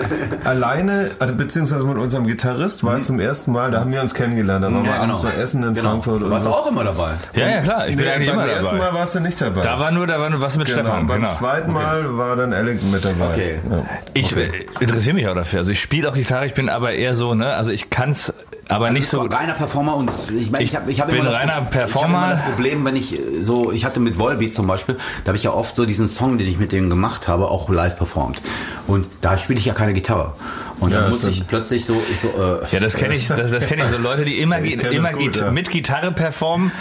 [0.45, 4.65] alleine, also beziehungsweise mit unserem Gitarrist, war zum ersten Mal, da haben wir uns kennengelernt,
[4.65, 5.33] da waren wir Ja, abends genau.
[5.33, 5.91] noch essen in Genau.
[5.91, 6.21] Frankfurt.
[6.21, 6.51] Du und warst so.
[6.55, 7.11] auch immer dabei.
[7.35, 8.91] Ja, ja, klar, ich bin Nee, eigentlich beim immer ersten dabei.
[8.93, 9.61] Mal warst du nicht dabei.
[9.63, 10.79] Da war nur, da war nur was mit genau.
[10.81, 11.07] Stefan.
[11.07, 11.37] Beim Genau.
[11.39, 13.31] zweiten Mal war dann Alex mit dabei.
[13.33, 13.59] Okay.
[13.71, 13.85] Ja.
[14.15, 14.51] Ich äh,
[14.81, 15.61] interessiere mich auch dafür.
[15.61, 18.33] Also ich spiele auch Gitarre, ich bin aber eher so, ne, also ich kann's,
[18.69, 19.21] aber nicht so.
[19.23, 21.71] reiner Performer und ich meine, ich, Ich habe ich hab bin immer das, Ich habe
[21.71, 22.19] Performer.
[22.19, 25.37] immer das Problem, wenn ich äh, so, ich hatte mit Volbeat zum Beispiel, da habe
[25.37, 28.43] ich ja oft so diesen Song, den ich mit dem gemacht habe, auch live performt.
[28.87, 30.35] Und da spiele ich ja keine Gitarre.
[30.81, 33.29] Und Ja, dann muss das- ich plötzlich so, ich so, äh, Ja, das kenne ich,
[33.29, 33.89] das, das kenne ich.
[33.89, 34.59] So Leute, die immer,
[34.91, 35.51] immer gut, ja.
[35.53, 36.73] mit Gitarre performen,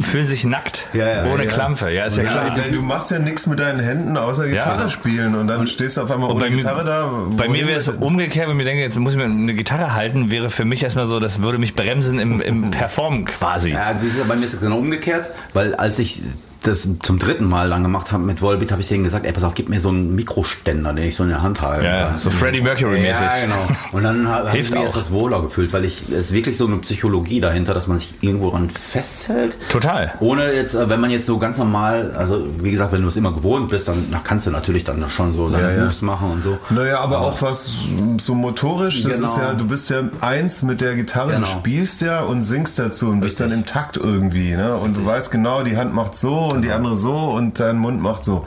[0.00, 0.86] fühlen sich nackt.
[0.92, 1.50] Ja, ja, ohne ja.
[1.50, 1.90] Klampfe.
[1.90, 2.56] Ja, ist ja, Ja, klar.
[2.70, 4.88] du machst ja nichts mit deinen Händen außer Gitarre Ja.
[4.88, 7.10] spielen und dann stehst du auf einmal ohne bei mir- Gitarre da.
[7.36, 9.94] Bei mir wäre es umgekehrt, wenn ich mir denke, jetzt muss ich mir eine Gitarre
[9.94, 13.70] halten, wäre für mich erstmal so, das würde mich bremsen im, im Performen quasi.
[13.70, 16.22] ja, das ist, bei mir ist es genau umgekehrt, weil als ich
[16.62, 19.44] das zum dritten Mal dann gemacht habe mit Volbeat, habe ich denen gesagt, ey, pass
[19.44, 21.86] auf, gib mir so einen Mikroständer, den ich so in der Hand halte.
[21.86, 23.20] Ja, so Freddie Mercury-mäßig.
[23.24, 23.66] Ja, genau.
[23.92, 24.86] Und dann habe hab ich mich auch.
[24.90, 28.14] etwas wohler gefühlt, weil ich, es ist wirklich so eine Psychologie dahinter, dass man sich
[28.20, 29.56] irgendwo dran festhält.
[29.70, 30.12] Total.
[30.20, 33.16] Ohne jetzt, äh, wenn man jetzt so ganz normal, also wie gesagt, wenn du es
[33.16, 35.82] immer gewohnt bist, dann na, kannst du natürlich dann schon so seine Ja, ja.
[35.84, 36.58] Moves machen und so.
[36.70, 37.70] Naja, aber auch was
[38.18, 39.28] so motorisch, das Genau.
[39.30, 41.40] ist ja, du bist ja eins mit der Gitarre, Genau.
[41.40, 43.50] du spielst ja und singst dazu und bist Richtig.
[43.50, 44.76] dann im Takt irgendwie, ne?
[44.76, 48.00] Und du weißt genau, die Hand macht so und die andere so und dein Mund
[48.00, 48.44] macht so.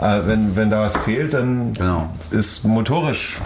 [0.00, 2.08] Äh, wenn, wenn da was fehlt, dann Genau.
[2.30, 3.36] ist motorisch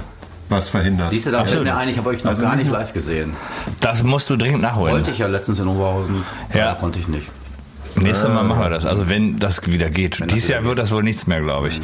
[0.48, 1.10] was verhindert.
[1.10, 3.34] Siehst du, da fällt mir ein, ich habe euch noch Also gar nicht live gesehen.
[3.80, 4.92] Das musst du dringend nachholen.
[4.92, 6.70] Wollte ich ja letztens in Oberhausen, Ja.
[6.70, 7.26] aber konnte ich nicht.
[8.00, 8.84] Nächstes Mal machen wir das.
[8.86, 10.18] Also wenn das wieder geht.
[10.20, 11.80] Wenn Dieses Jahr wird das wohl nichts mehr, glaube ich.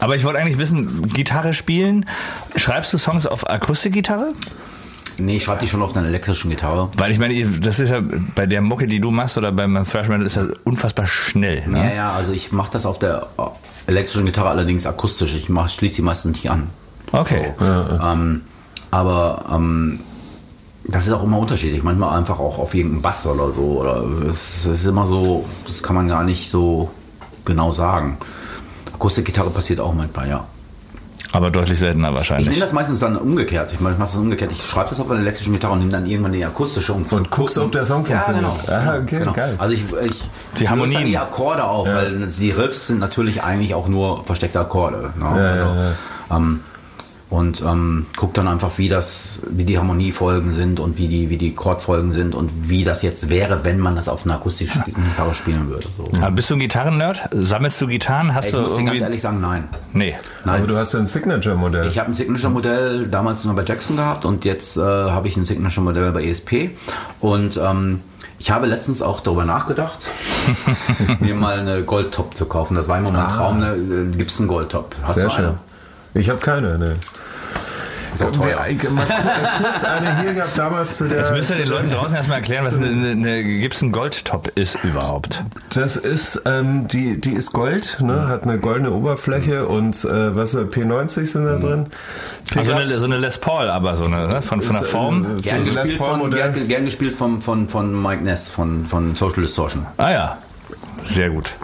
[0.00, 2.06] Aber ich wollte eigentlich wissen, Gitarre spielen.
[2.56, 4.30] Schreibst du Songs auf Akustikgitarre?
[5.18, 6.88] Nee, ich schreibe die schon auf einer elektrischen Gitarre.
[6.96, 8.02] Weil ich meine, das ist ja
[8.34, 11.66] bei der Mucke, die du machst oder beim Thrash Metal ist das unfassbar schnell.
[11.66, 11.78] Ne?
[11.78, 13.42] Ja, ja, also ich mache das auf der äh,
[13.90, 15.34] elektrischen Gitarre allerdings akustisch.
[15.34, 16.70] Ich mach, schließe die meistens nicht an.
[17.12, 17.52] Okay.
[17.60, 18.42] Ähm,
[18.90, 20.00] aber ähm,
[20.84, 21.82] das ist auch immer unterschiedlich.
[21.82, 23.80] Manchmal einfach auch auf irgendeinen Bass oder so.
[23.80, 26.90] Oder es ist immer so, das kann man gar nicht so
[27.44, 28.18] genau sagen.
[28.92, 30.46] Akustikgitarre passiert auch manchmal, ja.
[31.34, 32.48] Aber deutlich seltener Ich wahrscheinlich.
[32.50, 33.72] nehme das meistens dann umgekehrt.
[33.72, 34.52] Ich mache das umgekehrt.
[34.52, 37.30] Ich schreibe das auf einer elektrischen Gitarre und nehme dann irgendwann die akustische und, Und
[37.30, 38.66] guckst, ob der Song ja, funktioniert.
[38.66, 38.74] genau.
[38.76, 39.32] Ah, okay, genau.
[39.32, 39.54] geil.
[39.58, 40.94] Also ich, ich Die Harmonien.
[40.94, 45.10] dann die Akkorde auf, weil die Riffs sind natürlich eigentlich auch nur versteckte Akkorde.
[45.18, 45.26] Ne?
[45.26, 46.60] also, Ähm,
[47.32, 51.38] und ähm, guck dann einfach, wie das, wie die Harmoniefolgen sind und wie die, wie
[51.38, 55.34] die Chordfolgen sind und wie das jetzt wäre, wenn man das auf einer akustischen Gitarre
[55.34, 55.86] spielen würde.
[55.96, 56.04] So.
[56.20, 57.30] Aber bist du ein Gitarren-Nerd?
[57.32, 58.34] Sammelst du Gitarren?
[58.34, 58.98] Hast Ich du muss dir irgendwie.
[58.98, 59.64] ganz ehrlich sagen, nein.
[59.94, 60.14] nee.
[60.44, 60.66] Aber Nein.
[60.66, 61.86] du hast ja ein Signature-Modell.
[61.86, 65.46] Ich habe ein Signature-Modell damals noch bei Jackson gehabt und jetzt äh, habe ich ein
[65.46, 66.70] Signature-Modell bei ESP.
[67.20, 68.00] Und ähm,
[68.38, 70.06] ich habe letztens auch darüber nachgedacht,
[71.20, 72.74] mir mal eine Goldtop zu kaufen.
[72.74, 73.58] Das war immer mein Traum.
[73.58, 74.08] Ne?
[74.14, 74.94] Gibt es einen Goldtop?
[75.02, 75.44] Hast Sehr du schön.
[75.46, 75.58] eine?
[76.14, 76.96] Ich habe keine, ne.
[78.14, 78.64] Ist auch teuer.
[78.68, 81.20] Ich- mal äh, kurz eine hier gehabt damals zu der.
[81.20, 85.42] Jetzt müsst ihr den Leuten draußen erstmal erklären, was eine, eine Gibson Gold-Top ist überhaupt.
[85.74, 88.28] Das ist, ähm, die, die ist Gold, ne?
[88.28, 91.86] hat eine goldene Oberfläche und äh, was für P90 sind da drin.
[92.56, 94.42] Also eine, so eine Les Paul, aber so eine, ne?
[94.42, 95.18] von, von der Form.
[95.38, 98.50] äh, Gern so Les gespielt, Paul von, gern, gern gespielt von, von, von Mike Ness
[98.50, 99.86] von, von Social Distortion.
[99.96, 100.38] Ah ja,
[101.02, 101.54] sehr gut.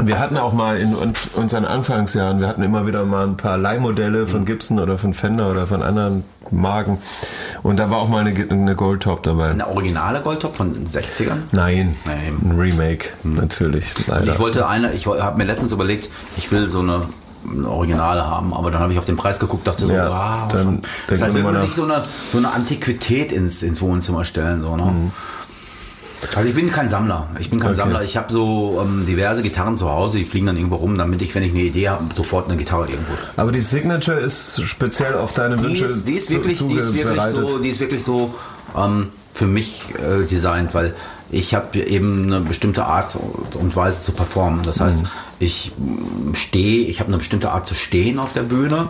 [0.00, 3.58] Wir hatten auch mal in un- unseren Anfangsjahren, wir hatten immer wieder mal ein paar
[3.58, 6.98] Leihmodelle von Gibson oder von Fender oder von anderen Marken.
[7.62, 9.50] Und da war auch mal eine, eine Goldtop dabei.
[9.50, 11.38] Eine originale Goldtop von den 60ern?
[11.52, 12.38] Nein, Nein.
[12.42, 14.32] ein Remake, natürlich, leider.
[14.32, 17.02] Ich wollte eine, ich habe mir letztens überlegt, ich will so eine,
[17.66, 20.08] Originale haben, aber dann habe ich auf den Preis geguckt, dachte so, Ja,
[20.42, 23.80] wow, dann denkt das heißt, will man sich so eine, so eine Antiquität ins, ins
[23.80, 24.60] Wohnzimmer stellen.
[24.62, 24.92] So, ne?
[26.34, 27.28] Also ich bin kein Sammler.
[27.38, 27.76] Ich bin kein Okay.
[27.80, 28.02] Sammler.
[28.02, 31.34] Ich habe so ähm, diverse Gitarren zu Hause, die fliegen dann irgendwo rum, damit ich,
[31.34, 33.12] wenn ich eine Idee habe, sofort eine Gitarre irgendwo.
[33.36, 36.92] Aber die Signature ist speziell auf deine Die Wünsche ist, die ist wirklich, die ist
[36.94, 38.34] wirklich so, die ist wirklich so
[38.76, 40.94] ähm, für mich äh, designt, weil
[41.30, 43.16] ich habe eben eine bestimmte Art
[43.54, 44.62] und Weise zu performen.
[44.64, 45.04] Das heißt,
[45.38, 45.72] ich
[46.32, 48.88] stehe, ich habe eine bestimmte Art zu stehen auf der Bühne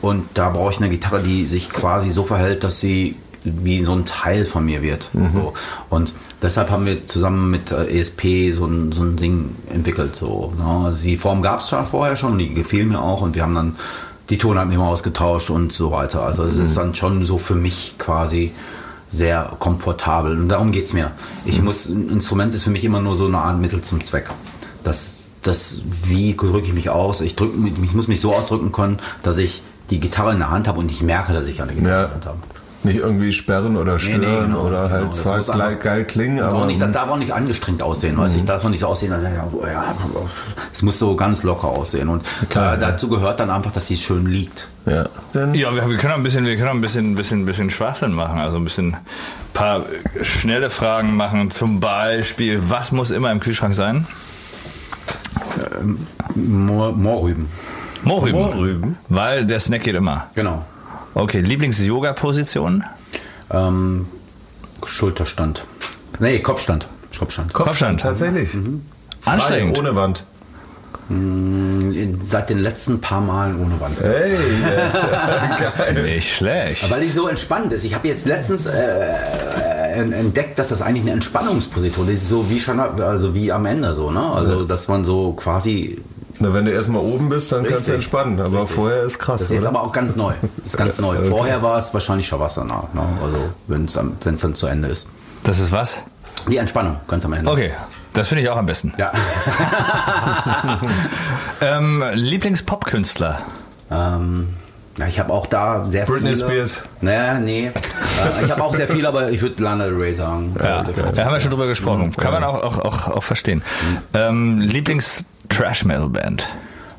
[0.00, 3.92] und da brauche ich eine Gitarre, die sich quasi so verhält, dass sie wie so
[3.92, 5.10] ein Teil von mir wird.
[5.12, 5.52] So.
[5.88, 10.16] Und deshalb haben wir zusammen mit äh, ESP so ein, so ein Ding entwickelt.
[10.16, 10.86] So, ne?
[10.86, 13.54] also die Form gab es schon vorher schon, die gefiel mir auch und wir haben
[13.54, 13.76] dann
[14.30, 16.22] die Tonarten immer ausgetauscht und so weiter.
[16.22, 18.52] Also es ist dann schon so für mich quasi
[19.08, 20.38] sehr komfortabel.
[20.38, 21.10] Und darum geht's mir.
[21.44, 24.30] Ich muss, ein Instrument ist für mich immer nur so eine Art Mittel zum Zweck.
[24.84, 27.20] Das, das wie drücke ich mich aus?
[27.22, 30.68] Ich, drück, ich muss mich so ausdrücken können, dass ich die Gitarre in der Hand
[30.68, 32.04] habe und ich merke, dass ich eine Gitarre Ja.
[32.04, 32.38] in der Hand habe.
[32.82, 34.90] Nicht irgendwie sperren oder stören genau, oder genau.
[34.90, 38.16] halt zwar geil, einfach- geil klingen, aber auch nicht, das darf auch nicht angestrengt aussehen,
[38.16, 38.38] weißt du?
[38.38, 39.30] Ich darf auch nicht so aussehen, als, ja,
[39.70, 39.94] ja,
[40.72, 42.08] es muss so ganz locker aussehen.
[42.08, 42.88] Und Klar, äh, ja.
[42.90, 44.68] dazu gehört dann einfach, dass sie schön liegt.
[44.86, 45.04] ja.
[45.34, 48.12] Denn Ja, wir, wir können auch ein bisschen, wir können ein bisschen, bisschen, bisschen Schwachsinn
[48.12, 48.38] machen.
[48.38, 48.96] Also ein bisschen
[49.52, 49.82] paar
[50.22, 51.50] schnelle Fragen machen.
[51.50, 54.06] Zum Beispiel, was muss immer im Kühlschrank sein?
[56.34, 57.46] Moor, Moorrüben.
[58.04, 58.40] Mohrrüben.
[58.40, 58.96] Mohrrüben?
[59.08, 60.28] Weil der Snack geht immer.
[60.34, 60.64] Genau.
[61.14, 62.84] Okay, Lieblings-Yoga-Position?
[63.50, 64.06] Ähm,
[64.84, 65.64] Schulterstand.
[66.18, 66.86] Nee, Kopfstand.
[67.18, 67.52] Kopfstand.
[67.52, 68.00] Kopfstand.
[68.00, 68.50] Tatsächlich.
[68.50, 69.78] Frei, Anstrengend.
[69.78, 70.24] ohne Wand.
[72.22, 74.00] Seit den letzten paar Malen ohne Wand.
[74.00, 76.02] Hey, äh, geil.
[76.04, 76.88] Nicht schlecht.
[76.88, 77.84] Weil die so entspannt ist.
[77.84, 82.28] Ich habe jetzt letztens äh, äh, entdeckt, dass das eigentlich eine Entspannungsposition ist.
[82.28, 84.22] So wie schon, also wie am Ende so, ne?
[84.24, 86.00] Also dass man so quasi.
[86.42, 87.94] Na, wenn du erstmal oben bist, dann kannst du Richtig.
[87.96, 88.40] entspannen.
[88.40, 88.74] Aber Richtig.
[88.76, 89.68] vorher ist krass, Das ist jetzt oder?
[89.68, 90.32] aber auch ganz neu.
[90.56, 91.16] Das ist ganz neu.
[91.18, 91.28] Okay.
[91.28, 93.02] Vorher war es wahrscheinlich Shavasana, ne?
[93.22, 95.08] Also wenn es dann zu Ende ist.
[95.44, 96.00] Das ist was?
[96.48, 97.50] Die Entspannung, ganz am Ende.
[97.50, 97.72] Okay,
[98.14, 98.92] das finde ich auch am besten.
[98.98, 99.12] Ja.
[101.60, 103.40] Ähm, Lieblings-Pop-Künstler?
[103.90, 104.48] ähm,
[104.98, 106.36] ja, ich habe auch da sehr Britney viele.
[106.36, 106.82] Spears.
[107.00, 107.66] Naja, nee.
[107.68, 110.54] Äh, ich habe auch sehr viel, aber ich würde Lana Del Rey sagen.
[110.62, 111.16] Ja, Definitiv.
[111.16, 112.10] da haben wir schon drüber gesprochen.
[112.16, 113.62] Kann man auch, auch, auch, auch verstehen.
[114.14, 114.60] Ähm,
[115.50, 116.48] Lieblings-Trash-Metal-Band?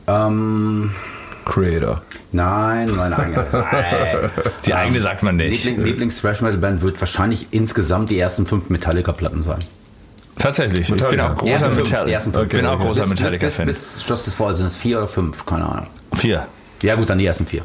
[0.07, 0.91] Ähm,
[1.45, 2.01] Creator.
[2.31, 3.45] nein, meine eigene.
[3.71, 4.31] Nein.
[4.65, 5.63] Die eigene sagt man nicht.
[5.63, 9.59] Liebling, Lieblings-Thrash-Metal-Band wird wahrscheinlich insgesamt die ersten fünf Metallica-Platten sein.
[10.37, 10.81] Tatsächlich.
[10.81, 11.31] Ich bin Metallica.
[11.33, 12.49] auch großer, ersten fünf, Metall die ersten fünf.
[12.49, 13.65] bin auch Okay, großer bis, Metallica-Fan.
[13.65, 15.87] Bis, bis Justice for sind es vier oder fünf, keine Ahnung.
[16.15, 16.45] Vier.
[16.83, 17.63] Ja gut, dann die ersten vier.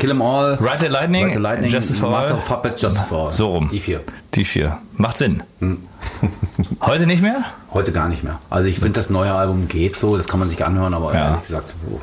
[0.00, 2.40] Kill 'em All, Ride the Lightning, Ride the Lightning Justice for Master All.
[2.40, 3.32] of Puppets, Justice for All.
[3.32, 3.68] So rum.
[3.70, 4.00] Die vier.
[4.34, 4.78] Die vier.
[4.96, 5.42] Macht Sinn.
[5.60, 5.78] Hm.
[6.80, 7.44] Heute nicht mehr?
[7.72, 8.40] Heute gar nicht mehr.
[8.50, 11.28] Also ich finde, das neue Album geht so, das kann man sich anhören, aber Ja.
[11.28, 12.00] ehrlich gesagt, oh,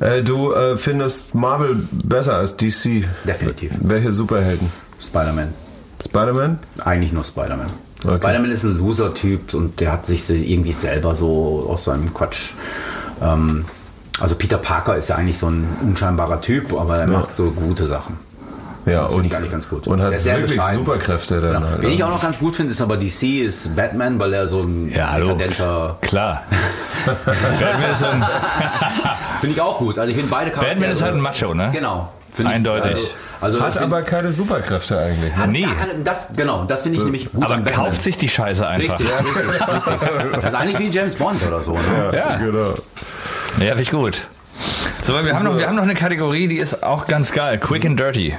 [0.00, 3.04] Äh, du äh, findest Marvel besser als DC.
[3.24, 3.72] definitiv.
[3.80, 4.70] Welche Superhelden?
[5.00, 5.54] Spider-Man.
[6.04, 6.58] Spider-Man?
[6.84, 7.68] Eigentlich nur Spider-Man.
[8.04, 8.16] Okay.
[8.16, 12.50] Spider-Man ist ein Loser-Typ und der hat sich so irgendwie selber so aus seinem Quatsch.
[13.22, 13.64] Ähm,
[14.20, 17.86] also Peter Parker ist ja eigentlich so ein unscheinbarer Typ, aber er macht so gute
[17.86, 18.18] Sachen.
[18.86, 19.86] Ja, Das finde und, ich eigentlich ganz gut.
[19.88, 20.76] und hat wirklich bescheiden.
[20.76, 21.66] Superkräfte dann Genau.
[21.70, 21.82] halt.
[21.82, 24.62] Wen ich auch noch ganz gut finde, ist aber DC, ist Batman, weil er so
[24.62, 25.28] ein Ja, hallo.
[25.34, 25.96] dekadenter.
[26.02, 26.44] Klar.
[27.04, 28.24] Batman ist so ein,
[29.40, 29.98] Finde ich auch gut.
[29.98, 30.74] Also ich finde beide Charaktere.
[30.76, 31.70] Batman ist halt ein Macho, ne?
[31.72, 32.12] Genau.
[32.32, 32.92] Finde Eindeutig.
[32.92, 35.34] Ich, also, also Hat aber keine Superkräfte eigentlich.
[35.36, 35.66] Ne?
[35.74, 38.98] keine- Das, genau, das finde ich nämlich gut aber kauft sich die Scheiße einfach.
[38.98, 40.32] Richtig, ja, richtig, richtig.
[40.42, 41.72] Das ist eigentlich wie James Bond oder so.
[41.72, 41.80] Ne?
[42.14, 42.36] Ja.
[42.36, 42.74] Genau.
[43.58, 44.26] Ja, finde ich gut.
[45.02, 47.58] So, wir haben, noch, wir haben noch eine Kategorie, die ist auch ganz geil.
[47.58, 48.34] Quick and Dirty.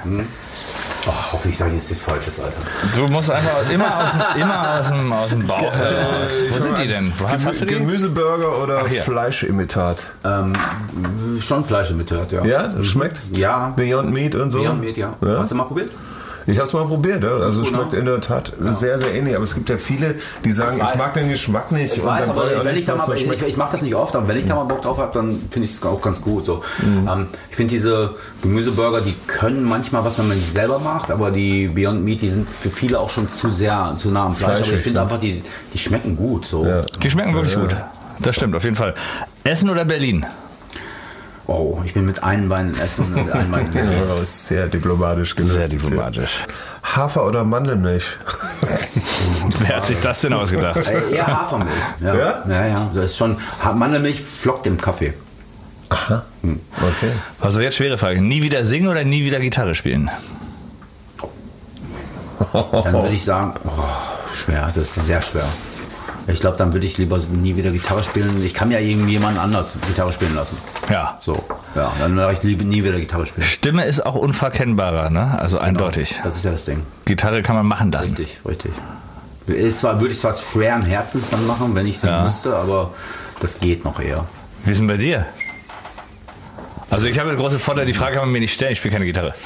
[1.07, 2.59] Oh, hoffe ich sage jetzt nichts Falsches, Alter.
[2.93, 6.34] Du musst einfach immer aus dem, immer aus dem, aus dem Bauch heraus.
[6.49, 7.13] Wo sind die denn?
[7.26, 7.74] Hast du die?
[7.76, 8.89] Gemüseburger oder Ach.
[8.89, 10.03] Fleischimitat?
[10.26, 10.53] Ähm,
[11.41, 12.43] schon Fleisch mit hört, ja.
[12.43, 13.22] Ja, schmeckt?
[13.32, 13.74] Ja.
[13.76, 14.61] Beyond Meat und so?
[14.61, 15.13] Beyond Meat, ja.
[15.22, 15.39] Ja?
[15.39, 15.91] Hast du mal probiert?
[16.47, 17.31] Ich hab's mal probiert, ja.
[17.31, 17.99] also es schmeckt ne?
[17.99, 19.35] in der Tat sehr, sehr ähnlich.
[19.35, 21.97] Aber es gibt ja viele, die sagen, Ich ich, mag den Geschmack nicht.
[21.97, 23.45] Ich weiß, aber wenn nichts, ich da mal, ich, schmeckt.
[23.45, 25.65] ich mache das nicht oft, aber wenn ich da mal Bock drauf habe, dann finde
[25.65, 26.45] ich es auch ganz gut.
[26.45, 26.63] So.
[26.81, 27.07] Mhm.
[27.07, 31.31] Ähm, ich finde diese Gemüseburger, die können manchmal was, wenn man die selber macht, aber
[31.31, 34.67] die Beyond Meat, die sind für viele auch schon zu sehr, zu nah am Fleisch.
[34.67, 35.01] aber ich finde ne?
[35.01, 35.43] einfach, die,
[35.73, 36.45] die schmecken gut.
[36.45, 36.65] So.
[36.65, 36.81] Ja.
[36.81, 37.75] Die schmecken wirklich gut.
[38.19, 38.93] Das stimmt, auf jeden Fall.
[39.43, 40.25] Essen oder Berlin?
[41.49, 43.89] Oh, ich bin mit einem Bein essen und mit einem Bein gehen.
[44.17, 45.53] Ja, sehr diplomatisch gelöst.
[45.53, 46.39] Sehr diplomatisch.
[46.83, 48.03] Hafer oder Mandelmilch?
[49.59, 50.86] Wer hat sich das denn ausgedacht?
[50.87, 51.71] Äh, Eher Hafermilch.
[52.01, 52.43] Ja, Ja?
[52.49, 52.91] ja, ja.
[52.93, 53.37] Das ist schon.
[53.75, 55.13] Mandelmilch flockt im Kaffee.
[55.89, 56.24] Aha.
[56.43, 57.11] Okay.
[57.39, 58.21] Also jetzt schwere Frage.
[58.21, 60.09] Nie wieder singen oder nie wieder Gitarre spielen?
[62.51, 65.45] Dann würde ich sagen, oh, schwer, das ist sehr schwer.
[66.29, 68.43] Ich glaube, dann würde ich lieber nie wieder Gitarre spielen.
[68.43, 70.58] Ich kann ja irgendjemand anders Gitarre spielen lassen.
[70.89, 71.17] Ja.
[71.21, 71.41] So,
[71.74, 73.47] ja, dann würde ich lieber nie wieder Gitarre spielen.
[73.47, 75.39] Stimme ist auch unverkennbarer, ne?
[75.39, 76.20] Also eindeutig.
[76.24, 76.83] Das ist ja das Ding.
[77.05, 78.09] Gitarre kann man machen lassen.
[78.16, 78.71] Richtig, richtig.
[79.47, 82.24] Ist zwar, würde ich zwar schweren Herzens dann machen, wenn ich es Ja.
[82.24, 82.91] müsste, aber
[83.39, 84.25] das geht noch eher.
[84.66, 85.25] Wie ist denn bei dir?
[86.89, 88.93] Also ich habe den großen Vorteil, die Frage kann man mir nicht stellen, ich spiele
[88.93, 89.33] keine Gitarre.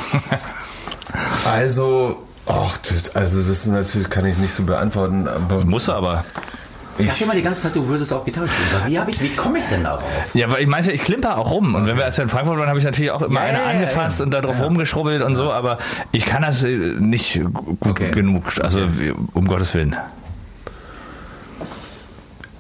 [1.45, 2.78] Also, ach,
[3.16, 6.24] also das ist natürlich, kann ich nicht so beantworten, aber Muss er aber.
[7.02, 8.69] Ich dachte immer die ganze Zeit, du würdest auch Gitarre spielen.
[8.95, 10.03] Aber Wie, ich, wie komme ich denn darauf?
[10.34, 11.76] Ja, weil ich meine, ich klimper auch rum.
[11.76, 13.57] Und wenn wir als wir in Frankfurt waren, habe ich natürlich auch immer Ja, eine
[13.57, 14.26] ja, angefasst ja.
[14.26, 15.78] und da drauf rumgeschrubbelt und so, aber
[16.11, 16.69] ich kann das äh,
[16.99, 17.41] nicht
[17.80, 18.11] gut Okay.
[18.11, 18.44] genug.
[18.61, 18.88] Also
[19.34, 19.95] um Gottes Willen.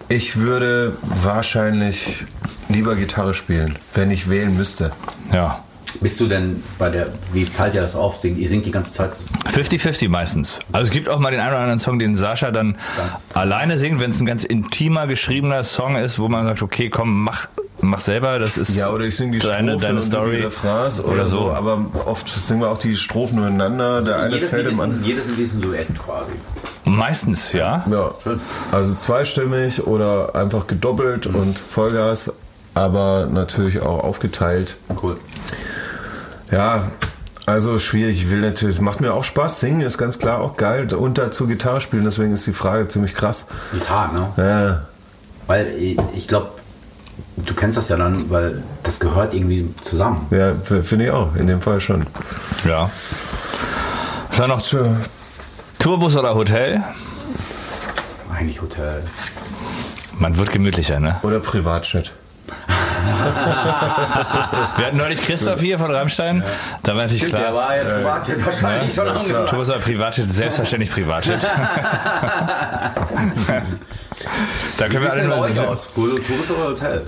[0.09, 2.25] ich würde wahrscheinlich
[2.69, 4.91] lieber Gitarre spielen, wenn ich wählen müsste.
[5.31, 5.63] Ja.
[5.99, 8.19] Bist du denn bei der, wie zahlt ihr das auf?
[8.19, 9.11] Singt, ihr singt die ganze Zeit
[9.53, 10.59] 50-50 meistens.
[10.71, 13.77] Also es gibt auch mal den einen oder anderen Song, den Sascha dann Ganz- alleine
[13.77, 17.47] singt, wenn es ein ganz intimer geschriebener Song ist, wo man sagt, okay, komm, mach,
[17.81, 20.43] mach selber, das ist Ja, oder ich singe die deine, Strophe deine und Story die
[20.43, 21.51] Refrains oder, so.
[21.51, 24.01] Aber oft singen wir auch die Strophen nebeneinander.
[24.01, 25.03] Der eine jedes fällt im ist ein, anderen.
[25.03, 26.31] jedes Lied ist ein Duett quasi.
[26.85, 27.85] Meistens, ja.
[27.89, 28.39] Ja, Schön.
[28.71, 31.35] also zweistimmig oder einfach gedoppelt Mhm.
[31.35, 32.31] und Vollgas,
[32.73, 34.77] aber natürlich auch aufgeteilt.
[35.01, 35.15] Cool.
[36.51, 36.83] Ja,
[37.45, 38.23] also schwierig.
[38.23, 39.59] Ich will natürlich, es macht mir auch Spaß.
[39.59, 40.93] Singen ist ganz klar auch geil.
[40.93, 43.47] Und dazu Gitarre spielen, deswegen ist die Frage ziemlich krass.
[43.75, 44.27] Ist hart, ne?
[44.37, 44.85] Ja,
[45.47, 45.67] Weil
[46.13, 46.49] ich, glaube,
[47.37, 50.27] du kennst das ja dann, weil das gehört irgendwie zusammen.
[50.29, 50.53] ja
[50.83, 52.05] finde ich auch, in dem Fall schon.
[52.65, 52.89] Ja.
[54.29, 54.61] Was war noch?
[54.61, 54.85] Tja,
[55.79, 56.81] Tourbus oder Hotel?
[58.33, 59.03] Eigentlich Hotel.
[60.19, 61.17] Man wird gemütlicher, ne?
[61.23, 62.13] Oder Privatjet.
[64.77, 66.43] Wir hatten neulich Christoph hier von Rammstein.
[66.83, 67.53] Da war natürlich klar.
[67.53, 69.49] war ja privat wahrscheinlich schon angesagt.
[69.49, 70.35] Tourbus oder Privatjet?
[70.35, 71.43] Selbstverständlich Privatjet.
[71.43, 71.49] da
[74.77, 75.87] Wie können wir sieht alle nur euch aus?
[75.93, 77.01] Tourist oder Hotel?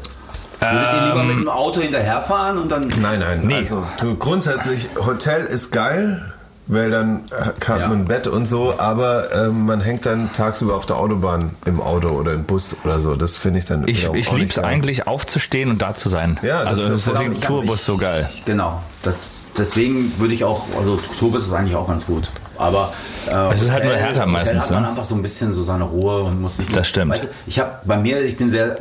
[0.59, 2.87] Würdet ihr lieber mit dem Auto hinterherfahren und dann.
[3.01, 3.41] Nein, nein.
[3.43, 3.57] Nee.
[3.57, 3.85] Also
[4.17, 6.32] grundsätzlich, Hotel ist geil,
[6.67, 7.87] weil dann äh, hat Ja.
[7.87, 11.81] man ein Bett und so, aber ähm, man hängt dann tagsüber auf der Autobahn im
[11.81, 13.15] Auto oder im Bus oder so.
[13.15, 16.39] Das finde ich dann Ich, ich liebe es eigentlich aufzustehen und da zu sein.
[16.41, 18.27] Ja, das also ist das ist deswegen Tourbus so geil.
[18.45, 18.81] Genau.
[19.01, 22.29] Das, deswegen würde ich auch, also Tourbus ist eigentlich auch ganz gut.
[22.57, 22.93] Aber
[23.27, 24.89] äh, Es ist halt nur härter Hotel meistens, hat man ne?
[24.89, 26.75] einfach so ein bisschen so seine Ruhe und muss nicht.
[26.75, 27.11] Das stimmt.
[27.11, 28.77] Weißt ich habe bei mir, ich bin sehr,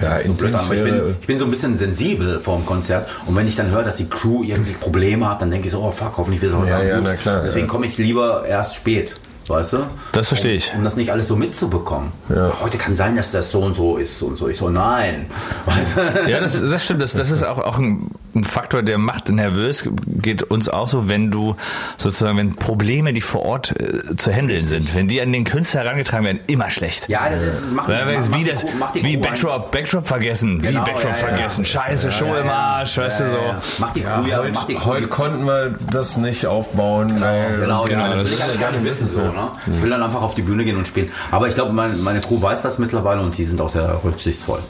[0.00, 3.08] das Ja, so blöd, ich bin, ich bin so ein bisschen sensibel vor dem Konzert
[3.26, 5.82] und wenn ich dann höre, dass die Crew irgendwie Probleme hat, dann denke ich so,
[5.82, 7.04] oh fuck, hoffentlich wird es Ja, auch ja, gut.
[7.06, 7.70] na klar, Deswegen ja.
[7.72, 9.16] komme ich lieber erst spät.
[9.48, 9.78] Weißt du?
[10.12, 10.70] Das verstehe ich.
[10.72, 12.12] Um, um das nicht alles so mitzubekommen.
[12.28, 12.52] Ja.
[12.62, 14.48] Heute kann sein, dass das so und so ist und so.
[14.48, 15.26] Ich so, nein.
[15.66, 16.30] Weißt du?
[16.30, 17.02] Ja, das, das stimmt.
[17.02, 19.82] Das, das ist auch, auch ein, ein Faktor, der macht nervös.
[20.06, 21.56] Geht uns auch so, wenn du
[21.98, 25.82] sozusagen, wenn Probleme, die vor Ort äh, zu handeln sind, wenn die an den Künstler
[25.82, 27.08] herangetragen werden, immer schlecht.
[27.08, 28.64] Ja, das ist, mach, Weil, mach, mach wie das,
[28.94, 31.14] die wie Backdrop, Backdrop vergessen, Genau, wie Backdrop ja, ja.
[31.14, 33.36] vergessen, Scheiße, Show im Arsch, weißt du Ja, so.
[33.36, 33.62] ja, ja.
[33.78, 34.90] Mach die Crew, ja, mach die Heute, Crew.
[34.90, 37.20] heute konnten wir das nicht aufbauen.
[37.20, 39.10] weil Genau, ja, das will das ich alles gar nicht wissen.
[39.10, 39.39] So, ne?
[39.72, 41.08] Ich will dann einfach auf die Bühne gehen und spielen.
[41.30, 44.60] Aber ich glaube, mein, meine Crew weiß das mittlerweile und die sind auch sehr rücksichtsvoll.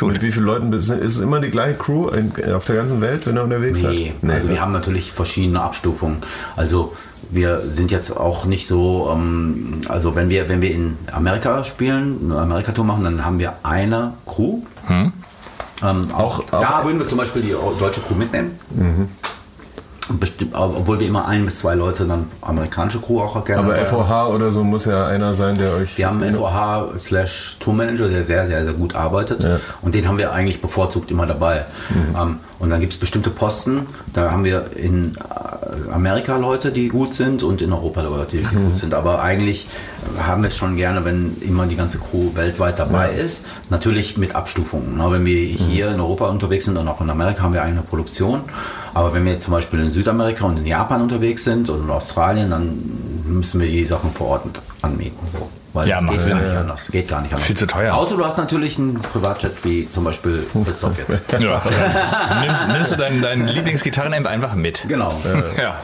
[0.00, 0.12] Gut.
[0.12, 3.02] Mit wie vielen Leuten ist ist es immer die gleiche Crew in, auf der ganzen
[3.02, 4.30] Welt, wenn er unterwegs Nee, seid?
[4.30, 4.54] also ne?
[4.54, 6.18] wir haben natürlich verschiedene Abstufungen.
[6.56, 6.96] Also
[7.30, 12.18] wir sind jetzt auch nicht so, ähm, also wenn wir, wenn wir in Amerika spielen,
[12.24, 14.60] eine Amerika-Tour machen, dann haben wir eine Crew.
[14.86, 15.12] Hm?
[15.82, 18.58] Ähm, auch, Auch- da würden wir zum Beispiel die deutsche Crew mitnehmen.
[20.08, 23.86] Bestimmt, obwohl wir immer ein bis zwei Leute dann amerikanische Crew auch gerne Aber.
[23.86, 25.96] FOH oder so muss ja einer sein, der euch.
[25.96, 29.42] Wir haben einen FOH slash Tourmanager, der sehr, sehr, sehr gut arbeitet.
[29.42, 29.60] Ja.
[29.80, 31.64] Und den haben wir eigentlich bevorzugt immer dabei.
[32.20, 36.88] Ähm, und dann gibt es bestimmte Posten, da haben wir in äh, Amerika Leute, die
[36.88, 38.94] gut sind und in Europa Leute, die gut sind.
[38.94, 39.68] Aber eigentlich
[40.18, 43.44] haben wir es schon gerne, wenn immer die ganze Crew weltweit dabei ist.
[43.70, 44.96] Natürlich mit Abstufungen.
[44.96, 45.10] Ne?
[45.10, 48.42] Wenn wir hier in Europa unterwegs sind und auch in Amerika haben wir eine Produktion.
[48.94, 51.90] Aber wenn wir jetzt zum Beispiel in Südamerika und in Japan unterwegs sind und in
[51.90, 52.78] Australien, dann
[53.26, 54.44] müssen wir die Sachen vor Ort
[54.82, 55.18] anmieten.
[55.26, 55.50] So.
[55.72, 56.90] Weil Ja, das geht gar nicht anders.
[56.92, 57.46] Geht gar nicht anders.
[57.46, 57.94] Viel zu teuer.
[57.94, 61.22] Außer du hast natürlich einen Privatjet wie zum Beispiel Christoph jetzt.
[61.40, 61.60] Ja.
[62.46, 64.84] nimmst, nimmst du deinen, deinen Lieblingsgitarrenamp einfach mit.
[64.86, 65.12] Genau.
[65.60, 65.74] Ja.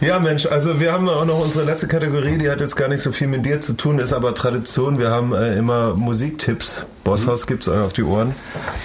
[0.00, 3.02] Ja, Mensch, also wir haben auch noch unsere letzte Kategorie, die hat jetzt gar nicht
[3.02, 5.00] so viel mit dir zu tun, ist aber Tradition.
[5.00, 6.86] Wir haben äh, immer Musiktipps.
[7.02, 8.32] Bosshaus gibt's euch auf die Ohren.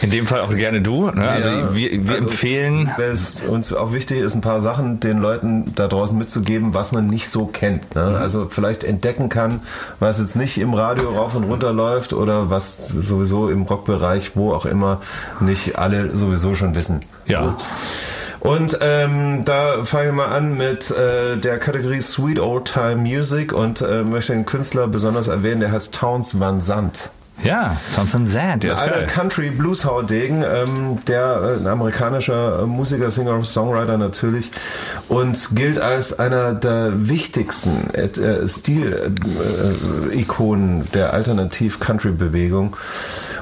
[0.02, 1.12] In dem Fall auch gerne du.
[1.12, 1.28] Ne?
[1.28, 2.92] Also Ja, wir, wir also, empfehlen.
[2.98, 7.06] Es uns auch wichtig ist, ein paar Sachen den Leuten da draußen mitzugeben, was man
[7.06, 7.94] nicht so kennt.
[7.94, 8.02] Ne?
[8.02, 9.60] Also vielleicht entdecken kann,
[10.00, 14.52] was jetzt nicht im Radio rauf und runter läuft oder was sowieso im Rockbereich, wo
[14.54, 15.00] auch immer,
[15.42, 17.02] nicht alle sowieso schon wissen.
[17.28, 17.58] Ja.
[18.44, 23.54] Und ähm, da fange ich mal an mit äh, der Kategorie Sweet Old Time Music
[23.54, 27.10] und äh, möchte einen Künstler besonders erwähnen, der heißt Towns Van Sant.
[27.42, 29.06] Ja, Thompson Zand, der ist Alter.
[29.06, 34.52] Country Blues Haudegen, ähm, der äh, ein amerikanischer äh, Musiker, Singer, Songwriter natürlich
[35.08, 39.32] und gilt als einer der wichtigsten äh, äh, Stil-Ikonen
[40.94, 42.76] der Alternativ Country Bewegung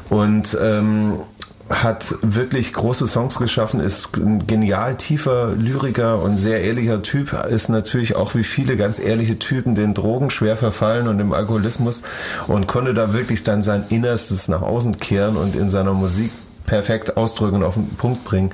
[0.10, 1.20] und ähm,
[1.72, 7.70] hat wirklich große Songs geschaffen, ist ein genial tiefer Lyriker und sehr ehrlicher Typ, ist
[7.70, 12.04] natürlich auch wie viele ganz ehrliche Typen den Drogen schwer verfallen und im Alkoholismus
[12.48, 16.32] und konnte da wirklich dann sein Innerstes nach außen kehren und in seiner Musik
[16.66, 18.52] perfekt ausdrücken und auf den Punkt bringen.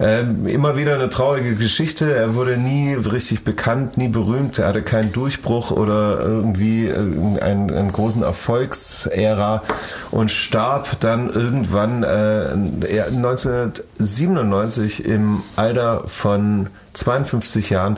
[0.00, 2.14] Ähm, immer wieder eine traurige Geschichte.
[2.14, 4.58] Er wurde nie richtig bekannt, nie berühmt.
[4.58, 6.96] Er hatte keinen Durchbruch oder irgendwie äh,
[7.40, 9.62] einen, einen großen Erfolgsära
[10.10, 17.96] und starb dann irgendwann äh, er- 1997 im Alter von 52 Jahren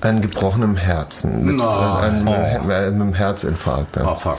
[0.00, 1.62] an gebrochenem Herzen mit, No.
[1.64, 2.28] äh, einem,
[2.70, 3.96] einem Herzinfarkt.
[3.96, 4.10] ja.
[4.12, 4.38] Oh, fuck.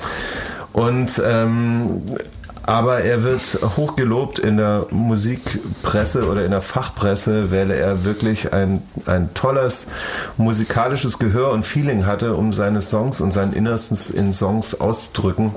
[0.74, 2.02] Und ähm,
[2.66, 8.82] aber er wird hochgelobt in der Musikpresse oder in der Fachpresse, weil er wirklich ein,
[9.06, 9.88] ein tolles
[10.38, 15.52] musikalisches Gehör und Feeling hatte, um seine Songs und sein Innerstes in Songs auszudrücken.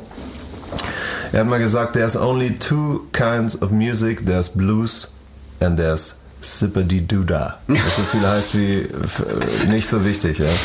[1.33, 5.13] Er hat mal gesagt, there's only two kinds of music, there's blues
[5.61, 7.55] and there's Sippity-Doodah.
[7.67, 9.25] Was so viel heißt wie f-
[9.69, 10.47] nicht so wichtig, ja.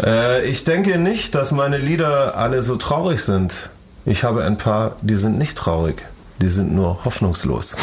[0.00, 3.68] Äh, ich denke nicht, dass meine Lieder alle so traurig sind.
[4.08, 6.04] Ich habe ein paar, die sind nicht traurig.
[6.40, 7.76] Die sind nur hoffnungslos.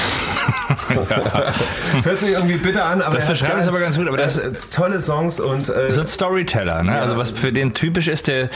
[2.04, 4.52] Hört sich irgendwie bitter an, aber Das beschreibt es aber ganz gut, aber das- äh,
[4.72, 7.00] tolle Songs und äh, So ein Storyteller, ne?
[7.00, 8.50] Also was für den typisch ist, der,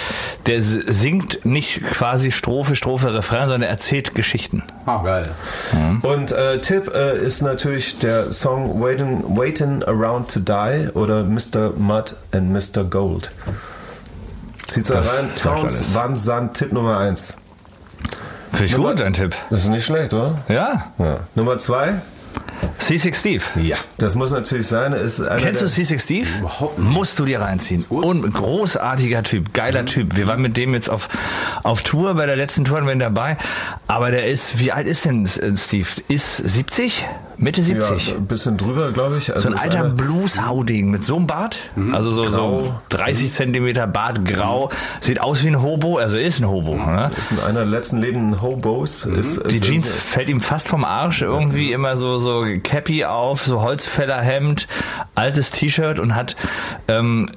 [0.45, 4.63] der singt nicht quasi Strophe, Strophe, Refrain, sondern er erzählt Geschichten.
[4.85, 5.31] Ah, geil.
[6.01, 11.71] Und äh, Tipp äh, ist natürlich der Song Waiting, Waiting Around to Die oder Mr.
[11.77, 12.85] Mud and Mr.
[12.85, 13.31] Gold.
[14.67, 15.29] Zieht's da rein.
[15.35, 17.33] Towns Van Zandt, Tipp Nummer 1.
[18.51, 19.35] Finde ich gut, dein Tipp.
[19.49, 20.37] Das ist nicht schlecht, oder?
[20.47, 20.91] Ja.
[20.97, 21.19] Ja.
[21.35, 22.01] Nummer 2?
[22.81, 23.43] C6 Steve.
[23.55, 23.77] Ja.
[23.97, 24.91] Das muss natürlich sein.
[24.93, 26.27] Ist Kennst du der- C6 Steve?
[26.77, 27.85] Musst du dir reinziehen.
[27.89, 30.15] Und großartiger Typ, geiler Typ.
[30.17, 31.07] Wir waren mit dem jetzt auf,
[31.63, 33.37] auf Tour, bei der letzten Tour waren wir dabei.
[33.87, 35.87] Aber der ist, wie alt ist denn äh, Steve?
[36.07, 37.05] Ist 70?
[37.41, 38.07] Mitte 70?
[38.09, 39.31] Ja, ein bisschen drüber, glaube ich.
[39.33, 41.57] Also So ein ist alter Blueshauding mit so einem Bart.
[41.93, 44.69] Also so, so 30 Zentimeter Bart, grau.
[44.99, 46.75] Sieht aus wie ein Hobo, also ist ein Hobo.
[46.75, 47.09] Ne?
[47.19, 49.05] ist in einer der letzten lebenden Hobos.
[49.05, 51.21] Ist, Die ist- Jeans fällt ihm fast vom Arsch.
[51.21, 54.67] Irgendwie immer so, so Cappy auf, so Holzfällerhemd,
[55.15, 56.35] altes T-Shirt und hat
[56.87, 57.29] ähm,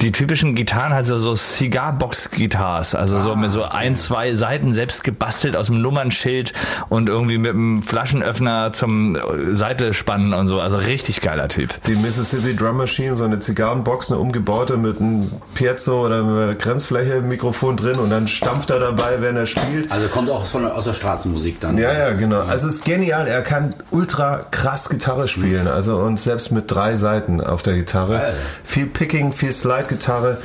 [0.00, 5.04] die typischen Gitarren, halt so, so Cigar-Box-Guitars, also so mit so ein, zwei Seiten selbst
[5.04, 6.52] gebastelt aus dem Nummernschild
[6.88, 10.60] und irgendwie mit einem Flaschenöffner zum äh, Seite spannen und so.
[10.60, 11.82] Also richtig geiler Typ.
[11.86, 17.20] die Mississippi Drum Machine, so eine Zigarrenbox, eine umgebaute mit einem Piezo oder einer Grenzfläche,
[17.20, 19.90] Mikrofon drin und dann stampft er dabei, wenn er spielt.
[19.90, 21.78] Also kommt auch von, aus der Straßenmusik dann.
[21.78, 22.40] Ja, ja, genau.
[22.40, 23.26] Also es ist genial.
[23.26, 25.66] Er kann ultra krass Gitarre spielen.
[25.68, 28.14] Also und selbst mit drei Seiten auf der Gitarre.
[28.14, 28.34] Geil.
[28.64, 30.38] Viel Picking, viel Slide-Gitarre.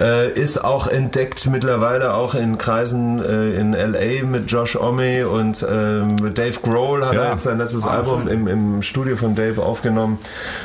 [0.00, 5.64] Äh, ist auch entdeckt mittlerweile auch in Kreisen äh, in LA mit Josh Omme und
[5.68, 7.24] ähm, Dave Grohl hat Ja.
[7.24, 10.18] er jetzt sein letztes Ah, Album im, im Studio von Dave aufgenommen.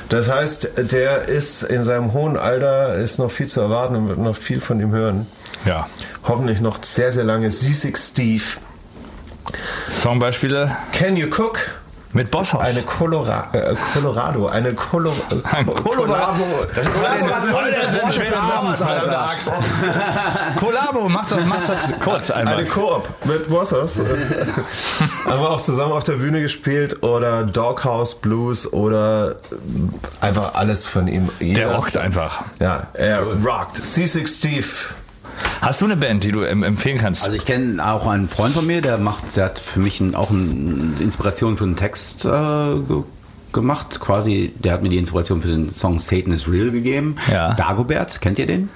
[0.10, 4.20] Das heißt, der ist in seinem hohen Alter ist noch viel zu erwarten und wird
[4.20, 5.28] noch viel von ihm hören.
[5.66, 5.88] Ja.
[6.28, 7.50] Hoffentlich noch sehr, sehr lange.
[7.52, 8.44] Seasick Steve.
[9.92, 11.60] Songbeispiele Can you cook?
[12.16, 12.62] Mit Bosshaus.
[12.62, 15.14] Eine Colora äh, Colorado, eine Colo
[15.52, 16.44] Ein Col- Colorado.
[16.74, 17.06] Das ist ein-
[17.56, 18.76] Alter.
[18.76, 19.52] verdammte Axt.
[20.58, 22.56] Collabo, macht das, macht das kurz einmal.
[22.56, 24.00] Eine Koop mit Bossers.
[24.00, 29.36] Haben wir auch zusammen auf der Bühne gespielt oder Doghouse Blues oder
[30.22, 31.30] einfach alles von ihm.
[31.42, 32.44] Der rockt einfach.
[32.60, 33.82] Ja, er rockt.
[33.84, 34.66] C6 Steve.
[35.62, 37.24] Hast du eine Band, die du em- empfehlen kannst?
[37.24, 40.16] Also ich kenne auch einen Freund von mir, der macht, der hat für mich ein,
[40.16, 43.04] auch eine Inspiration für einen Text äh, ge
[43.52, 44.00] gemacht.
[44.02, 47.16] Quasi, der hat mir die Inspiration für den Song Satan is Real gegeben.
[47.32, 47.54] Ja.
[47.54, 48.70] Dagobert, kennt ihr den?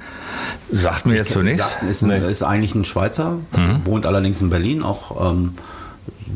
[0.72, 1.76] Sagt mir jetzt so nichts.
[1.90, 3.40] Ist, ein, ist eigentlich ein Schweizer,
[3.84, 5.56] wohnt allerdings in Berlin, auch ähm,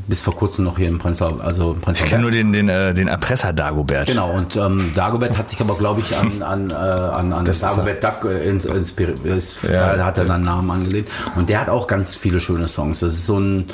[0.08, 2.68] bis vor kurzem noch hier in Prenzlau, also in Ich Prenzlauer kenne nur den, den,
[2.70, 4.08] äh, den Erpresser Dagobert.
[4.08, 7.60] Genau, und ähm, Dagobert hat sich aber, glaube ich, an, an, äh, an, an Das
[7.60, 9.20] Dagobert Duck äh, ins- inspiriert.
[9.64, 9.96] Ja.
[9.96, 11.10] Da hat er seinen Namen angelegt.
[11.36, 13.00] Und der hat auch ganz viele schöne Songs.
[13.00, 13.70] Das ist so ein,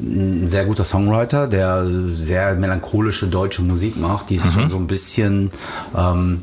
[0.00, 4.30] ein sehr guter Songwriter, der sehr melancholische deutsche Musik macht.
[4.30, 5.50] Die ist schon so ein bisschen,
[5.96, 6.42] ähm,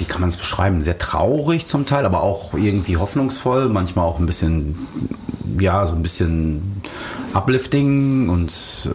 [0.00, 4.18] wie kann man es beschreiben, sehr traurig zum Teil, aber auch irgendwie hoffnungsvoll, manchmal auch
[4.18, 4.78] ein bisschen,
[5.58, 6.82] ja, so ein bisschen
[7.34, 8.52] uplifting und
[8.86, 8.90] äh,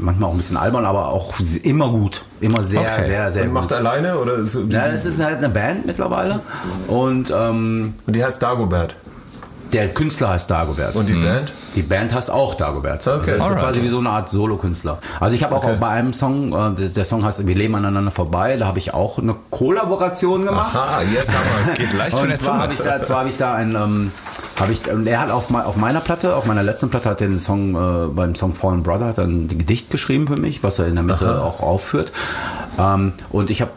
[0.00, 2.24] manchmal auch ein bisschen albern, aber auch immer gut.
[2.40, 3.06] Immer sehr, Okay.
[3.08, 3.54] sehr, sehr Und gut.
[3.54, 6.40] macht alleine oder ist, Ja, das ist halt eine Band mittlerweile.
[6.88, 8.96] Und ähm, Und die heißt Dagobert.
[9.74, 10.94] Der Künstler heißt Dagobert.
[10.94, 11.52] Und die Band?
[11.74, 13.06] Die Band heißt auch Dagobert.
[13.06, 13.32] Okay.
[13.32, 14.98] Also das ist quasi wie so eine Art Solokünstler.
[15.18, 15.74] Also ich habe auch, Okay.
[15.74, 18.94] auch bei einem Song, äh, der, Song heißt Wir leben aneinander vorbei, da habe ich
[18.94, 20.76] auch eine Kollaboration gemacht.
[20.76, 21.78] Aha, jetzt haben wir es.
[21.78, 24.12] Geht leicht von Und der zwar habe ich da, zwar habe ich da ein, ähm,
[24.60, 27.38] habe ich, er hat auf, auf meiner Platte, auf meiner letzten Platte hat er den
[27.38, 30.86] Song, äh, beim Song Fallen Brother hat er ein Gedicht geschrieben für mich, was er
[30.86, 32.12] in der Mitte auch aufführt.
[32.78, 33.70] Ähm, und ich habe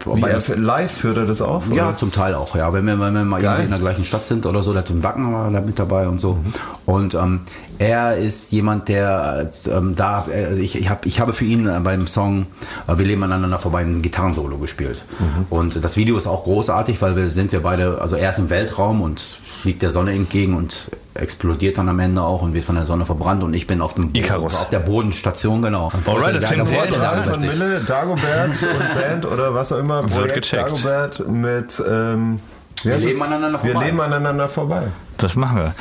[0.55, 1.71] live führt er das auf?
[1.71, 1.97] ja, oder?
[1.97, 2.73] zum Teil auch, ja.
[2.73, 5.03] Wenn wir, wenn wir mal in der gleichen Stadt sind oder so, der hat den
[5.03, 6.37] Wacken mit dabei und so.
[6.85, 7.41] Und ähm,
[7.79, 11.67] er ist jemand, der äh, ähm, da, äh, ich, ich, hab, ich habe für ihn
[11.67, 12.47] äh, beim Song
[12.87, 15.05] äh, Wir leben aneinander vorbei ein Gitarrensolo gespielt.
[15.49, 18.49] Und das Video ist auch großartig, weil wir sind wir beide, also er ist im
[18.49, 22.75] Weltraum und fliegt der Sonne entgegen und explodiert dann am Ende auch und wird von
[22.75, 24.61] der Sonne verbrannt und ich bin auf dem Icarus.
[24.61, 25.91] auf der Bodenstation, genau.
[26.05, 27.25] Alright, das klingt sehr interessant.
[27.25, 28.21] von Mille, Dagobert
[28.61, 30.03] und Band oder was auch immer.
[30.03, 30.53] Projekt.
[30.53, 31.83] Dagobert mit.
[31.89, 32.39] Ähm,
[32.83, 34.83] Wir leben aneinander Wir leben aneinander vorbei.
[35.17, 35.75] Das machen wir.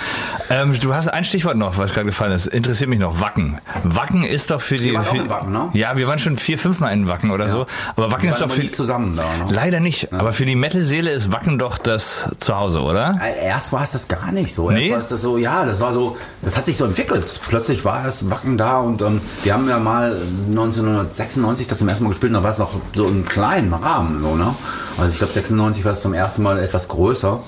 [0.49, 2.47] Ähm, du hast ein Stichwort noch, was gerade gefallen ist.
[2.47, 3.21] Interessiert mich noch.
[3.21, 3.59] Wacken.
[3.85, 4.95] Wacken ist doch für die.
[4.95, 5.69] waren auch für, in Wacken, ne?
[5.75, 7.67] Ja, wir waren schon vier, fünf Mal in Wacken oder so.
[7.97, 8.71] Aber Wacken Wir ist waren doch für.
[8.71, 9.47] zusammen da, ne?
[9.51, 10.13] Leider nicht.
[10.13, 13.21] Aber für die Metal-Seele ist Wacken doch das Zuhause, oder?
[13.43, 14.71] Erst war es das gar nicht so.
[14.71, 14.91] Erst Nee?
[14.93, 17.41] war es das so, ja, das war so, das hat sich so entwickelt.
[17.49, 20.17] Plötzlich war das Wacken da und ähm, wir haben ja mal
[20.49, 24.21] 1996 das zum ersten Mal gespielt und da war es noch so im kleinen Rahmen.
[24.21, 24.55] So, ne?
[24.97, 27.41] Also ich glaube 96 war es zum ersten Mal etwas größer.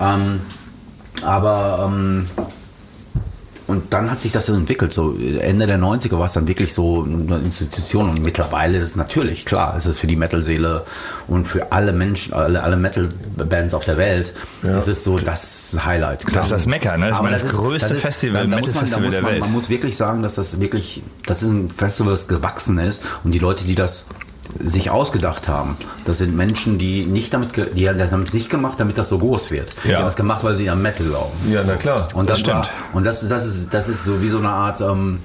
[0.00, 0.40] Ähm,
[1.22, 2.24] aber ähm,
[3.70, 4.92] und dann hat sich das so entwickelt.
[4.92, 8.10] So Ende der 90er war es dann wirklich so eine Institution.
[8.10, 10.84] Und mittlerweile ist es natürlich klar, es ist für die Metal-Seele
[11.28, 14.34] und für alle Menschen, alle, alle Metal-Bands auf der Welt,
[14.64, 16.26] ist es so das Highlight.
[16.26, 16.38] Klar.
[16.38, 17.10] Das ist das Mekka, ne?
[17.10, 19.32] Das ist Aber das größte Festival, da, da muss man, da Metal-Festival muss der man,
[19.32, 19.40] Welt.
[19.42, 23.02] man muss wirklich sagen, dass das wirklich, das ist ein Festival, das gewachsen ist.
[23.22, 24.06] Und die Leute, die das
[24.58, 25.76] sich ausgedacht haben.
[26.04, 29.50] Das sind Menschen, die nicht damit, die haben es nicht gemacht, damit das so groß
[29.50, 29.74] wird.
[29.84, 29.98] Die Ja.
[30.00, 31.32] haben es gemacht, weil sie am Metal glauben.
[31.50, 32.08] Ja, na klar.
[32.14, 32.78] Und Das das, war, stimmt.
[32.94, 35.20] und das, das ist, das ist so wie so eine Art, ähm,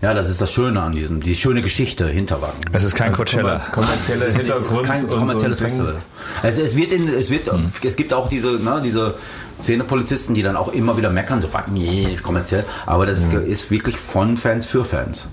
[0.00, 2.60] ja, das ist das Schöne an diesem, die schöne Geschichte hinter Wacken.
[2.72, 3.58] Es ist kein Also Coachella.
[3.72, 5.68] kommerzieller Es ist Hintergrund kein so kommerzielles Ding.
[5.68, 5.96] Festival.
[6.44, 7.50] Es, es wird, in, es, wird
[7.82, 9.14] es gibt auch diese, ne, diese
[9.60, 12.64] Szenepolizisten, die dann auch immer wieder meckern, so Wacken, nee, kommerziell.
[12.86, 15.26] Aber das ist, ist wirklich von Fans für Fans.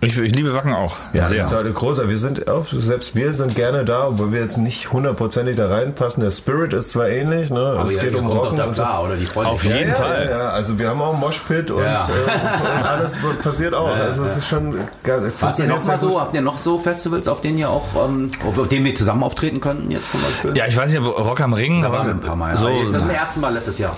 [0.00, 0.94] Ich, ich liebe Wacken auch.
[1.12, 1.38] Ja, das Sehr.
[1.38, 2.08] ist total großer.
[2.08, 6.22] Wir sind auch, selbst wir sind gerne da, obwohl wir jetzt nicht hundertprozentig da reinpassen.
[6.22, 7.58] Der Spirit ist zwar ähnlich, ne?
[7.58, 9.16] Aber es ihr- geht um Rocken da klar, oder?
[9.16, 10.28] Die freuen Auf jeden ja, Fall.
[10.30, 12.06] Ja, ja, also wir haben auch einen Moshpit und, Ja.
[12.06, 13.88] äh, und alles passiert auch.
[13.88, 16.78] also es ist schon ganz, Habt ihr funktioniert noch mal so, habt ihr noch so
[16.78, 20.56] Festivals, auf denen ihr auch, ähm, auf denen wir zusammen auftreten könnten jetzt zum Beispiel?
[20.56, 21.82] Ja, ich weiß nicht, ob Rock am Ring.
[21.82, 22.50] da waren wir ein paar Mal.
[22.54, 22.56] Ja.
[22.56, 23.96] So, jetzt zum ersten Mal letztes Jahr.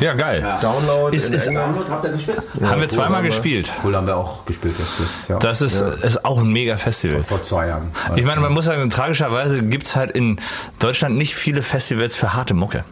[0.00, 0.44] Ja, geil.
[0.60, 1.68] Download Ist- in ist- England.
[1.76, 2.38] Download habt ihr gespielt?
[2.62, 3.72] Haben wir zweimal aber- gespielt.
[3.84, 5.38] Cool haben wir auch gespielt jetzt letztes Jahr.
[5.38, 7.22] Das ist, ist auch ein mega Festival.
[7.22, 7.88] vor zwei Jahren.
[8.16, 10.36] Ich meine, man muss sagen, tragischerweise gibt's halt in
[10.78, 12.84] Deutschland nicht viele Festivals für harte Mucke.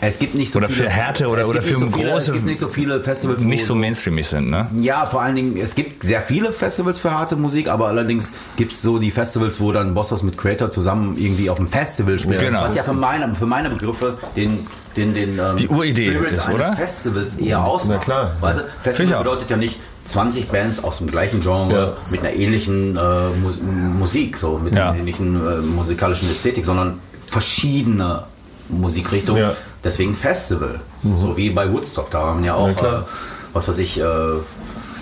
[0.00, 2.12] Es gibt nicht so Oder viele, für Härte oder- es oder gibt für so viele,
[2.12, 4.68] große- Es gibt nicht so viele Festivals, wo Nicht so mainstreamig sind, ne?
[4.80, 8.72] Ja, vor allen Dingen, es gibt sehr viele Festivals für harte Musik, aber allerdings gibt
[8.72, 12.38] es so die Festivals, wo dann Bossos mit Creator zusammen irgendwie auf dem Festival spielen.
[12.38, 12.62] Genau.
[12.62, 14.66] Was ja für meine, für meine Begriffe den,
[14.96, 16.76] den, den ähm, Die Uridee Spirit ist, eines oder?
[16.76, 17.98] Festivals eher ausmacht.
[17.98, 18.30] Na klar.
[18.40, 19.18] Weißt du, Festival auch.
[19.22, 22.10] bedeutet ja nicht 20 Bands aus dem gleichen Genre Ja.
[22.10, 24.90] mit einer ähnlichen äh, Mus Musik, so mit Ja.
[24.90, 28.24] einer ähnlichen äh, musikalischen Ästhetik, sondern verschiedene
[28.68, 29.40] Musikrichtungen.
[29.42, 29.54] Ja.
[29.82, 30.80] Deswegen Festival.
[31.18, 32.10] So wie bei Woodstock.
[32.10, 33.02] Da haben ja auch, äh,
[33.52, 34.04] was weiß ich, äh,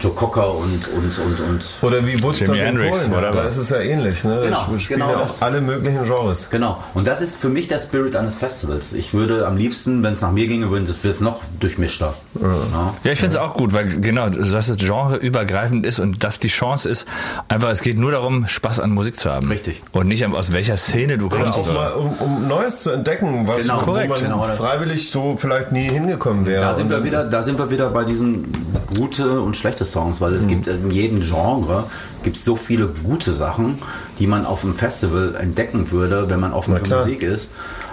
[0.02, 3.12] Joe Cocker und, und, und, und Oder wie Woodstock in Polen.
[3.12, 3.30] whatever.
[3.30, 4.24] Da ist es ja ähnlich.
[4.24, 4.40] Ne?
[4.42, 5.42] Genau, da spielen genau ja auch das.
[5.42, 6.50] alle möglichen Genres.
[6.50, 6.82] Genau.
[6.94, 8.92] Und das ist für mich der Spirit eines Festivals.
[8.92, 12.14] Ich würde am liebsten, wenn es nach mir ginge, würden das es noch durchmischter.
[12.40, 12.94] Ja.
[13.04, 16.48] Ja, ich finde es auch gut, weil genau, dass es genreübergreifend ist und dass die
[16.48, 17.06] Chance ist,
[17.48, 19.48] einfach, es geht nur darum, Spaß an Musik zu haben.
[19.48, 19.82] Richtig.
[19.92, 21.60] Und nicht aus welcher Szene du Oder kommst.
[21.60, 25.36] auch mal, um, um Neues zu entdecken, was, Genau, wo korrekt, man genau freiwillig so
[25.36, 26.62] vielleicht nie hingekommen wäre.
[26.62, 28.50] Da sind wir wieder, da sind wir wieder bei diesen
[28.96, 31.84] gute und schlechte Songs, weil es gibt in jedem Genre
[32.22, 33.78] gibt es so viele gute Sachen,
[34.18, 36.96] die man auf dem Festival entdecken würde, wenn man offen für.
[36.96, 37.50] Musik ist.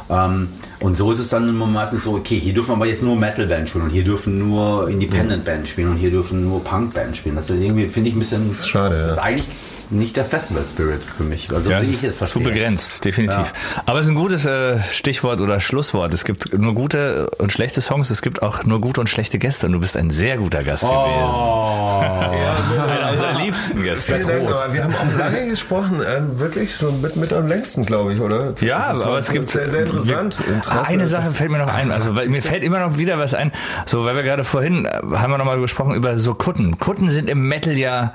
[0.10, 0.50] Ähm,
[0.80, 3.70] und so ist es dann immer meistens so, okay, hier dürfen aber jetzt nur Metal-Band
[3.70, 7.36] spielen und hier dürfen nur Independent-Band spielen und hier dürfen nur Punk-Band spielen.
[7.36, 8.48] Das ist irgendwie, finde ich, ein bisschen.
[8.48, 9.04] Das ist schade, ja.
[9.04, 9.50] Das ist eigentlich
[9.92, 11.50] nicht der Festival-Spirit für mich.
[11.54, 13.54] Also, Ja, wie es ist zu begrenzt, definitiv.
[13.86, 16.14] Aber es ist ein gutes äh, Stichwort oder Schlusswort.
[16.14, 19.66] Es gibt nur gute und schlechte Songs, es gibt auch nur gute und schlechte Gäste.
[19.68, 20.88] Und du bist ein sehr guter Gast Oh.
[20.90, 22.82] gewesen.
[22.90, 24.16] Einer unserer liebsten Gäste.
[24.16, 28.20] Aber wir haben auch lange gesprochen, ähm, wirklich schon mit, mit am längsten, glaube ich,
[28.20, 28.54] oder?
[28.62, 30.40] Ja, Das aber war es gibt sehr, sehr interessant.
[30.48, 31.92] Interesse, eine Sache fällt mir noch ein.
[31.92, 33.52] Also weil, mir fällt immer noch wieder was ein.
[33.86, 36.78] So, weil wir gerade vorhin äh, haben wir noch mal gesprochen über so Kutten.
[36.80, 38.14] Kutten sind im Metal ja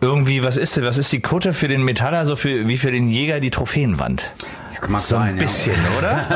[0.00, 0.42] irgendwie.
[0.42, 0.84] Was ist denn?
[0.84, 4.32] Was ist die Kutte für den Metaller so für wie für den Jäger die Trophäenwand?
[4.68, 5.42] Das mag So ein sein, ja.
[5.42, 6.26] bisschen, oder?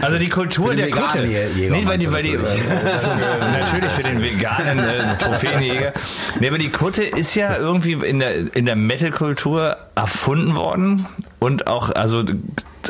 [0.02, 1.24] also die Kultur Für den der Kutte.
[1.24, 2.36] Jäger nee, weil die, weil die,
[3.52, 5.92] natürlich für den veganen äh, Trophäenjäger.
[6.40, 11.06] Nee, aber die Kutte ist ja irgendwie in der, in der Metal-Kultur erfunden worden
[11.38, 12.24] und auch, also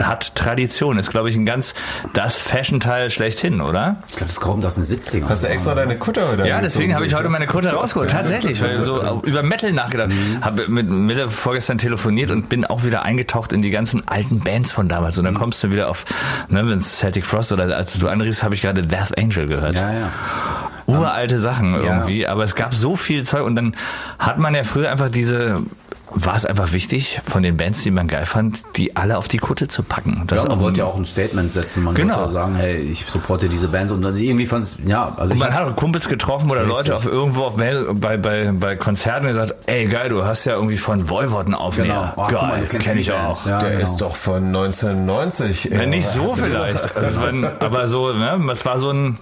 [0.01, 1.75] hat Tradition, ist glaube ich ein ganz
[2.13, 4.03] das Fashion-Teil schlechthin, oder?
[4.09, 5.29] Ich glaube, das kommt aus den 70ern.
[5.29, 8.11] Hast du extra deine Kutte heute Ja, deswegen habe ich heute meine Kutte rausgeholt.
[8.11, 10.13] Tatsächlich, weil so auch über Metal nachgedacht.
[10.41, 14.73] Habe mit Mille vorgestern telefoniert und bin auch wieder eingetaucht in die ganzen alten Bands
[14.73, 15.19] von damals.
[15.19, 16.05] Und dann kommst du wieder auf,
[16.49, 19.77] ne, wenn es Celtic Frost oder als du anriefst, habe ich gerade Death Angel gehört.
[19.77, 20.11] Ja, ja.
[20.87, 22.27] Uralte Sachen irgendwie.
[22.27, 23.75] Aber es gab so viel Zeug und dann
[24.19, 25.63] hat man ja früher einfach diese
[26.11, 29.37] war es einfach wichtig, von den Bands, die man geil fand, die alle auf die
[29.39, 30.25] Kutte zu packen.
[30.27, 31.85] Das ja, man wollte ja auch ein Statement setzen.
[31.85, 32.15] Man Genau.
[32.15, 35.39] wollte auch sagen, hey, ich supporte diese Bands und dann irgendwie fand ja, also Und
[35.41, 36.65] man hat auch Kumpels getroffen oder.
[36.65, 40.55] Leute auf irgendwo auf Mail, bei, bei, bei Konzerten gesagt, ey geil, du hast ja
[40.55, 42.15] irgendwie von Voivod einen Aufnäher.
[42.17, 42.29] Genau.
[42.31, 43.41] Mal, geil, kennst kenn ich Bands.
[43.43, 43.47] auch.
[43.47, 43.83] Ja, Der genau.
[43.83, 45.65] ist doch von 1990.
[45.73, 46.95] Ja, nicht so den vielleicht.
[47.21, 49.19] war, ein- aber so, ne, das war so ein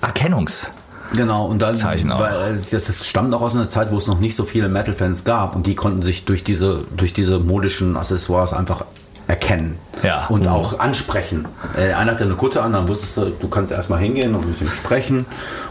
[0.00, 0.68] Erkennungs.
[1.12, 2.20] Genau, und dann, Zeichen auch.
[2.20, 5.24] weil das, das stammt auch aus einer Zeit, wo es noch nicht so viele Metal-Fans
[5.24, 8.84] gab und die konnten sich durch diese, durch diese modischen Accessoires einfach
[9.32, 10.26] erkennen Ja.
[10.28, 11.46] und auch ansprechen.
[11.74, 14.60] Äh, einer hatte eine Kutte an, dann wusstest du, du kannst erstmal hingehen und mit
[14.60, 15.24] ihm sprechen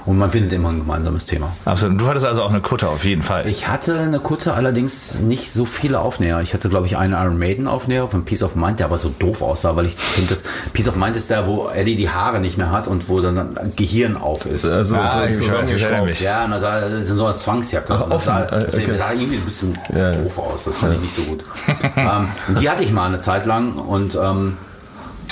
[0.07, 1.51] und man findet immer ein gemeinsames Thema.
[1.65, 2.01] Absolut.
[2.01, 3.45] Du hattest also auch eine Kutte auf jeden Fall.
[3.45, 6.41] Ich hatte eine Kutte, allerdings nicht so viele Aufnäher.
[6.41, 9.09] Ich hatte, glaube ich, einen Iron Maiden Aufnäher von Peace of Mind, der aber so
[9.09, 10.41] doof aussah, weil ich finde, das
[10.73, 13.35] Peace of Mind ist der, wo Eddie die Haare nicht mehr hat und wo dann
[13.35, 14.65] sein Gehirn auf ist.
[14.65, 16.19] Also, Ah, so erinnere zusammengeschraubt.
[16.21, 17.93] Ja, und das sah- das ist so eine Zwangsjacke.
[17.93, 18.37] Ach, das sah.
[18.37, 18.95] Ah, das okay.
[18.95, 20.13] sah irgendwie ein bisschen Ja.
[20.15, 20.63] doof aus.
[20.63, 21.43] Das fand ich nicht so gut.
[21.95, 24.57] ähm, und die hatte ich mal eine Zeit lang und ähm,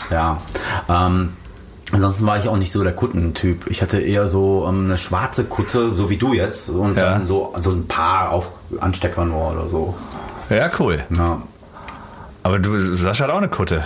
[0.09, 0.37] ja.
[0.89, 1.33] Ähm,
[1.91, 3.65] Ansonsten war ich auch nicht so der Kuttentyp.
[3.65, 7.09] Ich hatte eher so ähm, eine schwarze Kutte, so wie du jetzt, und Ja.
[7.13, 9.95] dann so, so ein paar auf Anstecker nur oder so.
[10.51, 11.03] Ja, cool.
[11.09, 11.41] Ja.
[12.43, 13.83] Aber du, Sascha hat auch eine Kutte.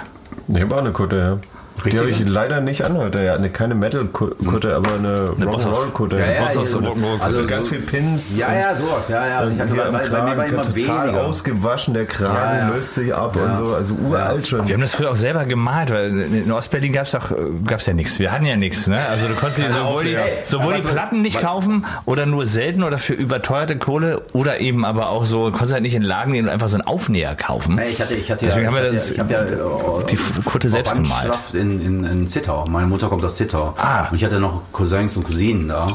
[0.49, 1.38] Ich habe auch eine Kutte, ja.
[1.86, 3.22] Die habe ich leider nicht an heute.
[3.24, 5.80] Ja, eine, keine Metal-Kutte, aber eine, Bosshaus.
[5.80, 6.18] Rock'n'Roll-Kutte.
[6.18, 7.24] Ja, ja, Rock'n'Roll-Kutte.
[7.24, 8.38] also ganz viel Pins.
[8.38, 9.48] Ja, ja, sowas, ja, ja.
[9.50, 11.24] Ich hatte hier bei, bei, bei mir war Kragen immer total weniger.
[11.26, 12.74] ausgewaschen, der Kragen Ja, ja.
[12.76, 13.44] löst sich ab Ja.
[13.44, 14.68] und so, also uralt schon.
[14.68, 17.36] Wir haben das früher auch selber gemalt, weil in Ostberlin doch, äh,
[17.66, 18.20] gab's ja nichts.
[18.20, 19.00] Wir hatten ja nichts, ne?
[19.10, 22.98] Also du konntest dir sowohl die, sowohl die Platten nicht kaufen oder nur selten oder
[22.98, 26.34] für überteuerte Kohle oder eben aber auch so, du konntest halt nicht in den Laden
[26.34, 27.80] gehen und einfach so einen Aufnäher kaufen.
[27.90, 29.48] Ich hatte, ich hatte Deswegen ja, haben wir das- ich hab ja äh,
[30.10, 31.10] die Kutte selbst gemalt.
[31.34, 32.66] Verwandtschaft In, in, in Zittau.
[32.70, 33.74] Meine Mutter kommt aus Zittau.
[33.78, 34.10] Ah.
[34.10, 35.88] Und ich hatte noch Cousins und Cousinen da.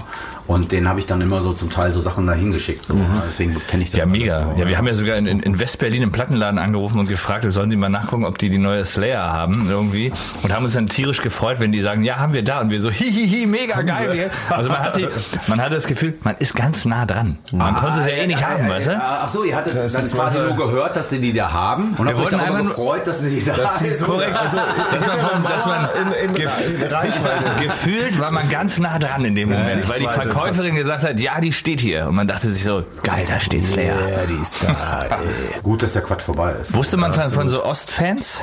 [0.49, 2.85] Und denen habe ich dann immer so zum Teil so Sachen dahin geschickt.
[2.87, 2.95] So.
[3.27, 4.15] Deswegen kenne ich das Mhm.
[4.15, 4.35] Ja, mega.
[4.35, 4.61] so.
[4.61, 7.69] Ja, wir haben ja sogar in, in, in Westberlin im Plattenladen angerufen und gefragt, sollen
[7.71, 10.11] die mal nachgucken, ob die die neue Slayer haben irgendwie.
[10.43, 12.61] Und haben uns dann tierisch gefreut, wenn die sagen, ja, haben wir da.
[12.63, 14.31] Und wir so, hihihi, mega geil.
[14.49, 15.11] Also man hatte,
[15.49, 17.37] man hatte das Gefühl, man ist ganz nah dran.
[17.53, 18.97] Man konnte es ja eh nicht haben, weißt du?
[18.97, 21.95] Ah, Ach so, ihr hattet Das dann quasi nur gehört, dass sie die da haben.
[21.99, 24.07] Und habt euch wollten darüber einfach nur- gefreut, dass sie die da Dass die so-
[24.07, 24.35] Korrekt.
[24.43, 25.89] also, dass man, von, dass man
[26.25, 27.63] in, in, in Reichweite.
[27.63, 31.21] gefühlt war man ganz nah dran in dem Moment, weil die Sichtweite Verkäuferin gesagt hat,
[31.21, 32.07] ja, die steht hier.
[32.09, 34.09] Und man dachte sich so, geil, da steht Slayer.
[34.11, 35.07] Ja, die ist da.
[35.11, 35.61] ey.
[35.63, 36.75] Gut, dass der Quatsch vorbei ist.
[36.75, 38.41] Wusste man von, von so Ostfans?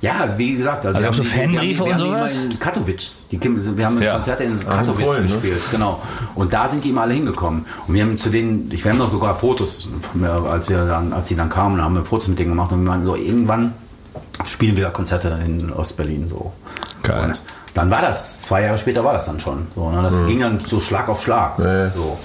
[0.00, 1.92] Ja, wie gesagt, also, Also wir auch so haben die- wir haben Fanbriefe wir und
[1.94, 1.98] haben
[2.28, 2.40] sowas?
[2.40, 3.22] in Katowice.
[3.32, 3.40] Die,
[3.76, 4.12] wir haben Ja.
[4.12, 5.22] Konzerte in in Katowice ne?
[5.24, 6.00] gespielt, genau.
[6.36, 7.64] Und da sind die immer alle hingekommen.
[7.88, 9.88] Und wir haben zu denen, ich wir haben noch sogar Fotos,
[10.48, 12.88] als wir dann, als sie dann kamen, haben wir Fotos mit denen gemacht und wir
[12.90, 13.72] meinten so, irgendwann
[14.44, 16.52] spielen wir Konzerte in Ostberlin so.
[17.02, 17.24] Geil.
[17.24, 17.42] Und
[17.78, 19.68] dann war das, zwei Jahre später war das dann schon.
[19.76, 20.02] So, ne?
[20.02, 21.58] Das ging dann so Schlag auf Schlag.
[21.60, 21.90] Ja.
[21.90, 22.18] So.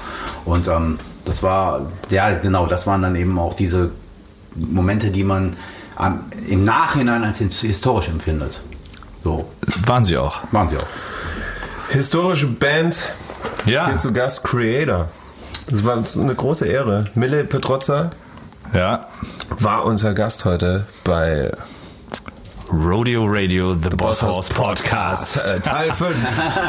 [0.46, 3.92] Und ähm, das war, ja genau, das waren dann eben auch diese
[4.56, 5.56] Momente, die man
[6.00, 8.62] ähm, im Nachhinein als historisch empfindet.
[9.24, 9.48] So,
[9.86, 10.42] Waren sie auch.
[10.52, 10.86] waren sie auch.
[11.90, 13.14] Historische Band,
[13.66, 13.88] Ja.
[13.88, 15.08] hier zu Gast Creator.
[15.70, 17.06] Das war uns eine große Ehre.
[17.16, 18.10] Mille Petrozza
[18.74, 19.08] Ja.
[19.50, 21.52] war unser Gast heute bei
[22.74, 25.64] Rodeo Radio, The, The Boss Horse Podcast, Podcast.
[25.64, 26.16] Teil 5.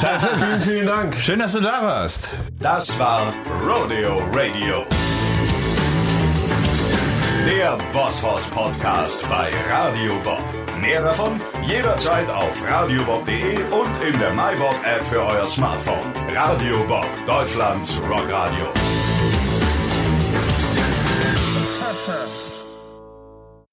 [0.00, 1.14] Teil 5, vielen, vielen Dank.
[1.14, 2.28] Schön, dass du da warst.
[2.60, 3.32] Das war
[3.66, 4.84] Rodeo Radio.
[7.46, 10.42] Der Boss Horse Podcast bei Radio Bob.
[10.78, 16.12] Mehr davon jederzeit auf radiobob.de und in der MyBob App für euer Smartphone.
[16.34, 18.68] Radio Bob, Deutschlands Rockradio.